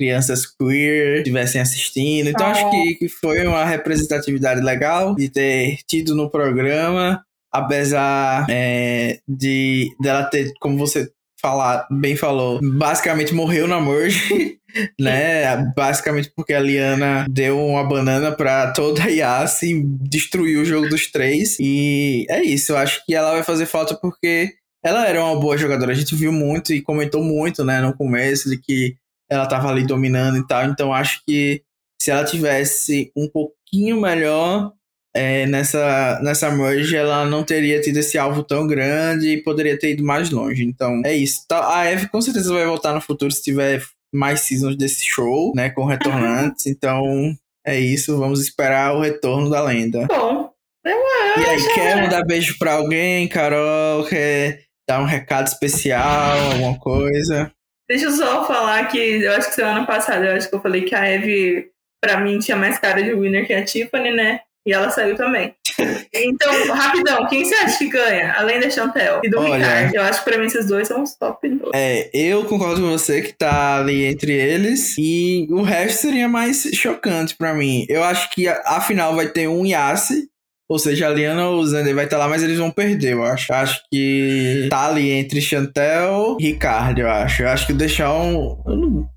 crianças 0.01 0.47
queer 0.47 1.17
estivessem 1.17 1.61
assistindo. 1.61 2.29
Então 2.29 2.47
acho 2.47 2.67
que, 2.71 2.95
que 2.95 3.07
foi 3.07 3.45
uma 3.45 3.63
representatividade 3.63 4.59
legal 4.59 5.13
de 5.13 5.29
ter 5.29 5.77
tido 5.87 6.15
no 6.15 6.27
programa, 6.27 7.23
apesar 7.53 8.47
é, 8.49 9.19
de 9.27 9.89
dela 10.01 10.23
ter, 10.23 10.51
como 10.59 10.75
você 10.75 11.07
falar, 11.39 11.87
bem 11.91 12.15
falou, 12.15 12.59
basicamente 12.63 13.33
morreu 13.33 13.67
na 13.67 13.79
merge, 13.79 14.57
né? 14.99 15.71
Basicamente 15.75 16.31
porque 16.35 16.53
a 16.53 16.59
Liana 16.59 17.25
deu 17.29 17.59
uma 17.59 17.83
banana 17.83 18.31
pra 18.31 18.71
toda 18.71 19.03
a 19.03 19.07
Yas 19.07 19.61
e 19.61 19.83
destruiu 20.01 20.61
o 20.61 20.65
jogo 20.65 20.89
dos 20.89 21.11
três. 21.11 21.57
E 21.59 22.25
é 22.27 22.41
isso, 22.41 22.71
eu 22.71 22.77
acho 22.77 23.05
que 23.05 23.13
ela 23.13 23.33
vai 23.33 23.43
fazer 23.43 23.67
falta 23.67 23.95
porque 23.95 24.49
ela 24.83 25.07
era 25.07 25.23
uma 25.23 25.39
boa 25.39 25.57
jogadora. 25.57 25.91
A 25.91 25.95
gente 25.95 26.15
viu 26.15 26.31
muito 26.31 26.73
e 26.73 26.81
comentou 26.81 27.23
muito, 27.23 27.63
né, 27.63 27.81
no 27.81 27.95
começo 27.95 28.49
de 28.49 28.57
que 28.57 28.95
ela 29.31 29.47
tava 29.47 29.69
ali 29.69 29.85
dominando 29.87 30.37
e 30.37 30.45
tal. 30.45 30.65
Então 30.65 30.93
acho 30.93 31.23
que 31.25 31.63
se 32.01 32.11
ela 32.11 32.25
tivesse 32.25 33.11
um 33.15 33.29
pouquinho 33.29 34.01
melhor 34.01 34.73
é, 35.15 35.45
nessa, 35.45 36.19
nessa 36.21 36.51
merge, 36.51 36.95
ela 36.95 37.25
não 37.25 37.43
teria 37.43 37.79
tido 37.79 37.97
esse 37.97 38.17
alvo 38.17 38.43
tão 38.43 38.67
grande 38.67 39.29
e 39.29 39.43
poderia 39.43 39.79
ter 39.79 39.91
ido 39.91 40.03
mais 40.03 40.29
longe. 40.29 40.63
Então 40.63 41.01
é 41.05 41.15
isso. 41.15 41.45
Tá, 41.47 41.77
a 41.77 41.85
Eve 41.85 42.09
com 42.09 42.21
certeza 42.21 42.53
vai 42.53 42.65
voltar 42.65 42.93
no 42.93 42.99
futuro 42.99 43.31
se 43.31 43.41
tiver 43.41 43.81
mais 44.13 44.41
seasons 44.41 44.75
desse 44.75 45.05
show, 45.05 45.53
né? 45.55 45.69
Com 45.69 45.85
retornantes. 45.85 46.65
Então 46.71 47.33
é 47.65 47.79
isso. 47.79 48.17
Vamos 48.17 48.41
esperar 48.41 48.95
o 48.95 49.01
retorno 49.01 49.49
da 49.49 49.61
lenda. 49.61 50.07
Bom. 50.07 50.51
Eu 50.83 50.97
e 51.41 51.45
aí, 51.45 51.73
quer 51.73 52.01
mandar 52.01 52.25
beijo 52.25 52.57
pra 52.57 52.73
alguém, 52.73 53.27
Carol? 53.27 54.03
Quer 54.05 54.63
dar 54.89 54.99
um 54.99 55.05
recado 55.05 55.47
especial, 55.47 56.51
alguma 56.51 56.77
coisa. 56.79 57.53
Deixa 57.91 58.05
eu 58.05 58.11
só 58.11 58.47
falar 58.47 58.85
que 58.85 58.97
eu 58.97 59.33
acho 59.33 59.49
que 59.49 59.55
semana 59.55 59.85
passada 59.85 60.25
eu 60.25 60.37
acho 60.37 60.47
que 60.47 60.55
eu 60.55 60.61
falei 60.61 60.83
que 60.83 60.95
a 60.95 61.05
Eve, 61.05 61.71
pra 62.01 62.21
mim, 62.21 62.39
tinha 62.39 62.55
mais 62.55 62.79
cara 62.79 63.03
de 63.03 63.13
winner 63.13 63.45
que 63.45 63.53
a 63.53 63.65
Tiffany, 63.65 64.11
né? 64.11 64.39
E 64.65 64.71
ela 64.71 64.89
saiu 64.89 65.15
também. 65.15 65.53
Então, 66.13 66.73
rapidão, 66.73 67.25
quem 67.27 67.43
você 67.43 67.55
acha 67.55 67.77
que 67.77 67.89
ganha? 67.89 68.33
Além 68.33 68.59
da 68.59 68.69
Chantel 68.69 69.21
e 69.23 69.29
do 69.29 69.39
Olha, 69.39 69.55
Ricardo. 69.55 69.95
Eu 69.95 70.01
acho 70.03 70.23
que 70.23 70.29
pra 70.29 70.37
mim 70.39 70.45
esses 70.45 70.67
dois 70.67 70.87
são 70.87 71.01
os 71.01 71.15
top. 71.15 71.49
dois. 71.49 71.71
É, 71.73 72.09
eu 72.13 72.45
concordo 72.45 72.81
com 72.81 72.91
você 72.91 73.21
que 73.21 73.33
tá 73.33 73.79
ali 73.79 74.03
entre 74.05 74.33
eles. 74.33 74.95
E 74.97 75.47
o 75.49 75.61
resto 75.61 76.01
seria 76.01 76.27
mais 76.27 76.63
chocante 76.73 77.35
pra 77.35 77.53
mim. 77.53 77.85
Eu 77.89 78.03
acho 78.03 78.29
que 78.31 78.47
a, 78.47 78.61
a 78.65 78.81
final 78.81 79.15
vai 79.15 79.27
ter 79.29 79.47
um 79.47 79.65
Yassi. 79.65 80.29
Ou 80.71 80.79
seja, 80.79 81.07
a 81.07 81.09
Liana 81.09 81.49
ou 81.49 81.59
o 81.59 81.67
Zander 81.67 81.93
vai 81.93 82.05
estar 82.05 82.17
lá, 82.17 82.29
mas 82.29 82.41
eles 82.41 82.57
vão 82.57 82.71
perder, 82.71 83.11
eu 83.11 83.23
acho. 83.25 83.51
Acho 83.51 83.81
que 83.91 84.67
tá 84.69 84.85
ali 84.87 85.11
entre 85.11 85.41
Chantel 85.41 86.37
e 86.39 86.45
Ricardo, 86.47 87.01
eu 87.01 87.09
acho. 87.11 87.43
Eu 87.43 87.49
acho 87.49 87.67
que 87.67 87.73
deixar 87.73 88.13
um. 88.13 88.63
Eu 88.65 88.75
não, 88.77 89.09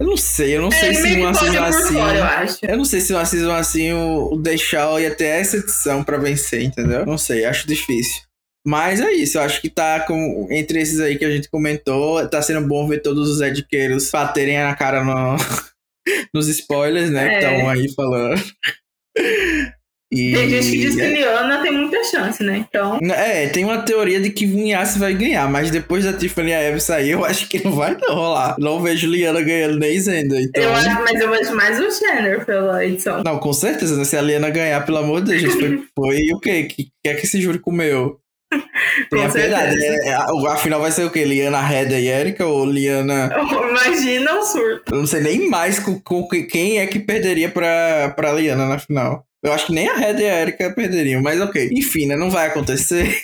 eu 0.00 0.06
não 0.08 0.16
sei, 0.16 0.56
eu 0.56 0.62
não 0.62 0.70
sei 0.72 0.88
É, 0.88 0.94
se 0.94 1.02
meio 1.02 1.20
uma 1.20 1.30
que 1.32 1.38
season 1.38 1.62
assim. 1.62 1.94
fora, 1.94 2.18
eu 2.18 2.24
acho. 2.24 2.58
Eu 2.66 2.76
não 2.76 2.84
sei 2.84 3.00
se 3.00 3.12
uma 3.12 3.24
season 3.24 3.52
assim 3.54 3.92
o, 3.92 4.32
o 4.32 4.36
Deixal 4.42 4.98
ia 5.00 5.14
ter 5.14 5.26
essa 5.26 5.58
edição 5.58 6.02
pra 6.02 6.18
vencer, 6.18 6.62
entendeu? 6.64 7.06
Não 7.06 7.16
sei, 7.16 7.44
acho 7.44 7.68
difícil. 7.68 8.22
Mas 8.66 9.00
é 9.00 9.12
isso, 9.12 9.38
eu 9.38 9.42
acho 9.42 9.60
que 9.60 9.70
tá 9.70 10.00
com, 10.00 10.48
entre 10.50 10.80
esses 10.82 10.98
aí 10.98 11.16
que 11.16 11.24
a 11.24 11.30
gente 11.30 11.48
comentou, 11.48 12.26
tá 12.28 12.42
sendo 12.42 12.66
bom 12.66 12.88
ver 12.88 12.98
todos 13.00 13.30
os 13.30 13.40
edqueiros 13.40 14.10
baterem 14.10 14.58
na 14.58 14.74
cara 14.74 15.04
no, 15.04 15.36
nos 16.34 16.48
spoilers, 16.48 17.10
né? 17.10 17.28
Que 17.28 17.44
É. 17.44 17.52
estão 17.54 17.68
aí 17.70 17.94
falando. 17.94 18.42
E, 20.12 20.32
Tem 20.32 20.48
gente 20.48 20.70
que 20.70 20.78
diz 20.78 20.94
que 20.94 21.02
Liana 21.04 21.60
tem 21.62 21.72
muita 21.72 22.02
chance, 22.04 22.40
né? 22.42 22.58
Então. 22.68 22.96
É, 23.02 23.48
tem 23.48 23.64
uma 23.64 23.82
teoria 23.82 24.20
de 24.20 24.30
que 24.30 24.46
Vinhasse 24.46 25.00
vai 25.00 25.12
ganhar, 25.14 25.50
mas 25.50 25.68
depois 25.68 26.04
da 26.04 26.12
Tiffany 26.12 26.50
e 26.50 26.54
a 26.54 26.62
Eve 26.62 26.78
sair, 26.78 27.10
eu 27.10 27.24
acho 27.24 27.48
que 27.48 27.62
não 27.64 27.72
vai 27.72 27.96
não 28.00 28.14
rolar. 28.14 28.54
Não 28.56 28.80
vejo 28.80 29.10
Liana 29.10 29.42
ganhando 29.42 29.78
nem 29.80 29.98
Zenda, 29.98 30.40
então... 30.40 30.62
Eu 30.62 30.72
acho, 30.72 30.88
mas 31.02 31.20
eu 31.20 31.28
vejo 31.28 31.54
mais 31.56 31.80
o 31.80 31.90
Chandler 31.90 32.44
pela 32.46 32.84
edição. 32.84 33.22
Não, 33.24 33.38
com 33.40 33.52
certeza, 33.52 33.96
né? 33.96 34.04
Se 34.04 34.16
a 34.16 34.22
Liana 34.22 34.48
ganhar, 34.48 34.86
pelo 34.86 34.98
amor 34.98 35.22
de 35.22 35.36
Deus, 35.36 35.54
foi, 35.54 35.82
foi 35.98 36.18
o 36.32 36.38
quê? 36.38 36.62
Que 36.64 36.84
que 36.84 36.90
é 37.10 37.14
que 37.14 37.26
esse 37.26 37.40
júri 37.40 37.58
comeu? 37.58 38.18
Tem 39.10 39.24
a 39.24 39.28
certeza. 39.30 39.74
né? 39.76 40.12
A- 40.14 40.52
Afinal 40.52 40.80
vai 40.80 40.92
ser 40.92 41.04
o 41.04 41.10
quê? 41.10 41.24
Liana, 41.24 41.60
Reda 41.60 41.98
e 41.98 42.06
Erika 42.06 42.46
ou 42.46 42.64
Liana... 42.64 43.28
Imagina 43.70 44.38
o 44.38 44.42
surto. 44.44 44.94
Eu 44.94 44.98
não 44.98 45.06
sei 45.06 45.20
nem 45.20 45.48
mais 45.50 45.80
com, 45.80 45.98
com 46.00 46.28
que- 46.28 46.44
quem 46.44 46.78
é 46.78 46.86
que 46.86 47.00
perderia 47.00 47.48
pra, 47.48 48.12
pra 48.16 48.32
Liana 48.32 48.66
na 48.68 48.78
final. 48.78 49.24
Eu 49.42 49.52
acho 49.52 49.66
que 49.66 49.72
nem 49.72 49.88
a 49.88 49.94
Reda 49.94 50.22
e 50.22 50.28
a 50.28 50.40
Erika 50.40 50.70
perderiam, 50.70 51.22
mas 51.22 51.40
ok. 51.40 51.70
Enfim, 51.72 52.06
né? 52.06 52.16
Não 52.16 52.30
vai 52.30 52.48
acontecer. 52.48 53.16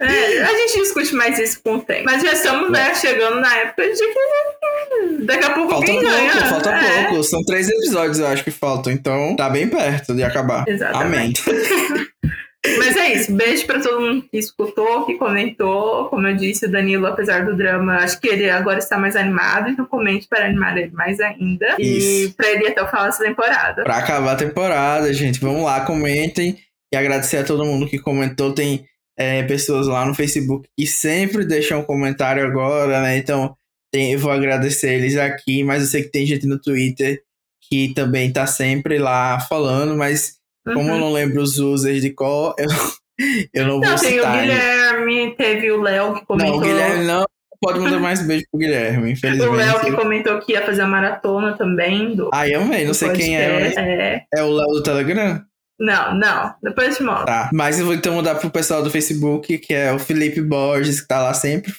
É, 0.00 0.42
a 0.42 0.54
gente 0.54 0.80
discute 0.80 1.14
mais 1.14 1.38
isso 1.38 1.60
com 1.62 1.76
o 1.76 1.80
tempo. 1.80 2.04
Mas 2.04 2.22
já 2.22 2.32
estamos 2.32 2.70
né, 2.70 2.94
chegando 2.94 3.40
na 3.40 3.54
época 3.56 3.82
de 3.82 3.98
que 3.98 5.24
daqui 5.26 5.44
a 5.44 5.50
pouco 5.50 5.70
Falta 5.70 5.86
pouco, 5.86 6.02
ganha. 6.02 6.46
falta 6.46 6.70
é. 6.70 7.04
pouco. 7.08 7.22
São 7.24 7.42
três 7.44 7.68
episódios, 7.68 8.18
eu 8.18 8.26
acho 8.26 8.42
que 8.42 8.50
faltam. 8.50 8.92
Então 8.92 9.36
tá 9.36 9.50
bem 9.50 9.68
perto 9.68 10.14
de 10.14 10.22
acabar. 10.22 10.64
Exatamente. 10.66 11.42
Amém. 11.48 12.06
Mas 12.78 12.94
é 12.96 13.14
isso. 13.14 13.32
Beijo 13.34 13.66
pra 13.66 13.80
todo 13.80 14.00
mundo 14.00 14.22
que 14.30 14.36
escutou, 14.38 15.06
que 15.06 15.16
comentou. 15.16 16.08
Como 16.10 16.26
eu 16.26 16.36
disse, 16.36 16.66
o 16.66 16.70
Danilo, 16.70 17.06
apesar 17.06 17.44
do 17.46 17.56
drama, 17.56 17.96
acho 17.96 18.20
que 18.20 18.28
ele 18.28 18.48
agora 18.50 18.78
está 18.78 18.98
mais 18.98 19.16
animado. 19.16 19.70
Então 19.70 19.86
comente 19.86 20.28
para 20.28 20.44
animar 20.44 20.76
ele 20.76 20.90
mais 20.92 21.18
ainda. 21.20 21.76
E 21.78 22.24
Isso. 22.24 22.34
pra 22.36 22.50
ele 22.50 22.64
ir 22.64 22.68
até 22.68 22.82
o 22.82 22.88
final 22.88 23.04
dessa 23.06 23.24
temporada. 23.24 23.82
Pra 23.82 23.96
acabar 23.96 24.32
a 24.32 24.36
temporada, 24.36 25.12
gente, 25.12 25.40
vamos 25.40 25.62
lá, 25.64 25.80
comentem. 25.86 26.58
E 26.92 26.96
agradecer 26.96 27.38
a 27.38 27.44
todo 27.44 27.64
mundo 27.64 27.88
que 27.88 27.98
comentou. 27.98 28.52
Tem 28.52 28.84
é, 29.18 29.42
pessoas 29.44 29.86
lá 29.86 30.04
no 30.04 30.14
Facebook 30.14 30.68
que 30.78 30.86
sempre 30.86 31.44
deixam 31.46 31.80
um 31.80 31.84
comentário 31.84 32.44
agora, 32.44 33.00
né? 33.02 33.16
Então 33.16 33.54
tem- 33.92 34.12
eu 34.12 34.18
vou 34.18 34.32
agradecer 34.32 34.94
eles 34.94 35.16
aqui, 35.16 35.62
mas 35.64 35.82
eu 35.82 35.88
sei 35.88 36.02
que 36.02 36.10
tem 36.10 36.26
gente 36.26 36.46
no 36.46 36.60
Twitter 36.60 37.20
que 37.70 37.92
também 37.94 38.32
tá 38.32 38.46
sempre 38.46 38.98
lá 38.98 39.38
falando, 39.40 39.96
mas 39.96 40.39
como 40.64 40.88
eu 40.88 40.94
Uhum. 40.94 41.00
não 41.00 41.12
lembro 41.12 41.42
os 41.42 41.58
users 41.58 42.02
de 42.02 42.10
qual, 42.10 42.54
eu, 42.58 42.68
eu 43.54 43.66
não, 43.66 43.80
Não, 43.80 43.88
vou 43.88 43.98
tem 43.98 44.18
o 44.18 44.22
citar. 44.22 44.40
Guilherme, 44.40 45.34
teve 45.36 45.70
o 45.70 45.80
Léo 45.80 46.14
que 46.14 46.26
comentou. 46.26 46.52
Não, 46.52 46.58
o 46.58 46.60
Guilherme 46.60 47.04
não 47.04 47.24
pode 47.60 47.78
mandar 47.80 47.98
mais 48.00 48.26
beijo 48.26 48.44
pro 48.50 48.58
Guilherme, 48.60 49.12
infelizmente. 49.12 49.48
O 49.50 49.54
Léo 49.54 49.80
que 49.80 49.92
comentou 49.92 50.38
que 50.40 50.52
ia 50.52 50.64
fazer 50.64 50.82
a 50.82 50.86
maratona 50.86 51.56
também. 51.56 52.14
Do, 52.16 52.30
Ai, 52.32 52.54
amei, 52.54 52.84
não 52.86 52.94
sei 52.94 53.10
quem 53.12 53.36
é. 53.36 53.72
É. 53.76 54.24
é 54.34 54.42
o 54.42 54.50
Léo 54.50 54.66
do 54.68 54.82
Telegram? 54.82 55.42
Não, 55.78 56.14
não. 56.14 56.54
Depois 56.62 56.88
eu 56.88 56.96
te 56.96 57.02
mostro. 57.02 57.24
Tá, 57.26 57.48
mas 57.54 57.78
eu 57.78 57.86
vou 57.86 57.94
então 57.94 58.14
mudar 58.14 58.34
pro 58.34 58.50
pessoal 58.50 58.82
do 58.82 58.90
Facebook, 58.90 59.56
que 59.58 59.72
é 59.72 59.92
o 59.92 59.98
Felipe 59.98 60.40
Borges, 60.42 61.00
que 61.00 61.08
tá 61.08 61.22
lá 61.22 61.32
sempre 61.32 61.72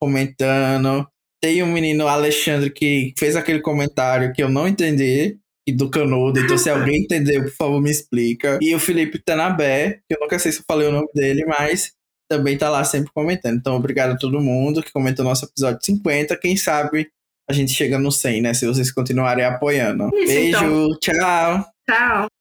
comentando. 0.00 1.06
Tem 1.42 1.62
um 1.62 1.66
menino 1.72 2.06
Alexandre 2.06 2.70
que 2.70 3.12
fez 3.18 3.36
aquele 3.36 3.60
comentário 3.60 4.32
que 4.32 4.42
eu 4.42 4.48
não 4.48 4.66
entendi, 4.68 5.36
e 5.66 5.72
do 5.72 5.88
Canudo, 5.88 6.40
então 6.40 6.58
se 6.58 6.68
alguém 6.70 7.02
entendeu, 7.02 7.42
por 7.44 7.52
favor, 7.52 7.80
me 7.80 7.90
explica. 7.90 8.58
E 8.60 8.74
o 8.74 8.80
Felipe 8.80 9.18
Tanabé, 9.18 10.00
que 10.08 10.14
eu 10.14 10.20
nunca 10.20 10.38
sei 10.38 10.52
se 10.52 10.60
eu 10.60 10.64
falei 10.66 10.88
o 10.88 10.92
nome 10.92 11.08
dele, 11.14 11.44
mas 11.46 11.92
também 12.28 12.56
tá 12.56 12.70
lá 12.70 12.82
sempre 12.82 13.12
comentando. 13.14 13.56
Então, 13.56 13.76
obrigado 13.76 14.12
a 14.12 14.18
todo 14.18 14.40
mundo 14.40 14.82
que 14.82 14.92
comentou 14.92 15.24
nosso 15.24 15.44
episódio 15.44 15.80
50. 15.84 16.36
Quem 16.38 16.56
sabe 16.56 17.10
a 17.48 17.52
gente 17.52 17.72
chega 17.72 17.98
no 17.98 18.10
100, 18.10 18.40
né? 18.40 18.54
Se 18.54 18.66
vocês 18.66 18.90
continuarem 18.90 19.44
apoiando. 19.44 20.08
Isso, 20.14 20.26
Beijo, 20.26 20.56
então. 20.56 20.98
tchau! 21.00 21.66
Tchau. 21.88 22.32